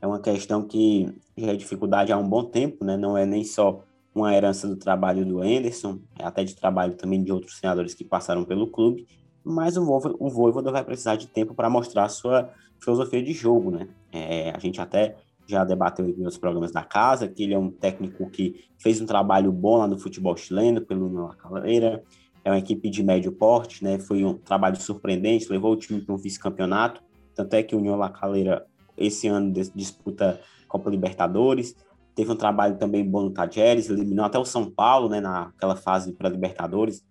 é 0.00 0.06
uma 0.06 0.20
questão 0.20 0.62
que 0.66 1.12
já 1.36 1.52
é 1.52 1.56
dificuldade 1.56 2.12
há 2.12 2.18
um 2.18 2.28
bom 2.28 2.44
tempo, 2.44 2.84
né? 2.84 2.96
não 2.96 3.16
é 3.16 3.24
nem 3.24 3.44
só 3.44 3.82
uma 4.14 4.34
herança 4.34 4.68
do 4.68 4.76
trabalho 4.76 5.24
do 5.24 5.40
Anderson, 5.40 5.98
até 6.18 6.44
de 6.44 6.54
trabalho 6.54 6.94
também 6.94 7.22
de 7.22 7.32
outros 7.32 7.58
senadores 7.58 7.94
que 7.94 8.04
passaram 8.04 8.44
pelo 8.44 8.66
clube, 8.66 9.06
mas 9.44 9.76
o 9.76 9.84
Voivoda 10.30 10.70
vai 10.70 10.84
precisar 10.84 11.16
de 11.16 11.26
tempo 11.26 11.54
para 11.54 11.68
mostrar 11.68 12.08
sua 12.08 12.50
filosofia 12.80 13.22
de 13.22 13.32
jogo, 13.32 13.70
né? 13.70 13.88
É, 14.12 14.50
a 14.50 14.58
gente 14.58 14.80
até 14.80 15.16
já 15.46 15.64
debateu 15.64 16.08
em 16.08 16.18
outros 16.20 16.38
programas 16.38 16.72
da 16.72 16.84
casa 16.84 17.26
que 17.26 17.42
ele 17.42 17.54
é 17.54 17.58
um 17.58 17.70
técnico 17.70 18.28
que 18.30 18.64
fez 18.78 19.00
um 19.00 19.06
trabalho 19.06 19.50
bom 19.50 19.78
lá 19.78 19.88
no 19.88 19.98
futebol 19.98 20.36
chileno, 20.36 20.80
pelo 20.80 21.08
Nuno 21.08 21.34
Caldeira, 21.36 22.02
é 22.44 22.50
uma 22.50 22.58
equipe 22.58 22.90
de 22.90 23.02
médio 23.02 23.32
porte, 23.32 23.82
né? 23.82 23.98
Foi 23.98 24.24
um 24.24 24.34
trabalho 24.34 24.80
surpreendente, 24.80 25.50
levou 25.50 25.72
o 25.72 25.76
time 25.76 26.00
para 26.00 26.14
um 26.14 26.18
vice-campeonato, 26.18 27.02
tanto 27.34 27.54
é 27.54 27.62
que 27.62 27.74
o 27.74 27.78
União 27.78 27.96
La 27.96 28.10
Calera 28.10 28.66
esse 28.96 29.26
ano 29.26 29.52
disputa 29.74 30.40
Copa 30.68 30.90
Libertadores, 30.90 31.76
teve 32.14 32.30
um 32.30 32.36
trabalho 32.36 32.76
também 32.76 33.04
bom 33.04 33.22
no 33.22 33.30
Tajeres, 33.30 33.88
eliminou 33.88 34.24
até 34.24 34.38
o 34.38 34.44
São 34.44 34.70
Paulo, 34.70 35.08
né, 35.08 35.20
naquela 35.20 35.76
fase 35.76 36.12
para 36.12 36.28
Libertadores, 36.28 37.04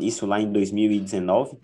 isso 0.00 0.26
lá 0.26 0.40
em 0.40 0.50
2019. 0.50 1.56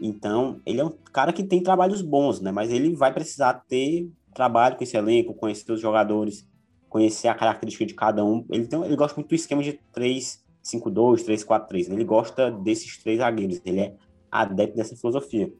Então, 0.00 0.60
ele 0.64 0.80
é 0.80 0.84
um 0.84 0.92
cara 1.12 1.32
que 1.32 1.42
tem 1.42 1.62
trabalhos 1.62 2.02
bons, 2.02 2.40
né? 2.40 2.52
Mas 2.52 2.70
ele 2.70 2.94
vai 2.94 3.12
precisar 3.12 3.54
ter 3.68 4.08
trabalho 4.32 4.76
com 4.76 4.84
esse 4.84 4.96
elenco, 4.96 5.34
conhecer 5.34 5.72
os 5.72 5.80
jogadores, 5.80 6.46
conhecer 6.88 7.28
a 7.28 7.34
característica 7.34 7.84
de 7.84 7.94
cada 7.94 8.24
um. 8.24 8.44
Ele, 8.50 8.66
tem, 8.66 8.82
ele 8.84 8.96
gosta 8.96 9.16
muito 9.16 9.28
do 9.28 9.34
esquema 9.34 9.62
de 9.62 9.80
3-5-2, 9.94 10.38
3-4-3. 11.24 11.88
Né? 11.88 11.94
Ele 11.96 12.04
gosta 12.04 12.50
desses 12.50 12.96
três 12.98 13.18
zagueiros. 13.18 13.60
Ele 13.64 13.80
é 13.80 13.94
adepto 14.30 14.76
dessa 14.76 14.96
filosofia. 14.96 15.52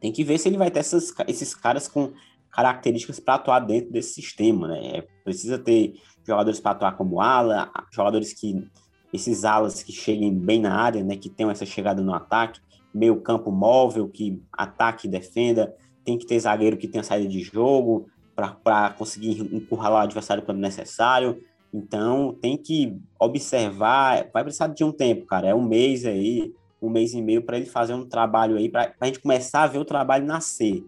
Tem 0.00 0.12
que 0.12 0.24
ver 0.24 0.38
se 0.38 0.48
ele 0.48 0.56
vai 0.56 0.70
ter 0.70 0.80
essas, 0.80 1.12
esses 1.26 1.54
caras 1.54 1.88
com 1.88 2.12
características 2.58 3.20
para 3.20 3.34
atuar 3.34 3.60
dentro 3.60 3.92
desse 3.92 4.14
sistema, 4.14 4.66
né? 4.66 4.98
É, 4.98 5.06
precisa 5.22 5.56
ter 5.56 5.94
jogadores 6.26 6.58
para 6.58 6.72
atuar 6.72 6.96
como 6.96 7.20
ala, 7.20 7.70
jogadores 7.92 8.32
que 8.32 8.68
esses 9.12 9.44
alas 9.44 9.80
que 9.80 9.92
cheguem 9.92 10.36
bem 10.36 10.60
na 10.60 10.74
área, 10.74 11.04
né, 11.04 11.16
que 11.16 11.30
tenham 11.30 11.52
essa 11.52 11.64
chegada 11.64 12.02
no 12.02 12.12
ataque, 12.12 12.60
meio 12.92 13.20
campo 13.20 13.52
móvel, 13.52 14.08
que 14.08 14.42
ataque 14.52 15.06
e 15.06 15.10
defenda, 15.10 15.72
tem 16.04 16.18
que 16.18 16.26
ter 16.26 16.40
zagueiro 16.40 16.76
que 16.76 16.88
tenha 16.88 17.04
saída 17.04 17.28
de 17.28 17.40
jogo 17.40 18.08
para 18.34 18.90
conseguir 18.90 19.40
encurralar 19.54 20.00
o 20.00 20.04
adversário 20.04 20.42
quando 20.42 20.58
necessário. 20.58 21.40
Então, 21.72 22.36
tem 22.42 22.56
que 22.56 22.98
observar, 23.20 24.28
vai 24.32 24.42
precisar 24.42 24.66
de 24.66 24.82
um 24.82 24.90
tempo, 24.90 25.26
cara, 25.26 25.46
é 25.46 25.54
um 25.54 25.62
mês 25.62 26.04
aí, 26.04 26.52
um 26.82 26.90
mês 26.90 27.14
e 27.14 27.22
meio 27.22 27.42
para 27.42 27.56
ele 27.56 27.66
fazer 27.66 27.94
um 27.94 28.04
trabalho 28.04 28.56
aí, 28.56 28.68
para 28.68 28.92
a 29.00 29.06
gente 29.06 29.20
começar 29.20 29.62
a 29.62 29.68
ver 29.68 29.78
o 29.78 29.84
trabalho 29.84 30.26
nascer. 30.26 30.84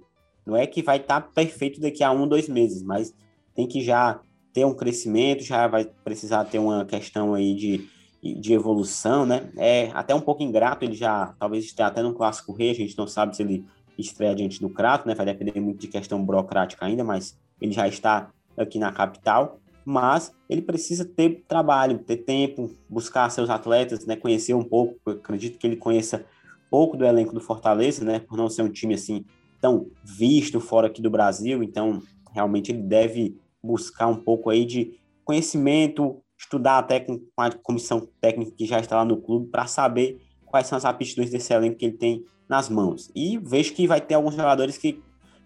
Não 0.46 0.56
é 0.56 0.66
que 0.66 0.82
vai 0.82 0.98
estar 0.98 1.20
tá 1.20 1.28
perfeito 1.34 1.80
daqui 1.80 2.02
a 2.02 2.10
um, 2.10 2.26
dois 2.26 2.48
meses, 2.48 2.82
mas 2.82 3.14
tem 3.54 3.66
que 3.66 3.80
já 3.80 4.20
ter 4.52 4.64
um 4.64 4.74
crescimento, 4.74 5.44
já 5.44 5.66
vai 5.68 5.84
precisar 6.04 6.44
ter 6.44 6.58
uma 6.58 6.84
questão 6.84 7.34
aí 7.34 7.54
de 7.54 7.88
de 8.22 8.52
evolução, 8.52 9.24
né? 9.24 9.50
É 9.56 9.90
até 9.94 10.14
um 10.14 10.20
pouco 10.20 10.42
ingrato, 10.42 10.84
ele 10.84 10.94
já 10.94 11.34
talvez 11.38 11.64
esteja 11.64 11.88
até 11.88 12.02
no 12.02 12.12
clássico 12.12 12.52
rei, 12.52 12.70
a 12.70 12.74
gente 12.74 12.96
não 12.96 13.06
sabe 13.06 13.34
se 13.34 13.42
ele 13.42 13.64
estreia 13.98 14.34
diante 14.34 14.60
do 14.60 14.68
Crato, 14.68 15.08
né? 15.08 15.14
Vai 15.14 15.26
depender 15.26 15.58
muito 15.60 15.80
de 15.80 15.88
questão 15.88 16.22
burocrática 16.22 16.84
ainda, 16.84 17.02
mas 17.02 17.38
ele 17.60 17.72
já 17.72 17.88
está 17.88 18.30
aqui 18.56 18.78
na 18.78 18.92
capital. 18.92 19.58
Mas 19.82 20.32
ele 20.48 20.60
precisa 20.60 21.04
ter 21.04 21.42
trabalho, 21.48 21.98
ter 21.98 22.18
tempo, 22.18 22.70
buscar 22.88 23.30
seus 23.30 23.48
atletas, 23.48 24.04
né? 24.04 24.14
Conhecer 24.14 24.52
um 24.52 24.62
pouco. 24.62 24.98
Acredito 25.10 25.58
que 25.58 25.66
ele 25.66 25.76
conheça 25.76 26.24
pouco 26.70 26.96
do 26.96 27.04
elenco 27.04 27.32
do 27.32 27.40
Fortaleza, 27.40 28.04
né? 28.04 28.20
Por 28.20 28.36
não 28.36 28.48
ser 28.48 28.62
um 28.62 28.68
time 28.68 28.94
assim 28.94 29.24
tão 29.60 29.90
visto 30.04 30.60
fora 30.60 30.86
aqui 30.86 31.02
do 31.02 31.10
Brasil, 31.10 31.62
então 31.62 32.02
realmente 32.32 32.72
ele 32.72 32.82
deve 32.82 33.36
buscar 33.62 34.06
um 34.06 34.16
pouco 34.16 34.50
aí 34.50 34.64
de 34.64 34.98
conhecimento, 35.24 36.22
estudar 36.38 36.78
até 36.78 37.00
com 37.00 37.20
a 37.36 37.50
comissão 37.50 38.08
técnica 38.20 38.52
que 38.52 38.64
já 38.64 38.80
está 38.80 38.96
lá 38.96 39.04
no 39.04 39.20
clube 39.20 39.48
para 39.48 39.66
saber 39.66 40.18
quais 40.46 40.66
são 40.66 40.76
as 40.76 40.84
aptidões 40.84 41.30
desse 41.30 41.52
elenco 41.52 41.76
que 41.76 41.84
ele 41.84 41.96
tem 41.96 42.24
nas 42.48 42.68
mãos. 42.68 43.10
E 43.14 43.38
vejo 43.38 43.74
que 43.74 43.86
vai 43.86 44.00
ter 44.00 44.14
alguns 44.14 44.34
jogadores 44.34 44.76
que 44.76 45.00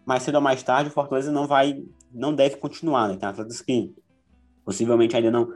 mais 0.06 0.22
cedo 0.22 0.36
ou 0.36 0.40
mais 0.40 0.62
tarde 0.62 0.90
o 0.90 0.92
Fortaleza 0.92 1.32
não 1.32 1.46
vai, 1.46 1.82
não 2.12 2.34
deve 2.34 2.56
continuar, 2.56 3.08
né? 3.08 3.16
Tem 3.16 3.28
atletas 3.28 3.60
que 3.60 3.94
possivelmente 4.64 5.16
ainda 5.16 5.30
não, 5.30 5.52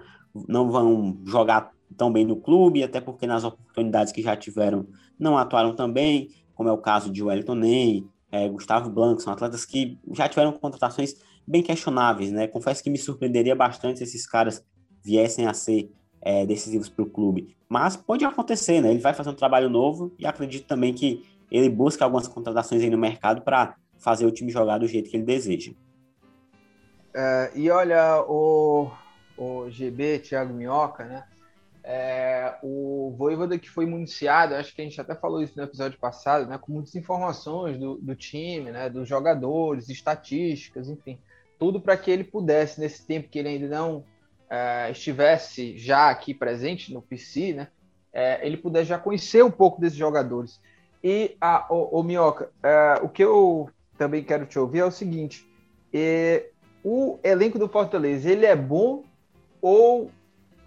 não 0.47 0.71
vão 0.71 1.19
jogar 1.25 1.73
tão 1.97 2.13
bem 2.13 2.27
no 2.27 2.37
clube, 2.37 2.83
até 2.83 3.01
porque 3.01 3.27
nas 3.27 3.45
oportunidades 3.45 4.13
que 4.13 4.23
já 4.23 4.37
tiveram 4.37 4.87
não 5.19 5.39
atuaram 5.39 5.75
tão 5.75 5.91
bem, 5.91 6.29
como 6.55 6.69
é 6.69 6.73
o 6.73 6.79
caso 6.79 7.11
de 7.11 7.23
Wellington 7.23 7.55
Ney, 7.55 8.05
é, 8.31 8.49
Gustavo 8.49 8.91
Blanco, 8.91 9.21
são 9.21 9.33
atletas 9.33 9.65
que 9.65 9.99
já 10.13 10.29
tiveram 10.29 10.53
contratações 10.53 11.15
bem 11.47 11.63
questionáveis, 11.63 12.31
né? 12.31 12.47
Confesso 12.47 12.83
que 12.83 12.91
me 12.91 12.99
surpreenderia 12.99 13.55
bastante 13.55 13.99
se 13.99 14.05
esses 14.05 14.27
caras 14.27 14.63
viessem 15.03 15.47
a 15.47 15.55
ser 15.55 15.91
é, 16.21 16.45
decisivos 16.45 16.89
para 16.89 17.05
o 17.05 17.11
clube. 17.11 17.57
Mas 17.69 17.97
pode 17.97 18.25
acontecer, 18.25 18.81
né? 18.81 18.91
Ele 18.91 19.01
vai 19.01 19.15
fazer 19.15 19.31
um 19.31 19.35
trabalho 19.35 19.71
novo 19.71 20.15
e 20.19 20.27
acredito 20.27 20.67
também 20.67 20.93
que 20.93 21.23
ele 21.51 21.71
busca 21.71 22.05
algumas 22.05 22.29
contratações 22.29 22.83
aí 22.83 22.91
no 22.91 22.99
mercado 22.99 23.43
para 23.43 23.77
fazer 23.99 24.27
o 24.27 24.31
time 24.31 24.51
jogar 24.51 24.79
do 24.79 24.87
jeito 24.87 25.11
que 25.11 25.17
ele 25.17 25.25
deseja. 25.25 25.73
É, 27.15 27.51
e 27.55 27.71
olha, 27.71 28.23
o, 28.29 28.91
o 29.37 29.71
GB, 29.71 30.19
Thiago 30.21 30.53
Minhoca, 30.53 31.05
né? 31.05 31.25
É, 31.85 32.57
o 32.63 33.15
Voivoda 33.17 33.59
que 33.59 33.71
foi 33.71 33.87
municiado, 33.87 34.55
acho 34.55 34.75
que 34.75 34.81
a 34.81 34.85
gente 34.85 35.01
até 35.01 35.15
falou 35.15 35.43
isso 35.43 35.55
no 35.57 35.65
episódio 35.65 35.99
passado, 35.99 36.47
né, 36.49 36.59
com 36.59 36.73
muitas 36.73 36.95
informações 36.95 37.79
do, 37.79 37.97
do 37.97 38.15
time, 38.15 38.71
né, 38.71 38.89
dos 38.89 39.09
jogadores, 39.09 39.89
estatísticas, 39.89 40.89
enfim, 40.89 41.19
tudo 41.59 41.81
para 41.81 41.97
que 41.97 42.11
ele 42.11 42.25
pudesse, 42.25 42.81
nesse 42.81 43.07
tempo 43.07 43.29
que 43.29 43.39
ele 43.39 43.49
ainda 43.49 43.69
não 43.69 44.05
é, 44.51 44.91
estivesse 44.91 45.77
já 45.79 46.11
aqui 46.11 46.35
presente 46.35 46.93
no 46.93 47.03
PC, 47.03 47.55
né, 47.55 47.69
é, 48.13 48.47
ele 48.47 48.57
pudesse 48.57 48.89
já 48.89 48.99
conhecer 48.99 49.45
um 49.45 49.51
pouco 49.51 49.81
desses 49.81 49.99
jogadores. 49.99 50.61
E, 51.03 51.37
a, 51.41 51.67
o, 51.71 52.01
o 52.01 52.03
Minhoca, 52.03 52.51
é, 52.63 53.01
o 53.03 53.09
que 53.09 53.23
eu 53.23 53.71
também 53.97 54.23
quero 54.23 54.47
te 54.47 54.59
ouvir 54.59 54.81
é 54.81 54.85
o 54.85 54.91
seguinte, 54.91 55.49
é, 55.93 56.51
o 56.83 57.19
elenco 57.23 57.59
do 57.59 57.69
Fortaleza, 57.69 58.31
ele 58.31 58.47
é 58.47 58.57
bom 58.57 59.05
ou 59.61 60.11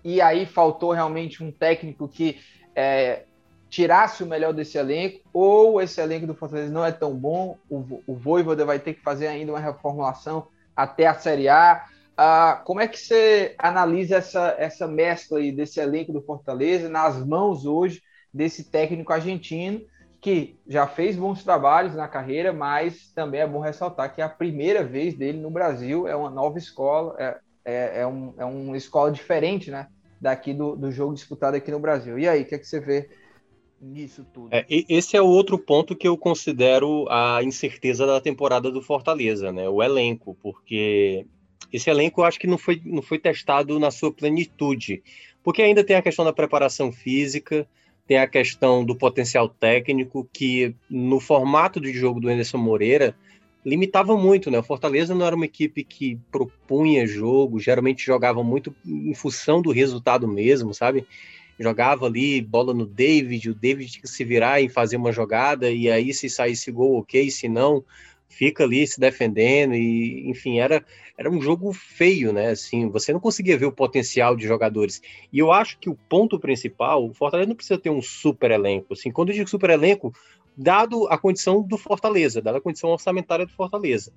e 0.03 0.21
aí 0.21 0.45
faltou 0.45 0.91
realmente 0.91 1.43
um 1.43 1.51
técnico 1.51 2.07
que 2.07 2.39
é, 2.75 3.23
tirasse 3.69 4.23
o 4.23 4.27
melhor 4.27 4.53
desse 4.53 4.77
elenco, 4.77 5.21
ou 5.33 5.81
esse 5.81 6.01
elenco 6.01 6.27
do 6.27 6.35
Fortaleza 6.35 6.71
não 6.71 6.85
é 6.85 6.91
tão 6.91 7.15
bom, 7.15 7.57
o, 7.69 8.01
o 8.05 8.15
Voivoda 8.15 8.65
vai 8.65 8.79
ter 8.79 8.93
que 8.93 9.01
fazer 9.01 9.27
ainda 9.27 9.53
uma 9.53 9.59
reformulação 9.59 10.47
até 10.75 11.07
a 11.07 11.13
Série 11.13 11.47
A. 11.47 11.85
Ah, 12.17 12.61
como 12.65 12.81
é 12.81 12.87
que 12.87 12.99
você 12.99 13.55
analisa 13.57 14.17
essa, 14.17 14.55
essa 14.57 14.87
mescla 14.87 15.39
aí 15.39 15.51
desse 15.51 15.79
elenco 15.79 16.11
do 16.11 16.21
Fortaleza 16.21 16.89
nas 16.89 17.25
mãos 17.25 17.65
hoje 17.65 18.01
desse 18.33 18.65
técnico 18.69 19.13
argentino, 19.13 19.81
que 20.19 20.59
já 20.67 20.85
fez 20.85 21.15
bons 21.15 21.43
trabalhos 21.43 21.95
na 21.95 22.07
carreira, 22.07 22.53
mas 22.53 23.11
também 23.13 23.41
é 23.41 23.47
bom 23.47 23.59
ressaltar 23.59 24.13
que 24.13 24.21
é 24.21 24.23
a 24.23 24.29
primeira 24.29 24.83
vez 24.83 25.15
dele 25.15 25.39
no 25.39 25.49
Brasil, 25.49 26.07
é 26.07 26.15
uma 26.15 26.29
nova 26.29 26.57
escola, 26.57 27.15
é, 27.17 27.39
é, 27.65 28.01
é, 28.01 28.07
um, 28.07 28.33
é 28.37 28.45
uma 28.45 28.77
escola 28.77 29.11
diferente, 29.11 29.69
né? 29.69 29.87
Daqui 30.19 30.53
do, 30.53 30.75
do 30.75 30.91
jogo 30.91 31.13
disputado 31.13 31.55
aqui 31.55 31.71
no 31.71 31.79
Brasil. 31.79 32.17
E 32.17 32.27
aí, 32.27 32.41
o 32.41 32.45
que, 32.45 32.55
é 32.55 32.57
que 32.57 32.67
você 32.67 32.79
vê 32.79 33.09
nisso 33.81 34.25
tudo? 34.31 34.49
É, 34.51 34.65
esse 34.69 35.17
é 35.17 35.21
o 35.21 35.27
outro 35.27 35.57
ponto 35.57 35.95
que 35.95 36.07
eu 36.07 36.17
considero 36.17 37.07
a 37.09 37.41
incerteza 37.43 38.05
da 38.05 38.21
temporada 38.21 38.69
do 38.69 38.81
Fortaleza, 38.81 39.51
né? 39.51 39.67
O 39.67 39.81
elenco, 39.81 40.37
porque 40.41 41.25
esse 41.71 41.89
elenco 41.89 42.21
eu 42.21 42.25
acho 42.25 42.39
que 42.39 42.47
não 42.47 42.57
foi, 42.57 42.81
não 42.85 43.01
foi 43.01 43.17
testado 43.17 43.79
na 43.79 43.89
sua 43.89 44.11
plenitude, 44.11 45.01
porque 45.43 45.61
ainda 45.61 45.83
tem 45.83 45.95
a 45.95 46.01
questão 46.01 46.23
da 46.25 46.33
preparação 46.33 46.91
física, 46.91 47.67
tem 48.05 48.17
a 48.17 48.27
questão 48.27 48.83
do 48.83 48.95
potencial 48.95 49.47
técnico, 49.47 50.27
que 50.31 50.75
no 50.89 51.19
formato 51.19 51.79
de 51.79 51.93
jogo 51.93 52.19
do 52.19 52.27
Anderson 52.27 52.57
Moreira 52.57 53.15
limitava 53.65 54.17
muito, 54.17 54.49
né? 54.49 54.59
O 54.59 54.63
Fortaleza 54.63 55.13
não 55.13 55.25
era 55.25 55.35
uma 55.35 55.45
equipe 55.45 55.83
que 55.83 56.17
propunha 56.31 57.05
jogo, 57.05 57.59
geralmente 57.59 58.05
jogava 58.05 58.43
muito 58.43 58.75
em 58.85 59.13
função 59.13 59.61
do 59.61 59.71
resultado 59.71 60.27
mesmo, 60.27 60.73
sabe? 60.73 61.05
Jogava 61.59 62.07
ali 62.07 62.41
bola 62.41 62.73
no 62.73 62.85
David, 62.85 63.49
o 63.49 63.55
David 63.55 63.91
tinha 63.91 64.01
que 64.01 64.09
se 64.09 64.23
virar 64.23 64.61
em 64.61 64.69
fazer 64.69 64.97
uma 64.97 65.11
jogada, 65.11 65.69
e 65.69 65.89
aí 65.91 66.13
se 66.13 66.27
saísse 66.27 66.71
gol, 66.71 66.97
ok, 66.97 67.29
se 67.29 67.47
não, 67.47 67.83
fica 68.27 68.63
ali 68.63 68.87
se 68.87 68.99
defendendo, 68.99 69.75
e 69.75 70.27
enfim, 70.27 70.57
era, 70.57 70.83
era 71.15 71.29
um 71.29 71.39
jogo 71.39 71.71
feio, 71.71 72.33
né? 72.33 72.49
Assim, 72.49 72.89
você 72.89 73.13
não 73.13 73.19
conseguia 73.19 73.57
ver 73.57 73.65
o 73.65 73.71
potencial 73.71 74.35
de 74.35 74.47
jogadores. 74.47 75.01
E 75.31 75.37
eu 75.37 75.51
acho 75.51 75.77
que 75.77 75.89
o 75.89 75.97
ponto 76.09 76.39
principal, 76.39 77.05
o 77.05 77.13
Fortaleza 77.13 77.49
não 77.49 77.55
precisa 77.55 77.79
ter 77.79 77.91
um 77.91 78.01
super 78.01 78.49
elenco. 78.49 78.93
Assim, 78.93 79.11
quando 79.11 79.29
eu 79.29 79.35
digo 79.35 79.49
super 79.49 79.69
elenco, 79.69 80.11
dado 80.57 81.07
a 81.07 81.17
condição 81.17 81.61
do 81.61 81.77
Fortaleza, 81.77 82.41
dada 82.41 82.57
a 82.57 82.61
condição 82.61 82.89
orçamentária 82.89 83.45
do 83.45 83.53
Fortaleza. 83.53 84.11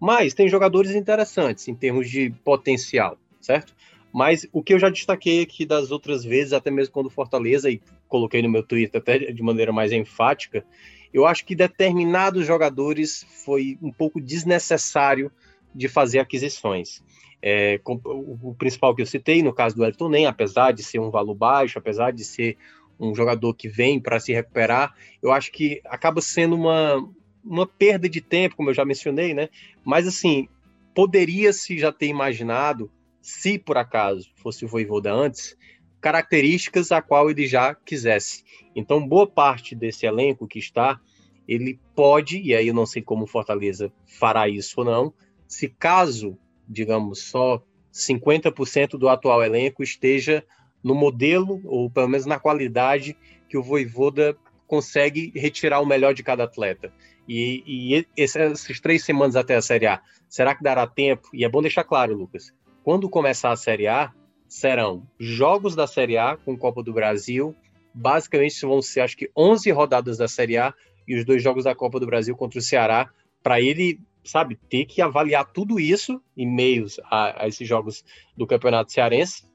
Mas 0.00 0.34
tem 0.34 0.48
jogadores 0.48 0.92
interessantes 0.92 1.66
em 1.66 1.74
termos 1.74 2.08
de 2.08 2.30
potencial, 2.44 3.18
certo? 3.40 3.74
Mas 4.12 4.46
o 4.52 4.62
que 4.62 4.72
eu 4.72 4.78
já 4.78 4.88
destaquei 4.88 5.42
aqui 5.42 5.66
das 5.66 5.90
outras 5.90 6.24
vezes, 6.24 6.52
até 6.52 6.70
mesmo 6.70 6.92
quando 6.92 7.10
Fortaleza, 7.10 7.70
e 7.70 7.80
coloquei 8.08 8.40
no 8.42 8.48
meu 8.48 8.62
Twitter 8.62 9.00
até 9.00 9.18
de 9.18 9.42
maneira 9.42 9.72
mais 9.72 9.92
enfática, 9.92 10.64
eu 11.12 11.26
acho 11.26 11.44
que 11.44 11.54
determinados 11.54 12.46
jogadores 12.46 13.26
foi 13.44 13.78
um 13.82 13.92
pouco 13.92 14.20
desnecessário 14.20 15.30
de 15.74 15.88
fazer 15.88 16.18
aquisições. 16.18 17.02
É, 17.40 17.80
o, 17.86 18.54
principal 18.58 18.94
que 18.94 19.02
eu 19.02 19.06
citei, 19.06 19.42
no 19.42 19.52
caso 19.52 19.76
do 19.76 19.84
Elton 19.84 20.08
Nem, 20.08 20.26
apesar 20.26 20.72
de 20.72 20.82
ser 20.82 20.98
um 20.98 21.10
valor 21.10 21.34
baixo, 21.34 21.78
apesar 21.78 22.12
de 22.12 22.24
ser 22.24 22.56
um 22.98 23.14
jogador 23.14 23.54
que 23.54 23.68
vem 23.68 24.00
para 24.00 24.18
se 24.18 24.32
recuperar, 24.32 24.94
eu 25.22 25.32
acho 25.32 25.52
que 25.52 25.80
acaba 25.84 26.20
sendo 26.20 26.56
uma, 26.56 26.96
uma 27.44 27.66
perda 27.66 28.08
de 28.08 28.20
tempo, 28.20 28.56
como 28.56 28.70
eu 28.70 28.74
já 28.74 28.84
mencionei, 28.84 29.34
né? 29.34 29.48
Mas 29.84 30.06
assim, 30.06 30.48
poderia-se 30.94 31.78
já 31.78 31.92
ter 31.92 32.06
imaginado, 32.06 32.90
se 33.20 33.58
por 33.58 33.76
acaso 33.76 34.30
fosse 34.36 34.64
o 34.64 34.68
Voivoda 34.68 35.12
antes, 35.12 35.56
características 36.00 36.92
a 36.92 37.02
qual 37.02 37.30
ele 37.30 37.46
já 37.46 37.74
quisesse. 37.74 38.44
Então, 38.74 39.06
boa 39.06 39.26
parte 39.26 39.74
desse 39.74 40.06
elenco 40.06 40.46
que 40.46 40.58
está, 40.58 41.00
ele 41.46 41.80
pode, 41.94 42.40
e 42.40 42.54
aí 42.54 42.68
eu 42.68 42.74
não 42.74 42.86
sei 42.86 43.02
como 43.02 43.26
Fortaleza 43.26 43.92
fará 44.06 44.48
isso 44.48 44.80
ou 44.80 44.84
não, 44.84 45.14
se 45.46 45.68
caso, 45.68 46.38
digamos, 46.68 47.22
só 47.22 47.62
50% 47.92 48.90
do 48.98 49.08
atual 49.08 49.42
elenco 49.42 49.82
esteja 49.82 50.44
no 50.82 50.94
modelo, 50.94 51.60
ou 51.64 51.90
pelo 51.90 52.08
menos 52.08 52.26
na 52.26 52.38
qualidade, 52.38 53.16
que 53.48 53.56
o 53.56 53.62
Voivoda 53.62 54.36
consegue 54.66 55.32
retirar 55.34 55.80
o 55.80 55.86
melhor 55.86 56.14
de 56.14 56.22
cada 56.22 56.44
atleta. 56.44 56.92
E, 57.28 57.62
e 57.66 58.06
essas 58.16 58.80
três 58.80 59.04
semanas 59.04 59.36
até 59.36 59.56
a 59.56 59.62
Série 59.62 59.86
A, 59.86 60.00
será 60.28 60.54
que 60.54 60.62
dará 60.62 60.86
tempo? 60.86 61.28
E 61.32 61.44
é 61.44 61.48
bom 61.48 61.60
deixar 61.60 61.84
claro, 61.84 62.14
Lucas, 62.14 62.52
quando 62.82 63.08
começar 63.08 63.50
a 63.50 63.56
Série 63.56 63.86
A, 63.86 64.12
serão 64.46 65.06
jogos 65.18 65.74
da 65.74 65.86
Série 65.86 66.16
A 66.16 66.36
com 66.36 66.56
Copa 66.56 66.82
do 66.82 66.92
Brasil, 66.92 67.54
basicamente 67.92 68.60
vão 68.64 68.80
ser, 68.80 69.00
acho 69.00 69.16
que, 69.16 69.30
11 69.36 69.70
rodadas 69.72 70.16
da 70.16 70.28
Série 70.28 70.56
A 70.56 70.72
e 71.06 71.16
os 71.16 71.24
dois 71.24 71.42
jogos 71.42 71.64
da 71.64 71.74
Copa 71.74 71.98
do 71.98 72.06
Brasil 72.06 72.36
contra 72.36 72.58
o 72.58 72.62
Ceará, 72.62 73.10
para 73.42 73.60
ele, 73.60 74.00
sabe, 74.24 74.58
ter 74.68 74.84
que 74.84 75.02
avaliar 75.02 75.50
tudo 75.52 75.80
isso 75.80 76.22
em 76.36 76.46
meios 76.46 76.98
a, 77.04 77.44
a 77.44 77.48
esses 77.48 77.66
jogos 77.66 78.04
do 78.36 78.46
Campeonato 78.46 78.92
Cearense 78.92 79.47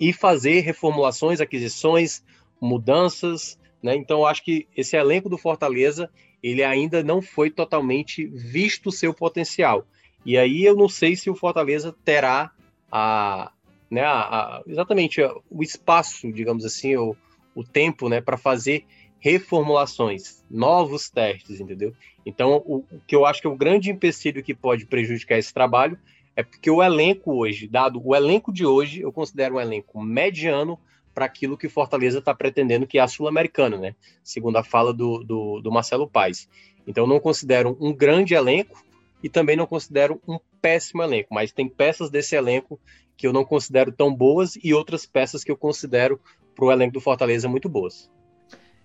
e 0.00 0.12
fazer 0.12 0.60
reformulações, 0.60 1.40
aquisições, 1.40 2.24
mudanças, 2.58 3.60
né? 3.82 3.94
Então, 3.94 4.26
acho 4.26 4.42
que 4.42 4.66
esse 4.76 4.96
elenco 4.96 5.28
do 5.28 5.38
Fortaleza 5.38 6.10
ele 6.42 6.64
ainda 6.64 7.02
não 7.02 7.20
foi 7.20 7.50
totalmente 7.50 8.26
visto 8.26 8.88
o 8.88 8.92
seu 8.92 9.12
potencial. 9.12 9.86
E 10.24 10.38
aí 10.38 10.64
eu 10.64 10.74
não 10.74 10.88
sei 10.88 11.14
se 11.16 11.28
o 11.28 11.34
Fortaleza 11.34 11.94
terá 12.04 12.50
a, 12.90 13.52
né, 13.90 14.02
a, 14.02 14.20
a, 14.20 14.62
exatamente 14.66 15.20
o 15.50 15.62
espaço, 15.62 16.32
digamos 16.32 16.64
assim, 16.64 16.96
o, 16.96 17.14
o 17.54 17.62
tempo, 17.62 18.08
né, 18.08 18.20
para 18.20 18.38
fazer 18.38 18.84
reformulações, 19.18 20.42
novos 20.50 21.10
testes, 21.10 21.60
entendeu? 21.60 21.94
Então, 22.24 22.62
o, 22.64 22.76
o, 22.90 23.00
que 23.06 23.14
eu 23.14 23.26
acho 23.26 23.40
que 23.42 23.46
é 23.46 23.50
o 23.50 23.56
grande 23.56 23.90
empecilho 23.90 24.42
que 24.42 24.54
pode 24.54 24.86
prejudicar 24.86 25.38
esse 25.38 25.52
trabalho 25.52 25.98
é 26.36 26.42
porque 26.42 26.70
o 26.70 26.82
elenco 26.82 27.32
hoje, 27.34 27.66
dado 27.66 28.00
o 28.04 28.14
elenco 28.14 28.52
de 28.52 28.64
hoje, 28.64 29.00
eu 29.00 29.12
considero 29.12 29.56
um 29.56 29.60
elenco 29.60 30.00
mediano 30.02 30.78
para 31.14 31.24
aquilo 31.24 31.56
que 31.58 31.68
Fortaleza 31.68 32.18
está 32.18 32.34
pretendendo, 32.34 32.86
que 32.86 32.98
é 32.98 33.00
a 33.00 33.08
Sul-Americana, 33.08 33.76
né? 33.76 33.94
Segundo 34.22 34.56
a 34.56 34.64
fala 34.64 34.92
do, 34.94 35.24
do, 35.24 35.60
do 35.60 35.72
Marcelo 35.72 36.08
Paes. 36.08 36.48
Então, 36.86 37.06
não 37.06 37.20
considero 37.20 37.76
um 37.80 37.92
grande 37.92 38.34
elenco 38.34 38.82
e 39.22 39.28
também 39.28 39.56
não 39.56 39.66
considero 39.66 40.20
um 40.26 40.38
péssimo 40.62 41.02
elenco, 41.02 41.34
mas 41.34 41.52
tem 41.52 41.68
peças 41.68 42.10
desse 42.10 42.36
elenco 42.36 42.80
que 43.16 43.26
eu 43.26 43.32
não 43.32 43.44
considero 43.44 43.92
tão 43.92 44.14
boas 44.14 44.56
e 44.62 44.72
outras 44.72 45.04
peças 45.04 45.44
que 45.44 45.50
eu 45.50 45.56
considero 45.56 46.18
para 46.54 46.64
o 46.64 46.72
elenco 46.72 46.94
do 46.94 47.00
Fortaleza 47.00 47.48
muito 47.48 47.68
boas. 47.68 48.10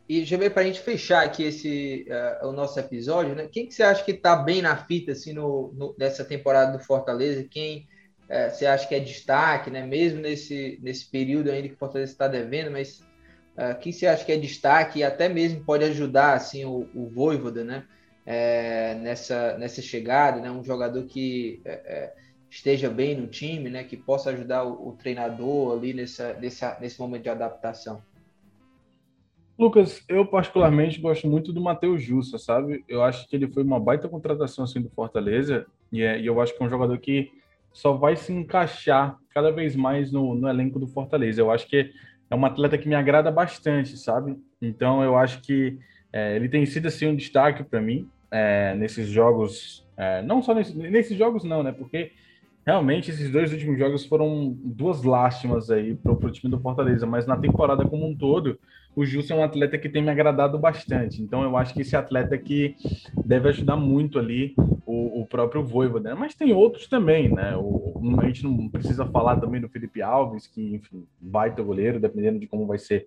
E, 0.07 0.23
GB, 0.23 0.51
para 0.51 0.61
a 0.61 0.65
gente 0.65 0.81
fechar 0.81 1.25
aqui 1.25 1.43
esse, 1.43 2.05
uh, 2.43 2.47
o 2.47 2.51
nosso 2.51 2.79
episódio, 2.79 3.33
né? 3.33 3.47
Quem 3.51 3.65
que 3.65 3.73
você 3.73 3.81
acha 3.81 4.03
que 4.03 4.11
está 4.11 4.35
bem 4.35 4.61
na 4.61 4.77
fita, 4.77 5.13
assim, 5.13 5.33
no, 5.33 5.73
no, 5.75 5.95
nessa 5.97 6.23
temporada 6.23 6.77
do 6.77 6.83
Fortaleza? 6.83 7.47
Quem 7.49 7.87
uh, 8.29 8.51
você 8.51 8.67
acha 8.67 8.87
que 8.87 8.93
é 8.93 8.99
destaque, 8.99 9.71
né? 9.71 9.83
Mesmo 9.83 10.21
nesse, 10.21 10.79
nesse 10.83 11.09
período 11.09 11.49
ainda 11.49 11.67
que 11.69 11.73
o 11.73 11.77
Fortaleza 11.77 12.11
está 12.11 12.27
devendo, 12.27 12.69
mas 12.69 12.99
uh, 13.57 13.75
quem 13.81 13.91
você 13.91 14.05
acha 14.05 14.23
que 14.23 14.31
é 14.31 14.37
destaque 14.37 14.99
e 14.99 15.03
até 15.03 15.27
mesmo 15.27 15.63
pode 15.65 15.83
ajudar, 15.85 16.35
assim, 16.35 16.65
o, 16.65 16.87
o 16.93 17.09
Voivoda, 17.09 17.63
né? 17.63 17.83
É, 18.27 18.95
nessa, 18.95 19.57
nessa 19.57 19.81
chegada, 19.81 20.39
né? 20.39 20.51
Um 20.51 20.63
jogador 20.63 21.03
que 21.05 21.61
é, 21.65 22.13
esteja 22.49 22.91
bem 22.91 23.15
no 23.15 23.25
time, 23.25 23.71
né? 23.71 23.83
Que 23.83 23.97
possa 23.97 24.29
ajudar 24.29 24.65
o, 24.65 24.89
o 24.89 24.93
treinador 24.93 25.75
ali 25.75 25.95
nessa, 25.95 26.33
nessa, 26.35 26.77
nesse 26.79 26.99
momento 26.99 27.23
de 27.23 27.29
adaptação. 27.29 28.03
Lucas, 29.57 30.03
eu 30.09 30.25
particularmente 30.25 30.99
gosto 30.99 31.27
muito 31.27 31.53
do 31.53 31.61
Matheus 31.61 32.03
Jussa, 32.03 32.37
sabe? 32.37 32.83
Eu 32.89 33.01
acho 33.03 33.27
que 33.27 33.35
ele 33.35 33.47
foi 33.47 33.63
uma 33.63 33.79
baita 33.79 34.09
contratação 34.09 34.65
assim 34.65 34.81
do 34.81 34.89
Fortaleza 34.89 35.65
e, 35.91 36.01
é, 36.01 36.19
e 36.19 36.25
eu 36.25 36.41
acho 36.41 36.55
que 36.55 36.61
é 36.61 36.65
um 36.65 36.69
jogador 36.69 36.97
que 36.97 37.31
só 37.71 37.93
vai 37.93 38.15
se 38.15 38.33
encaixar 38.33 39.17
cada 39.33 39.51
vez 39.51 39.75
mais 39.75 40.11
no, 40.11 40.35
no 40.35 40.49
elenco 40.49 40.77
do 40.77 40.87
Fortaleza. 40.87 41.41
Eu 41.41 41.51
acho 41.51 41.67
que 41.67 41.91
é 42.29 42.35
um 42.35 42.45
atleta 42.45 42.77
que 42.77 42.87
me 42.87 42.95
agrada 42.95 43.31
bastante, 43.31 43.97
sabe? 43.97 44.37
Então 44.61 45.01
eu 45.03 45.17
acho 45.17 45.41
que 45.41 45.77
é, 46.11 46.35
ele 46.35 46.49
tem 46.49 46.65
sido 46.65 46.87
assim 46.87 47.07
um 47.07 47.15
destaque 47.15 47.63
para 47.63 47.81
mim 47.81 48.09
é, 48.31 48.75
nesses 48.75 49.07
jogos, 49.07 49.85
é, 49.95 50.21
não 50.21 50.41
só 50.41 50.53
nesse, 50.53 50.75
nesses 50.75 51.17
jogos 51.17 51.45
não, 51.45 51.63
né? 51.63 51.71
Porque 51.71 52.11
realmente 52.65 53.11
esses 53.11 53.31
dois 53.31 53.53
últimos 53.53 53.77
jogos 53.77 54.05
foram 54.05 54.57
duas 54.63 55.03
lástimas 55.03 55.69
aí 55.69 55.95
para 55.95 56.11
o 56.11 56.31
time 56.31 56.51
do 56.51 56.59
Fortaleza, 56.59 57.05
mas 57.05 57.25
na 57.25 57.37
temporada 57.37 57.85
como 57.85 58.07
um 58.07 58.15
todo, 58.15 58.59
o 58.95 59.05
Justo 59.05 59.33
é 59.33 59.35
um 59.35 59.43
atleta 59.43 59.77
que 59.77 59.89
tem 59.89 60.01
me 60.01 60.09
agradado 60.09 60.57
bastante. 60.57 61.21
Então 61.21 61.43
eu 61.43 61.57
acho 61.57 61.73
que 61.73 61.81
esse 61.81 61.95
atleta 61.95 62.37
que 62.37 62.75
deve 63.25 63.49
ajudar 63.49 63.75
muito 63.75 64.17
ali 64.17 64.55
o, 64.85 65.21
o 65.21 65.25
próprio 65.25 65.63
Voivoda, 65.63 66.09
né? 66.09 66.15
Mas 66.15 66.35
tem 66.35 66.53
outros 66.53 66.87
também, 66.87 67.33
né? 67.33 67.55
O, 67.57 68.01
a 68.19 68.25
gente 68.25 68.43
não 68.43 68.69
precisa 68.69 69.05
falar 69.05 69.37
também 69.37 69.59
do 69.59 69.67
Felipe 69.67 70.01
Alves, 70.01 70.47
que, 70.47 70.75
enfim, 70.75 71.05
baita 71.19 71.61
goleiro, 71.61 71.99
dependendo 71.99 72.39
de 72.39 72.47
como 72.47 72.67
vai 72.67 72.77
ser 72.77 73.05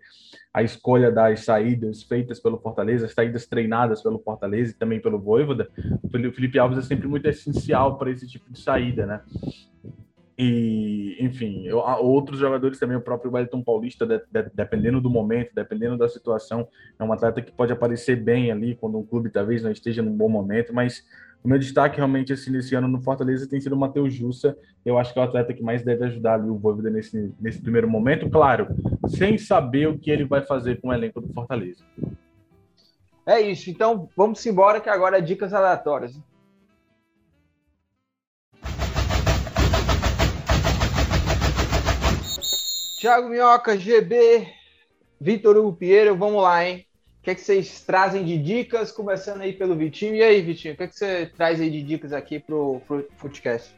a 0.53 0.62
escolha 0.62 1.11
das 1.11 1.45
saídas 1.45 2.03
feitas 2.03 2.41
pelo 2.41 2.59
Fortaleza, 2.59 3.07
as 3.07 3.14
saídas 3.14 3.47
treinadas 3.47 4.03
pelo 4.03 4.18
Fortaleza 4.18 4.72
e 4.72 4.74
também 4.74 5.01
pelo 5.01 5.18
Voivoda. 5.18 5.70
O 6.03 6.09
Felipe 6.11 6.59
Alves 6.59 6.78
é 6.78 6.82
sempre 6.82 7.07
muito 7.07 7.28
essencial 7.28 7.97
para 7.97 8.11
esse 8.11 8.26
tipo 8.26 8.53
de 8.53 8.61
saída, 8.61 9.07
né? 9.07 9.22
E, 10.41 11.16
enfim, 11.18 11.66
eu, 11.66 11.78
outros 11.78 12.39
jogadores 12.39 12.78
também, 12.78 12.97
o 12.97 13.01
próprio 13.01 13.32
Wellington 13.32 13.61
Paulista, 13.61 14.07
de, 14.07 14.18
de, 14.30 14.49
dependendo 14.55 15.01
do 15.01 15.11
momento, 15.11 15.51
dependendo 15.53 15.99
da 15.99 16.09
situação, 16.09 16.68
é 16.97 17.03
um 17.03 17.12
atleta 17.12 17.43
que 17.43 17.51
pode 17.51 17.72
aparecer 17.72 18.14
bem 18.14 18.53
ali 18.53 18.76
quando 18.76 19.01
o 19.01 19.05
clube 19.05 19.30
talvez 19.30 19.64
não 19.64 19.72
esteja 19.72 20.01
num 20.01 20.16
bom 20.16 20.28
momento, 20.28 20.72
mas 20.72 21.05
o 21.43 21.49
meu 21.49 21.59
destaque 21.59 21.97
realmente 21.97 22.32
assim, 22.32 22.53
nesse 22.53 22.76
ano 22.76 22.86
no 22.86 23.01
Fortaleza 23.01 23.49
tem 23.49 23.61
sido 23.61 23.72
o 23.72 23.78
Matheus 23.78 24.14
Jussa. 24.14 24.57
Eu 24.84 24.97
acho 24.97 25.12
que 25.12 25.18
é 25.18 25.22
o 25.22 25.24
atleta 25.24 25.53
que 25.53 25.62
mais 25.62 25.82
deve 25.82 26.05
ajudar 26.05 26.34
ali 26.34 26.49
o 26.49 26.57
Voivoda 26.57 26.89
nesse, 26.89 27.34
nesse 27.41 27.61
primeiro 27.61 27.89
momento, 27.89 28.30
claro, 28.30 28.68
sem 29.09 29.36
saber 29.36 29.89
o 29.89 29.99
que 29.99 30.09
ele 30.09 30.24
vai 30.24 30.43
fazer 30.43 30.80
com 30.80 30.89
o 30.89 30.93
elenco 30.93 31.20
do 31.20 31.32
Fortaleza. 31.32 31.84
É 33.26 33.41
isso, 33.41 33.70
então 33.70 34.09
vamos 34.16 34.45
embora 34.47 34.80
que 34.80 34.89
agora 34.89 35.18
é 35.18 35.20
dicas 35.20 35.53
aleatórias. 35.53 36.16
Thiago 42.99 43.29
Minhoca, 43.29 43.79
GB, 43.79 44.49
Vitor 45.21 45.57
Hugo 45.57 45.73
Pinheiro, 45.73 46.17
vamos 46.17 46.43
lá, 46.43 46.67
hein? 46.67 46.85
O 47.21 47.23
que, 47.23 47.31
é 47.31 47.35
que 47.37 47.41
vocês 47.41 47.81
trazem 47.83 48.25
de 48.25 48.37
dicas? 48.37 48.91
Começando 48.91 49.41
aí 49.41 49.53
pelo 49.53 49.77
Vitinho. 49.77 50.17
E 50.17 50.23
aí, 50.23 50.43
Vitinho, 50.43 50.75
o 50.75 50.77
que, 50.77 50.83
é 50.83 50.89
que 50.89 50.97
você 50.97 51.27
traz 51.27 51.61
aí 51.61 51.71
de 51.71 51.81
dicas 51.81 52.13
aqui 52.13 52.41
pro, 52.41 52.81
pro 52.89 53.07
Footcast? 53.17 53.73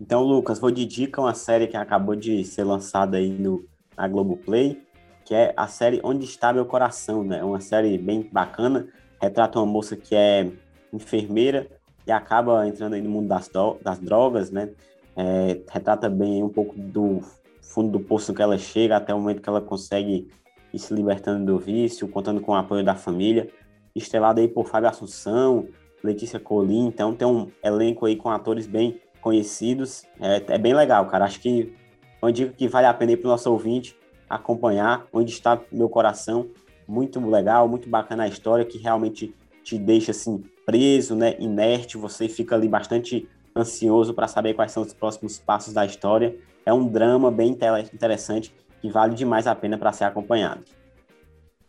Então, 0.00 0.22
Lucas, 0.22 0.60
vou 0.60 0.70
de 0.70 0.86
dica 0.86 1.20
uma 1.20 1.34
série 1.34 1.66
que 1.66 1.76
acabou 1.76 2.14
de 2.14 2.44
ser 2.44 2.62
lançada 2.62 3.16
aí 3.16 3.30
no, 3.30 3.66
na 3.96 4.06
Globoplay, 4.06 4.80
que 5.24 5.34
é 5.34 5.52
a 5.56 5.66
série 5.66 6.00
Onde 6.04 6.24
Está 6.24 6.52
Meu 6.52 6.66
Coração, 6.66 7.24
né? 7.24 7.40
É 7.40 7.44
uma 7.44 7.60
série 7.60 7.98
bem 7.98 8.28
bacana, 8.30 8.86
retrata 9.20 9.58
uma 9.58 9.66
moça 9.66 9.96
que 9.96 10.14
é 10.14 10.48
enfermeira 10.92 11.66
e 12.06 12.12
acaba 12.12 12.64
entrando 12.64 12.92
aí 12.92 13.02
no 13.02 13.10
mundo 13.10 13.26
das, 13.26 13.50
das 13.82 13.98
drogas, 13.98 14.52
né? 14.52 14.70
É, 15.16 15.60
retrata 15.68 16.08
bem 16.08 16.44
um 16.44 16.48
pouco 16.48 16.78
do 16.78 17.20
fundo 17.62 17.92
do 17.92 18.00
poço 18.00 18.34
que 18.34 18.42
ela 18.42 18.58
chega 18.58 18.96
até 18.96 19.14
o 19.14 19.18
momento 19.18 19.40
que 19.40 19.48
ela 19.48 19.60
consegue 19.60 20.28
ir 20.72 20.78
se 20.78 20.92
libertando 20.92 21.52
do 21.52 21.58
vício, 21.58 22.08
contando 22.08 22.40
com 22.40 22.52
o 22.52 22.54
apoio 22.54 22.84
da 22.84 22.94
família. 22.94 23.48
Estrelada 23.94 24.40
aí 24.40 24.48
por 24.48 24.66
Fábio 24.66 24.88
Assunção, 24.88 25.68
Letícia 26.02 26.40
Colim, 26.40 26.86
então 26.86 27.14
tem 27.14 27.26
um 27.26 27.50
elenco 27.62 28.06
aí 28.06 28.16
com 28.16 28.30
atores 28.30 28.66
bem 28.66 29.00
conhecidos. 29.20 30.04
É, 30.20 30.42
é 30.48 30.58
bem 30.58 30.74
legal, 30.74 31.06
cara. 31.06 31.24
Acho 31.24 31.40
que 31.40 31.72
é 32.20 32.24
uma 32.24 32.32
dica 32.32 32.52
que 32.52 32.66
vale 32.68 32.86
a 32.86 32.94
pena 32.94 33.16
para 33.16 33.28
o 33.28 33.30
nosso 33.30 33.50
ouvinte 33.50 33.96
acompanhar 34.28 35.06
onde 35.12 35.30
está 35.30 35.60
meu 35.70 35.88
coração. 35.88 36.48
Muito 36.88 37.24
legal, 37.24 37.68
muito 37.68 37.88
bacana 37.88 38.24
a 38.24 38.28
história 38.28 38.64
que 38.64 38.78
realmente 38.78 39.34
te 39.62 39.78
deixa 39.78 40.10
assim 40.10 40.42
preso, 40.66 41.14
né, 41.14 41.36
inerte. 41.38 41.96
Você 41.96 42.28
fica 42.28 42.56
ali 42.56 42.66
bastante 42.66 43.28
ansioso 43.54 44.14
para 44.14 44.26
saber 44.26 44.54
quais 44.54 44.72
são 44.72 44.82
os 44.82 44.92
próximos 44.92 45.38
passos 45.38 45.74
da 45.74 45.84
história 45.84 46.36
é 46.64 46.72
um 46.72 46.86
drama 46.86 47.30
bem 47.30 47.56
interessante 47.92 48.54
que 48.80 48.90
vale 48.90 49.14
demais 49.14 49.46
a 49.46 49.54
pena 49.54 49.78
para 49.78 49.92
ser 49.92 50.04
acompanhado. 50.04 50.64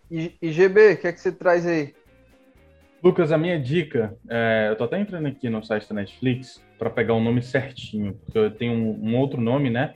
E, 0.09 0.33
e 0.41 0.51
GB, 0.51 0.93
o 0.93 0.97
que 0.97 1.07
é 1.07 1.13
que 1.13 1.19
você 1.19 1.31
traz 1.31 1.65
aí? 1.65 1.93
Lucas, 3.03 3.31
a 3.31 3.37
minha 3.37 3.59
dica, 3.59 4.15
é, 4.29 4.67
eu 4.69 4.75
tô 4.75 4.85
até 4.85 4.99
entrando 4.99 5.27
aqui 5.27 5.49
no 5.49 5.63
site 5.63 5.89
da 5.89 5.95
Netflix 5.95 6.63
para 6.79 6.89
pegar 6.89 7.13
o 7.13 7.17
um 7.17 7.23
nome 7.23 7.41
certinho, 7.41 8.13
porque 8.23 8.37
eu 8.37 8.49
tenho 8.49 8.73
um, 8.73 9.09
um, 9.09 9.17
outro 9.17 9.41
nome, 9.41 9.69
né? 9.69 9.93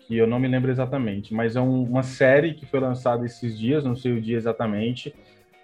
Que 0.00 0.16
eu 0.16 0.26
não 0.26 0.40
me 0.40 0.48
lembro 0.48 0.70
exatamente, 0.70 1.32
mas 1.32 1.54
é 1.54 1.60
um, 1.60 1.84
uma 1.84 2.02
série 2.02 2.54
que 2.54 2.66
foi 2.66 2.80
lançada 2.80 3.24
esses 3.24 3.56
dias, 3.56 3.84
não 3.84 3.94
sei 3.94 4.12
o 4.12 4.20
dia 4.20 4.36
exatamente, 4.36 5.14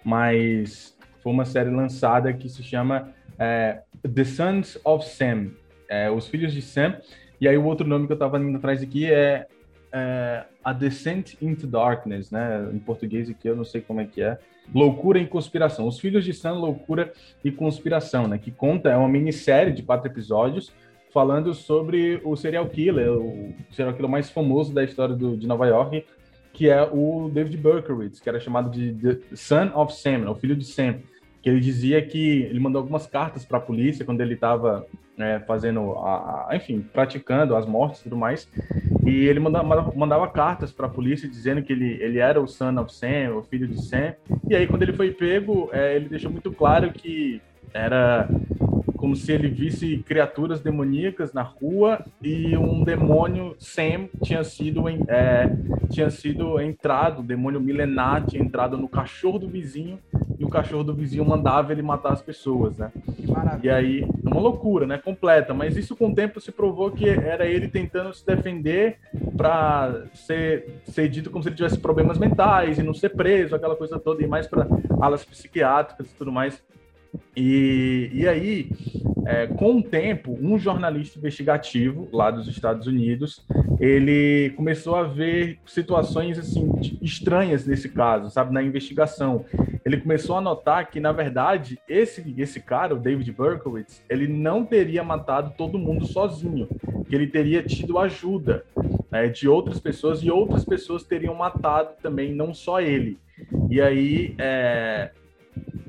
mas 0.03 0.95
foi 1.21 1.33
uma 1.33 1.43
série 1.43 1.69
lançada 1.69 2.31
que 2.31 2.47
se 2.47 2.63
chama 2.63 3.13
é, 3.37 3.81
The 4.01 4.23
Sons 4.23 4.79
of 4.85 5.05
Sam, 5.05 5.51
é, 5.89 6.09
Os 6.09 6.27
Filhos 6.27 6.53
de 6.53 6.61
Sam, 6.61 6.97
e 7.39 7.47
aí 7.47 7.57
o 7.57 7.63
outro 7.63 7.87
nome 7.87 8.05
que 8.07 8.13
eu 8.13 8.15
estava 8.15 8.39
indo 8.39 8.57
atrás 8.57 8.81
aqui 8.81 9.11
é, 9.11 9.47
é, 9.91 10.43
A 10.63 10.73
Descent 10.73 11.35
into 11.41 11.67
Darkness, 11.67 12.31
né? 12.31 12.69
Em 12.73 12.79
português 12.79 13.29
aqui 13.29 13.47
eu 13.47 13.55
não 13.55 13.63
sei 13.63 13.81
como 13.81 14.01
é 14.01 14.05
que 14.05 14.21
é. 14.21 14.37
Loucura 14.73 15.19
e 15.19 15.27
Conspiração. 15.27 15.87
Os 15.87 15.99
Filhos 15.99 16.25
de 16.25 16.33
Sam, 16.33 16.53
Loucura 16.53 17.13
e 17.43 17.51
Conspiração, 17.51 18.27
né? 18.27 18.37
Que 18.37 18.51
conta, 18.51 18.89
é 18.89 18.97
uma 18.97 19.09
minissérie 19.09 19.73
de 19.73 19.83
quatro 19.83 20.09
episódios 20.09 20.71
falando 21.13 21.53
sobre 21.53 22.19
o 22.25 22.35
serial 22.35 22.67
killer, 22.67 23.09
o 23.09 23.53
serial 23.71 23.93
killer 23.93 24.09
mais 24.09 24.29
famoso 24.29 24.73
da 24.73 24.83
história 24.83 25.15
do, 25.15 25.37
de 25.37 25.47
Nova 25.47 25.65
York, 25.65 26.05
que 26.51 26.69
é 26.69 26.83
o 26.83 27.29
David 27.33 27.57
Berkowitz, 27.57 28.19
que 28.19 28.27
era 28.27 28.39
chamado 28.39 28.69
de 28.69 28.93
The 28.93 29.35
Son 29.35 29.71
of 29.75 29.93
Sam, 29.93 30.19
né? 30.19 30.29
o 30.29 30.35
filho 30.35 30.55
de 30.55 30.65
Sam 30.65 30.99
que 31.45 31.49
ele 31.51 31.59
dizia 31.59 32.01
que 32.01 32.41
ele 32.41 32.59
mandou 32.59 32.79
algumas 32.79 33.05
cartas 33.05 33.45
para 33.45 33.59
a 33.59 33.61
polícia 33.61 34.03
quando 34.03 34.19
ele 34.19 34.33
estava 34.33 34.83
é, 35.17 35.39
fazendo, 35.39 35.93
a, 35.93 36.49
a, 36.49 36.55
enfim, 36.55 36.81
praticando 36.93 37.55
as 37.55 37.65
mortes 37.65 38.01
e 38.01 38.03
tudo 38.03 38.17
mais. 38.17 38.49
E 39.05 39.25
ele 39.27 39.39
mandava, 39.39 39.93
mandava 39.95 40.27
cartas 40.27 40.71
para 40.71 40.87
a 40.87 40.89
polícia 40.89 41.29
dizendo 41.29 41.61
que 41.61 41.71
ele, 41.71 41.97
ele 42.01 42.19
era 42.19 42.41
o 42.41 42.47
son 42.47 42.77
of 42.79 42.93
Sam, 42.93 43.35
o 43.35 43.43
filho 43.43 43.67
de 43.67 43.81
Sam. 43.81 44.13
E 44.49 44.55
aí, 44.55 44.67
quando 44.67 44.83
ele 44.83 44.93
foi 44.93 45.11
pego, 45.11 45.69
é, 45.71 45.95
ele 45.95 46.09
deixou 46.09 46.31
muito 46.31 46.51
claro 46.51 46.91
que 46.91 47.41
era 47.73 48.27
como 48.95 49.15
se 49.15 49.31
ele 49.31 49.49
visse 49.49 49.97
criaturas 49.97 50.61
demoníacas 50.61 51.33
na 51.33 51.43
rua 51.43 52.03
e 52.23 52.57
um 52.57 52.83
demônio 52.83 53.55
Sam 53.59 54.07
tinha 54.23 54.43
sido 54.43 54.87
é, 54.89 55.47
tinha 55.91 56.09
sido 56.09 56.59
entrado, 56.59 57.21
demônio 57.21 57.59
milenar 57.59 58.25
tinha 58.25 58.41
entrado 58.41 58.77
no 58.77 58.87
cachorro 58.87 59.37
do 59.37 59.47
vizinho 59.47 59.99
e 60.37 60.43
o 60.43 60.49
cachorro 60.49 60.83
do 60.83 60.93
vizinho 60.93 61.25
mandava 61.25 61.71
ele 61.71 61.81
matar 61.81 62.13
as 62.13 62.21
pessoas, 62.21 62.77
né? 62.77 62.91
E 63.63 63.69
aí, 63.69 64.07
uma 64.23 64.39
loucura, 64.39 64.85
né? 64.85 64.97
Completa. 64.97 65.53
Mas 65.53 65.77
isso 65.77 65.95
com 65.95 66.09
o 66.09 66.15
tempo 66.15 66.39
se 66.39 66.51
provou 66.51 66.91
que 66.91 67.07
era 67.07 67.45
ele 67.45 67.67
tentando 67.67 68.13
se 68.13 68.25
defender 68.25 68.97
para 69.37 70.03
ser, 70.13 70.81
ser 70.85 71.07
dito 71.09 71.29
como 71.29 71.43
se 71.43 71.49
ele 71.49 71.55
tivesse 71.55 71.77
problemas 71.77 72.17
mentais 72.17 72.77
e 72.77 72.83
não 72.83 72.93
ser 72.93 73.09
preso, 73.09 73.55
aquela 73.55 73.75
coisa 73.75 73.99
toda, 73.99 74.23
e 74.23 74.27
mais 74.27 74.47
para 74.47 74.67
alas 74.99 75.23
psiquiátricas 75.23 76.11
e 76.11 76.15
tudo 76.15 76.31
mais. 76.31 76.61
E, 77.35 78.09
e 78.13 78.27
aí, 78.27 78.69
é, 79.25 79.47
com 79.47 79.77
o 79.77 79.83
tempo, 79.83 80.37
um 80.39 80.57
jornalista 80.57 81.17
investigativo 81.17 82.07
lá 82.13 82.31
dos 82.31 82.47
Estados 82.47 82.87
Unidos, 82.87 83.45
ele 83.79 84.51
começou 84.55 84.95
a 84.95 85.03
ver 85.03 85.59
situações 85.65 86.39
assim 86.39 86.71
estranhas 87.01 87.65
nesse 87.65 87.89
caso, 87.89 88.29
sabe, 88.29 88.53
na 88.53 88.63
investigação. 88.63 89.45
Ele 89.83 89.97
começou 89.97 90.37
a 90.37 90.41
notar 90.41 90.89
que, 90.89 90.99
na 90.99 91.11
verdade, 91.11 91.79
esse 91.87 92.33
esse 92.37 92.59
cara, 92.59 92.95
o 92.95 92.99
David 92.99 93.31
Berkowitz, 93.31 94.03
ele 94.09 94.27
não 94.27 94.65
teria 94.65 95.03
matado 95.03 95.53
todo 95.57 95.77
mundo 95.77 96.05
sozinho, 96.05 96.67
que 97.07 97.15
ele 97.15 97.27
teria 97.27 97.61
tido 97.61 97.99
ajuda 97.99 98.65
né, 99.11 99.27
de 99.27 99.47
outras 99.47 99.79
pessoas 99.79 100.23
e 100.23 100.31
outras 100.31 100.65
pessoas 100.65 101.03
teriam 101.03 101.35
matado 101.35 101.91
também, 102.01 102.33
não 102.33 102.53
só 102.53 102.81
ele. 102.81 103.19
E 103.69 103.81
aí, 103.81 104.35
é, 104.37 105.11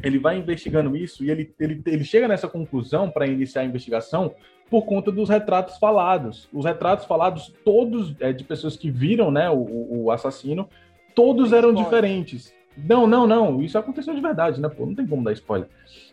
ele 0.03 0.19
vai 0.19 0.39
investigando 0.39 0.97
isso 0.97 1.25
e 1.25 1.31
ele, 1.31 1.55
ele, 1.59 1.83
ele 1.87 2.05
chega 2.05 2.29
nessa 2.29 2.49
conclusão 2.49 3.11
para 3.11 3.27
iniciar 3.27 3.63
a 3.63 3.65
investigação 3.65 4.35
por 4.71 4.85
conta 4.85 5.11
dos 5.11 5.29
retratos 5.29 5.79
falados. 5.79 6.49
Os 6.53 6.65
retratos 6.65 7.07
falados, 7.07 7.53
todos 7.65 8.15
é, 8.21 8.33
de 8.33 8.45
pessoas 8.45 8.77
que 8.77 8.91
viram 8.91 9.31
né, 9.31 9.49
o, 9.51 10.05
o 10.05 10.11
assassino, 10.11 10.69
todos 11.15 11.53
eram 11.53 11.73
diferentes. 11.73 12.55
Não, 12.77 13.07
não, 13.07 13.27
não. 13.27 13.63
Isso 13.63 13.79
aconteceu 13.79 14.15
de 14.15 14.21
verdade, 14.21 14.61
né, 14.61 14.69
pô? 14.69 14.85
Não 14.85 14.95
tem 14.95 15.07
como 15.07 15.25
dar 15.25 15.33
spoiler. 15.33 15.69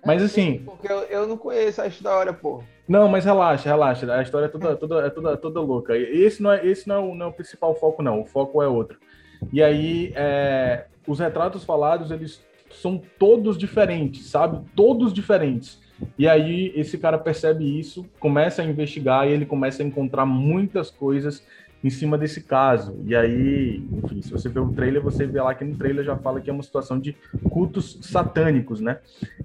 Mas 0.05 0.21
é, 0.21 0.25
assim. 0.25 0.61
Porque 0.65 0.89
eu, 0.89 0.99
eu 1.03 1.27
não 1.27 1.35
conheço 1.35 1.81
a 1.81 1.87
história, 1.87 2.31
pô. 2.31 2.63
Não, 2.87 3.09
mas 3.09 3.25
relaxa, 3.25 3.67
relaxa. 3.67 4.11
A 4.13 4.21
história 4.21 4.45
é 4.45 4.49
toda, 4.49 4.75
toda, 4.75 5.05
é 5.05 5.09
toda, 5.09 5.37
toda 5.37 5.59
louca. 5.59 5.97
Esse 5.97 6.41
não 6.41 6.51
é, 6.51 6.65
esse 6.65 6.87
não 6.87 6.95
é, 6.95 6.99
o, 6.99 7.15
não 7.15 7.25
é 7.25 7.29
o 7.29 7.33
principal 7.33 7.75
foco, 7.75 8.01
não. 8.01 8.21
O 8.21 8.25
foco 8.25 8.61
é 8.61 8.67
outro. 8.67 8.97
E 9.51 9.61
aí, 9.61 10.13
é, 10.15 10.85
os 11.05 11.19
retratos 11.19 11.65
falados, 11.65 12.11
eles 12.11 12.41
são 12.73 13.01
todos 13.17 13.57
diferentes, 13.57 14.27
sabe? 14.27 14.59
Todos 14.75 15.13
diferentes. 15.13 15.81
E 16.17 16.27
aí 16.27 16.71
esse 16.75 16.97
cara 16.97 17.17
percebe 17.17 17.79
isso, 17.79 18.05
começa 18.19 18.61
a 18.61 18.65
investigar 18.65 19.27
e 19.27 19.31
ele 19.31 19.45
começa 19.45 19.83
a 19.83 19.85
encontrar 19.85 20.25
muitas 20.25 20.89
coisas 20.89 21.45
em 21.83 21.89
cima 21.89 22.17
desse 22.17 22.41
caso. 22.41 22.97
E 23.05 23.15
aí, 23.15 23.83
enfim, 23.91 24.21
se 24.21 24.31
você 24.31 24.47
vê 24.47 24.59
o 24.59 24.71
trailer, 24.71 25.01
você 25.01 25.27
vê 25.27 25.41
lá 25.41 25.53
que 25.53 25.65
no 25.65 25.75
trailer 25.75 26.03
já 26.03 26.15
fala 26.15 26.39
que 26.39 26.49
é 26.49 26.53
uma 26.53 26.63
situação 26.63 26.99
de 26.99 27.15
cultos 27.49 27.99
satânicos, 28.01 28.79
né? 28.79 28.99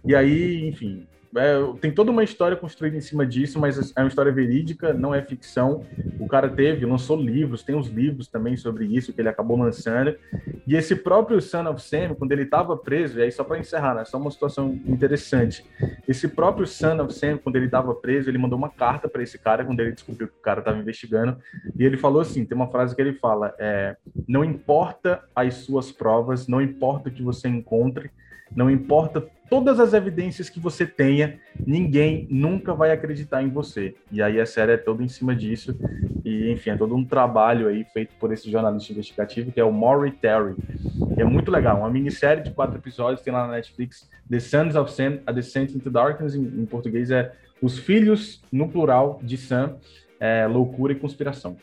E 0.05 0.14
aí, 0.14 0.68
enfim, 0.68 1.07
é, 1.37 1.59
tem 1.81 1.93
toda 1.93 2.11
uma 2.11 2.24
história 2.24 2.57
construída 2.57 2.97
em 2.97 3.01
cima 3.01 3.26
disso, 3.26 3.59
mas 3.59 3.93
é 3.97 4.01
uma 4.01 4.09
história 4.09 4.33
verídica, 4.33 4.95
não 4.95 5.14
é 5.14 5.22
ficção. 5.22 5.85
O 6.18 6.26
cara 6.26 6.49
teve, 6.49 6.87
lançou 6.87 7.20
livros, 7.20 7.62
tem 7.62 7.74
uns 7.74 7.89
livros 7.89 8.29
também 8.29 8.57
sobre 8.57 8.87
isso 8.87 9.12
que 9.12 9.20
ele 9.20 9.29
acabou 9.29 9.57
lançando. 9.57 10.16
E 10.66 10.74
esse 10.74 10.97
próprio 10.97 11.41
Son 11.41 11.68
of 11.68 11.83
Sam, 11.83 12.14
quando 12.14 12.33
ele 12.33 12.43
estava 12.43 12.76
preso, 12.76 13.18
e 13.18 13.22
aí 13.22 13.33
só 13.33 13.45
para 13.45 13.59
encerrar, 13.59 13.95
né, 13.95 14.05
só 14.05 14.18
uma 14.18 14.31
situação 14.31 14.79
interessante. 14.87 15.64
Esse 16.07 16.29
próprio 16.29 16.66
Son 16.66 17.01
of 17.03 17.12
Sam, 17.12 17.39
quando 17.39 17.57
ele 17.57 17.66
estava 17.66 17.95
preso, 17.95 18.31
ele 18.31 18.39
mandou 18.39 18.59
uma 18.59 18.70
carta 18.70 19.09
para 19.09 19.22
esse 19.22 19.39
cara 19.39 19.64
quando 19.64 19.81
ele 19.81 19.93
descobriu 19.93 20.29
que 20.29 20.39
o 20.39 20.43
cara 20.43 20.61
estava 20.61 20.79
investigando, 20.79 21.39
e 21.76 21.85
ele 21.85 21.97
falou 21.97 22.20
assim, 22.20 22.45
tem 22.45 22.57
uma 22.57 22.70
frase 22.70 22.95
que 22.95 23.03
ele 23.03 23.14
fala, 23.14 23.55
é, 23.59 23.97
não 24.26 24.45
importa 24.45 25.22
as 25.35 25.55
suas 25.55 25.93
provas, 25.93 26.47
não 26.47 26.61
importa 26.61 27.09
o 27.09 27.12
que 27.12 27.22
você 27.22 27.49
encontre, 27.49 28.11
não 28.55 28.70
importa 28.70 29.26
todas 29.49 29.80
as 29.80 29.94
evidências 29.94 30.49
que 30.49 30.61
você 30.61 30.86
tenha, 30.86 31.38
ninguém 31.66 32.26
nunca 32.30 32.74
vai 32.74 32.90
acreditar 32.90 33.42
em 33.42 33.49
você. 33.49 33.94
E 34.12 34.22
aí 34.22 34.40
a 34.40 34.46
série 34.46 34.72
é 34.72 34.76
toda 34.76 35.03
em 35.03 35.09
cima 35.09 35.34
disso. 35.34 35.76
E, 36.24 36.51
enfim, 36.51 36.70
é 36.70 36.76
todo 36.76 36.94
um 36.94 37.05
trabalho 37.05 37.68
aí 37.68 37.84
feito 37.84 38.14
por 38.18 38.32
esse 38.32 38.51
jornalista 38.51 38.92
investigativo, 38.92 39.51
que 39.51 39.61
é 39.61 39.64
o 39.64 39.72
Maury 39.72 40.12
Terry. 40.12 40.55
E 41.16 41.20
é 41.20 41.24
muito 41.24 41.51
legal, 41.51 41.78
uma 41.78 41.90
minissérie 41.90 42.42
de 42.42 42.51
quatro 42.51 42.76
episódios, 42.76 43.22
tem 43.22 43.32
lá 43.32 43.46
na 43.46 43.55
Netflix, 43.55 44.09
The 44.28 44.38
Sons 44.40 44.76
of 44.76 44.92
Sam, 44.92 45.20
A 45.26 45.32
Descent 45.32 45.74
into 45.74 45.90
Darkness, 45.90 46.34
em, 46.34 46.42
em 46.42 46.66
português 46.66 47.11
é 47.11 47.32
Os 47.62 47.78
Filhos, 47.78 48.42
no 48.53 48.68
plural, 48.68 49.18
de 49.22 49.36
Sam, 49.36 49.76
é, 50.20 50.46
Loucura 50.46 50.92
e 50.92 50.96
Conspiração. 50.96 51.57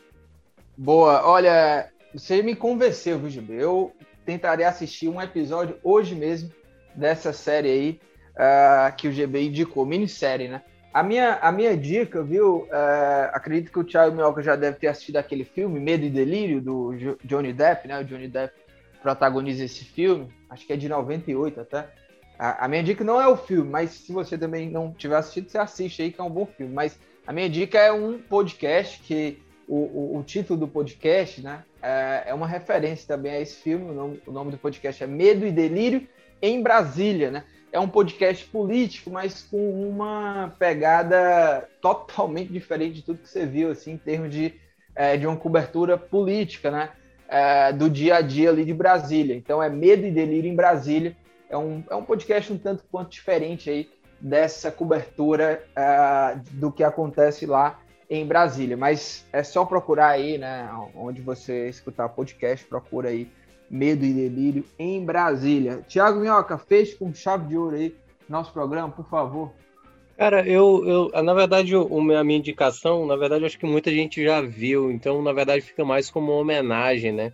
Boa, 0.76 1.26
olha, 1.26 1.88
você 2.12 2.42
me 2.42 2.56
convenceu, 2.56 3.18
viu? 3.18 3.54
Eu 3.54 3.92
tentarei 4.24 4.66
assistir 4.66 5.08
um 5.08 5.22
episódio 5.22 5.78
hoje 5.82 6.14
mesmo 6.14 6.50
dessa 6.96 7.32
série 7.32 7.68
aí 7.68 8.00
uh, 8.36 8.96
que 8.96 9.08
o 9.08 9.12
GB 9.12 9.46
indicou, 9.46 9.84
minissérie, 9.84 10.48
né? 10.48 10.62
A 10.92 11.02
minha, 11.02 11.34
a 11.42 11.52
minha 11.52 11.76
dica, 11.76 12.22
viu? 12.22 12.62
Uh, 12.62 13.28
acredito 13.32 13.70
que 13.70 13.78
o 13.78 13.84
Thiago 13.84 14.16
Mioca 14.16 14.42
já 14.42 14.56
deve 14.56 14.78
ter 14.78 14.86
assistido 14.86 15.16
aquele 15.16 15.44
filme, 15.44 15.78
Medo 15.78 16.04
e 16.04 16.10
Delírio, 16.10 16.60
do 16.60 16.94
Johnny 17.22 17.52
Depp, 17.52 17.86
né? 17.86 18.00
O 18.00 18.04
Johnny 18.04 18.28
Depp 18.28 18.54
protagoniza 19.02 19.64
esse 19.64 19.84
filme, 19.84 20.28
acho 20.48 20.66
que 20.66 20.72
é 20.72 20.76
de 20.76 20.88
98 20.88 21.60
até. 21.60 21.86
A, 22.38 22.64
a 22.64 22.68
minha 22.68 22.82
dica 22.82 23.04
não 23.04 23.20
é 23.20 23.28
o 23.28 23.36
filme, 23.36 23.70
mas 23.70 23.90
se 23.90 24.12
você 24.12 24.36
também 24.36 24.70
não 24.70 24.92
tiver 24.92 25.16
assistido, 25.16 25.50
você 25.50 25.58
assiste 25.58 26.02
aí, 26.02 26.10
que 26.10 26.20
é 26.20 26.24
um 26.24 26.30
bom 26.30 26.46
filme. 26.46 26.72
Mas 26.72 26.98
a 27.26 27.32
minha 27.32 27.48
dica 27.48 27.78
é 27.78 27.92
um 27.92 28.18
podcast 28.18 29.00
que 29.00 29.38
o, 29.68 29.76
o, 29.76 30.18
o, 30.18 30.22
título 30.22 30.60
do 30.60 30.68
podcast, 30.68 31.42
né, 31.42 31.62
é, 31.82 32.24
é, 32.26 32.34
uma 32.34 32.46
referência 32.46 33.06
também 33.06 33.32
a 33.32 33.40
esse 33.40 33.56
filme. 33.56 33.90
O 33.90 33.94
nome, 33.94 34.22
o 34.26 34.32
nome, 34.32 34.50
do 34.50 34.58
podcast 34.58 35.02
é 35.02 35.06
Medo 35.06 35.46
e 35.46 35.52
Delírio 35.52 36.06
em 36.40 36.62
Brasília, 36.62 37.30
né? 37.30 37.44
É 37.72 37.80
um 37.80 37.88
podcast 37.88 38.44
político, 38.46 39.10
mas 39.10 39.42
com 39.42 39.88
uma 39.88 40.54
pegada 40.58 41.68
totalmente 41.80 42.52
diferente 42.52 42.94
de 42.94 43.02
tudo 43.02 43.18
que 43.18 43.28
você 43.28 43.44
viu, 43.44 43.70
assim, 43.70 43.92
em 43.92 43.98
termos 43.98 44.30
de, 44.30 44.54
é, 44.94 45.16
de 45.16 45.26
uma 45.26 45.36
cobertura 45.36 45.98
política, 45.98 46.70
né? 46.70 46.90
É, 47.28 47.72
do 47.72 47.90
dia 47.90 48.16
a 48.16 48.20
dia 48.20 48.50
ali 48.50 48.64
de 48.64 48.72
Brasília. 48.72 49.34
Então 49.34 49.62
é 49.62 49.68
Medo 49.68 50.06
e 50.06 50.10
Delírio 50.10 50.50
em 50.50 50.54
Brasília. 50.54 51.16
É 51.50 51.56
um, 51.56 51.82
é 51.90 51.94
um 51.94 52.04
podcast 52.04 52.52
um 52.52 52.58
tanto 52.58 52.84
quanto 52.90 53.10
diferente 53.10 53.68
aí 53.68 53.88
dessa 54.20 54.70
cobertura 54.70 55.62
uh, 55.76 56.40
do 56.52 56.72
que 56.72 56.82
acontece 56.82 57.46
lá 57.46 57.80
em 58.08 58.26
Brasília. 58.26 58.76
Mas 58.76 59.26
é 59.32 59.42
só 59.42 59.64
procurar 59.64 60.08
aí, 60.08 60.38
né? 60.38 60.70
Onde 60.94 61.20
você 61.20 61.68
escutar 61.68 62.08
podcast, 62.08 62.64
procura 62.66 63.08
aí 63.08 63.28
Medo 63.70 64.04
e 64.04 64.12
Delírio 64.12 64.64
em 64.78 65.04
Brasília. 65.04 65.84
Tiago 65.88 66.20
Minhoca, 66.20 66.58
feche 66.58 66.96
com 66.96 67.12
chave 67.12 67.48
de 67.48 67.56
ouro 67.56 67.76
aí 67.76 67.94
nosso 68.28 68.52
programa, 68.52 68.90
por 68.90 69.08
favor. 69.08 69.52
Cara, 70.16 70.46
eu, 70.48 71.10
eu 71.12 71.22
na 71.22 71.34
verdade, 71.34 71.74
a 71.74 72.24
minha 72.24 72.38
indicação, 72.38 73.06
na 73.06 73.16
verdade, 73.16 73.44
acho 73.44 73.58
que 73.58 73.66
muita 73.66 73.90
gente 73.90 74.24
já 74.24 74.40
viu, 74.40 74.90
então, 74.90 75.20
na 75.20 75.32
verdade, 75.32 75.60
fica 75.60 75.84
mais 75.84 76.10
como 76.10 76.32
uma 76.32 76.40
homenagem, 76.40 77.12
né? 77.12 77.32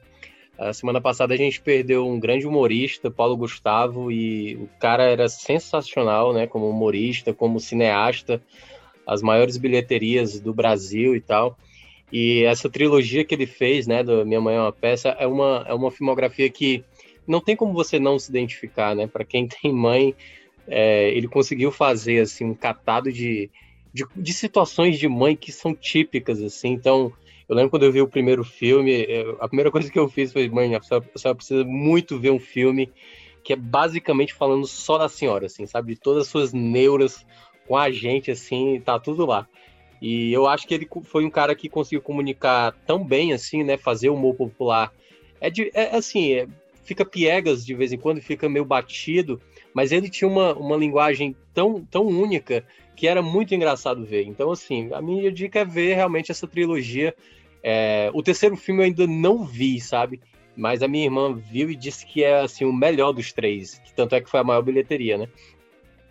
A 0.58 0.72
semana 0.72 1.00
passada 1.00 1.32
a 1.32 1.36
gente 1.36 1.60
perdeu 1.60 2.06
um 2.06 2.18
grande 2.18 2.46
humorista, 2.46 3.10
Paulo 3.10 3.36
Gustavo, 3.36 4.10
e 4.10 4.56
o 4.56 4.68
cara 4.78 5.04
era 5.04 5.28
sensacional, 5.28 6.32
né? 6.32 6.46
Como 6.46 6.68
humorista, 6.68 7.32
como 7.32 7.60
cineasta, 7.60 8.42
as 9.06 9.22
maiores 9.22 9.56
bilheterias 9.56 10.38
do 10.40 10.52
Brasil 10.52 11.14
e 11.16 11.20
tal. 11.20 11.56
E 12.12 12.44
essa 12.44 12.68
trilogia 12.68 13.24
que 13.24 13.34
ele 13.34 13.46
fez, 13.46 13.86
né, 13.86 14.02
do 14.04 14.26
Minha 14.26 14.40
Mãe 14.40 14.54
é 14.54 14.60
uma 14.60 14.72
Peça, 14.72 15.08
é 15.18 15.26
uma, 15.26 15.64
é 15.66 15.72
uma 15.72 15.90
filmografia 15.90 16.48
que 16.50 16.84
não 17.26 17.40
tem 17.40 17.56
como 17.56 17.72
você 17.72 17.98
não 17.98 18.18
se 18.18 18.30
identificar, 18.30 18.94
né? 18.94 19.06
Para 19.06 19.24
quem 19.24 19.48
tem 19.62 19.72
mãe, 19.72 20.14
é, 20.68 21.10
ele 21.10 21.26
conseguiu 21.26 21.72
fazer, 21.72 22.20
assim, 22.20 22.44
um 22.44 22.54
catado 22.54 23.10
de, 23.10 23.50
de, 23.94 24.04
de, 24.14 24.32
situações 24.34 24.98
de 24.98 25.08
mãe 25.08 25.34
que 25.34 25.50
são 25.50 25.74
típicas, 25.74 26.42
assim. 26.42 26.68
Então, 26.68 27.10
eu 27.48 27.56
lembro 27.56 27.70
quando 27.70 27.84
eu 27.84 27.92
vi 27.92 28.02
o 28.02 28.08
primeiro 28.08 28.44
filme, 28.44 29.06
eu, 29.08 29.38
a 29.40 29.48
primeira 29.48 29.70
coisa 29.70 29.90
que 29.90 29.98
eu 29.98 30.08
fiz 30.08 30.32
foi, 30.32 30.48
mãe, 30.50 30.74
a 30.74 30.82
senhora 30.82 31.34
precisa 31.34 31.64
muito 31.64 32.18
ver 32.18 32.30
um 32.30 32.38
filme 32.38 32.90
que 33.42 33.54
é 33.54 33.56
basicamente 33.56 34.34
falando 34.34 34.66
só 34.66 34.98
da 34.98 35.08
senhora, 35.08 35.46
assim, 35.46 35.66
sabe? 35.66 35.94
De 35.94 36.00
todas 36.00 36.22
as 36.22 36.28
suas 36.28 36.52
neuras 36.52 37.26
com 37.66 37.76
a 37.76 37.90
gente, 37.90 38.30
assim, 38.30 38.80
tá 38.84 38.98
tudo 38.98 39.26
lá. 39.26 39.48
E 40.02 40.32
eu 40.32 40.48
acho 40.48 40.66
que 40.66 40.74
ele 40.74 40.88
foi 41.04 41.24
um 41.24 41.30
cara 41.30 41.54
que 41.54 41.68
conseguiu 41.68 42.02
comunicar 42.02 42.72
tão 42.84 43.04
bem 43.04 43.32
assim, 43.32 43.62
né? 43.62 43.76
Fazer 43.76 44.10
o 44.10 44.14
humor 44.14 44.34
popular. 44.34 44.92
É, 45.40 45.48
de, 45.48 45.70
é 45.72 45.94
assim, 45.94 46.32
é, 46.32 46.48
fica 46.82 47.04
piegas 47.04 47.64
de 47.64 47.72
vez 47.72 47.92
em 47.92 47.96
quando, 47.96 48.20
fica 48.20 48.48
meio 48.48 48.64
batido, 48.64 49.40
mas 49.72 49.92
ele 49.92 50.10
tinha 50.10 50.26
uma, 50.28 50.54
uma 50.54 50.76
linguagem 50.76 51.36
tão, 51.54 51.84
tão 51.84 52.04
única 52.04 52.64
que 52.96 53.06
era 53.06 53.22
muito 53.22 53.54
engraçado 53.54 54.04
ver. 54.04 54.24
Então, 54.26 54.50
assim, 54.50 54.90
a 54.92 55.00
minha 55.00 55.30
dica 55.30 55.60
é 55.60 55.64
ver 55.64 55.94
realmente 55.94 56.32
essa 56.32 56.48
trilogia. 56.48 57.14
É, 57.62 58.10
o 58.12 58.24
terceiro 58.24 58.56
filme 58.56 58.80
eu 58.80 58.86
ainda 58.86 59.06
não 59.06 59.44
vi, 59.44 59.80
sabe? 59.80 60.20
Mas 60.56 60.82
a 60.82 60.88
minha 60.88 61.04
irmã 61.04 61.32
viu 61.32 61.70
e 61.70 61.76
disse 61.76 62.04
que 62.04 62.24
é 62.24 62.40
assim 62.40 62.64
o 62.64 62.72
melhor 62.72 63.12
dos 63.12 63.32
três, 63.32 63.78
que 63.78 63.94
tanto 63.94 64.16
é 64.16 64.20
que 64.20 64.28
foi 64.28 64.40
a 64.40 64.44
maior 64.44 64.62
bilheteria, 64.62 65.16
né? 65.16 65.28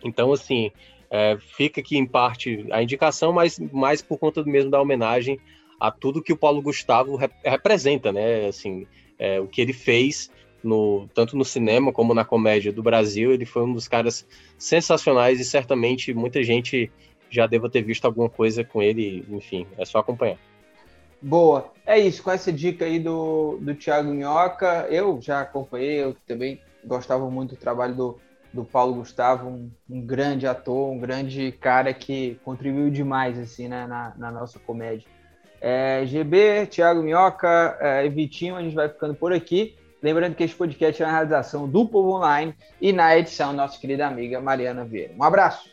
Então, 0.02 0.32
assim, 0.32 0.72
é, 1.12 1.36
fica 1.38 1.82
aqui 1.82 1.98
em 1.98 2.06
parte 2.06 2.66
a 2.70 2.82
indicação, 2.82 3.34
mas 3.34 3.58
mais 3.58 4.00
por 4.00 4.18
conta 4.18 4.42
mesmo 4.42 4.70
da 4.70 4.80
homenagem 4.80 5.38
a 5.78 5.90
tudo 5.90 6.22
que 6.22 6.32
o 6.32 6.36
Paulo 6.36 6.62
Gustavo 6.62 7.16
rep 7.16 7.34
representa, 7.44 8.10
né? 8.10 8.46
Assim, 8.46 8.86
é, 9.18 9.38
o 9.38 9.46
que 9.46 9.60
ele 9.60 9.74
fez 9.74 10.30
no, 10.64 11.06
tanto 11.12 11.36
no 11.36 11.44
cinema 11.44 11.92
como 11.92 12.14
na 12.14 12.24
comédia 12.24 12.72
do 12.72 12.82
Brasil, 12.82 13.30
ele 13.30 13.44
foi 13.44 13.62
um 13.62 13.74
dos 13.74 13.86
caras 13.86 14.26
sensacionais 14.56 15.38
e 15.38 15.44
certamente 15.44 16.14
muita 16.14 16.42
gente 16.42 16.90
já 17.28 17.46
deva 17.46 17.68
ter 17.68 17.82
visto 17.82 18.06
alguma 18.06 18.30
coisa 18.30 18.64
com 18.64 18.82
ele, 18.82 19.22
enfim, 19.28 19.66
é 19.76 19.84
só 19.84 19.98
acompanhar. 19.98 20.38
Boa, 21.20 21.72
é 21.84 21.98
isso, 21.98 22.22
com 22.22 22.30
essa 22.30 22.50
dica 22.50 22.86
aí 22.86 22.98
do, 22.98 23.58
do 23.60 23.74
Thiago 23.74 24.10
Minhoca, 24.10 24.86
eu 24.90 25.20
já 25.20 25.42
acompanhei, 25.42 26.02
eu 26.02 26.16
também 26.26 26.58
gostava 26.84 27.28
muito 27.30 27.50
do 27.50 27.56
trabalho 27.56 27.94
do, 27.94 28.20
do 28.52 28.64
Paulo 28.64 28.94
Gustavo, 28.94 29.48
um, 29.48 29.70
um, 29.88 30.04
grande 30.04 30.46
ator, 30.46 30.90
um 30.90 30.98
grande 30.98 31.52
cara 31.52 31.92
que 31.94 32.38
contribuiu 32.44 32.90
demais 32.90 33.38
assim 33.38 33.68
né, 33.68 33.86
na, 33.86 34.12
na 34.16 34.30
nossa 34.30 34.58
comédia. 34.58 35.08
É, 35.60 36.02
GB, 36.04 36.66
Thiago 36.66 37.02
Minhoca 37.02 37.78
é, 37.80 38.08
Vitinho, 38.08 38.56
a 38.56 38.62
gente 38.62 38.74
vai 38.74 38.88
ficando 38.88 39.14
por 39.14 39.32
aqui. 39.32 39.76
Lembrando 40.02 40.34
que 40.34 40.42
este 40.42 40.56
podcast 40.56 41.00
é 41.00 41.06
uma 41.06 41.12
realização 41.12 41.68
do 41.68 41.86
Povo 41.86 42.16
Online 42.16 42.54
e 42.80 42.92
na 42.92 43.16
edição 43.16 43.52
nossa 43.52 43.78
querida 43.78 44.06
amiga 44.06 44.40
Mariana 44.40 44.84
Vieira. 44.84 45.14
Um 45.16 45.22
abraço! 45.22 45.70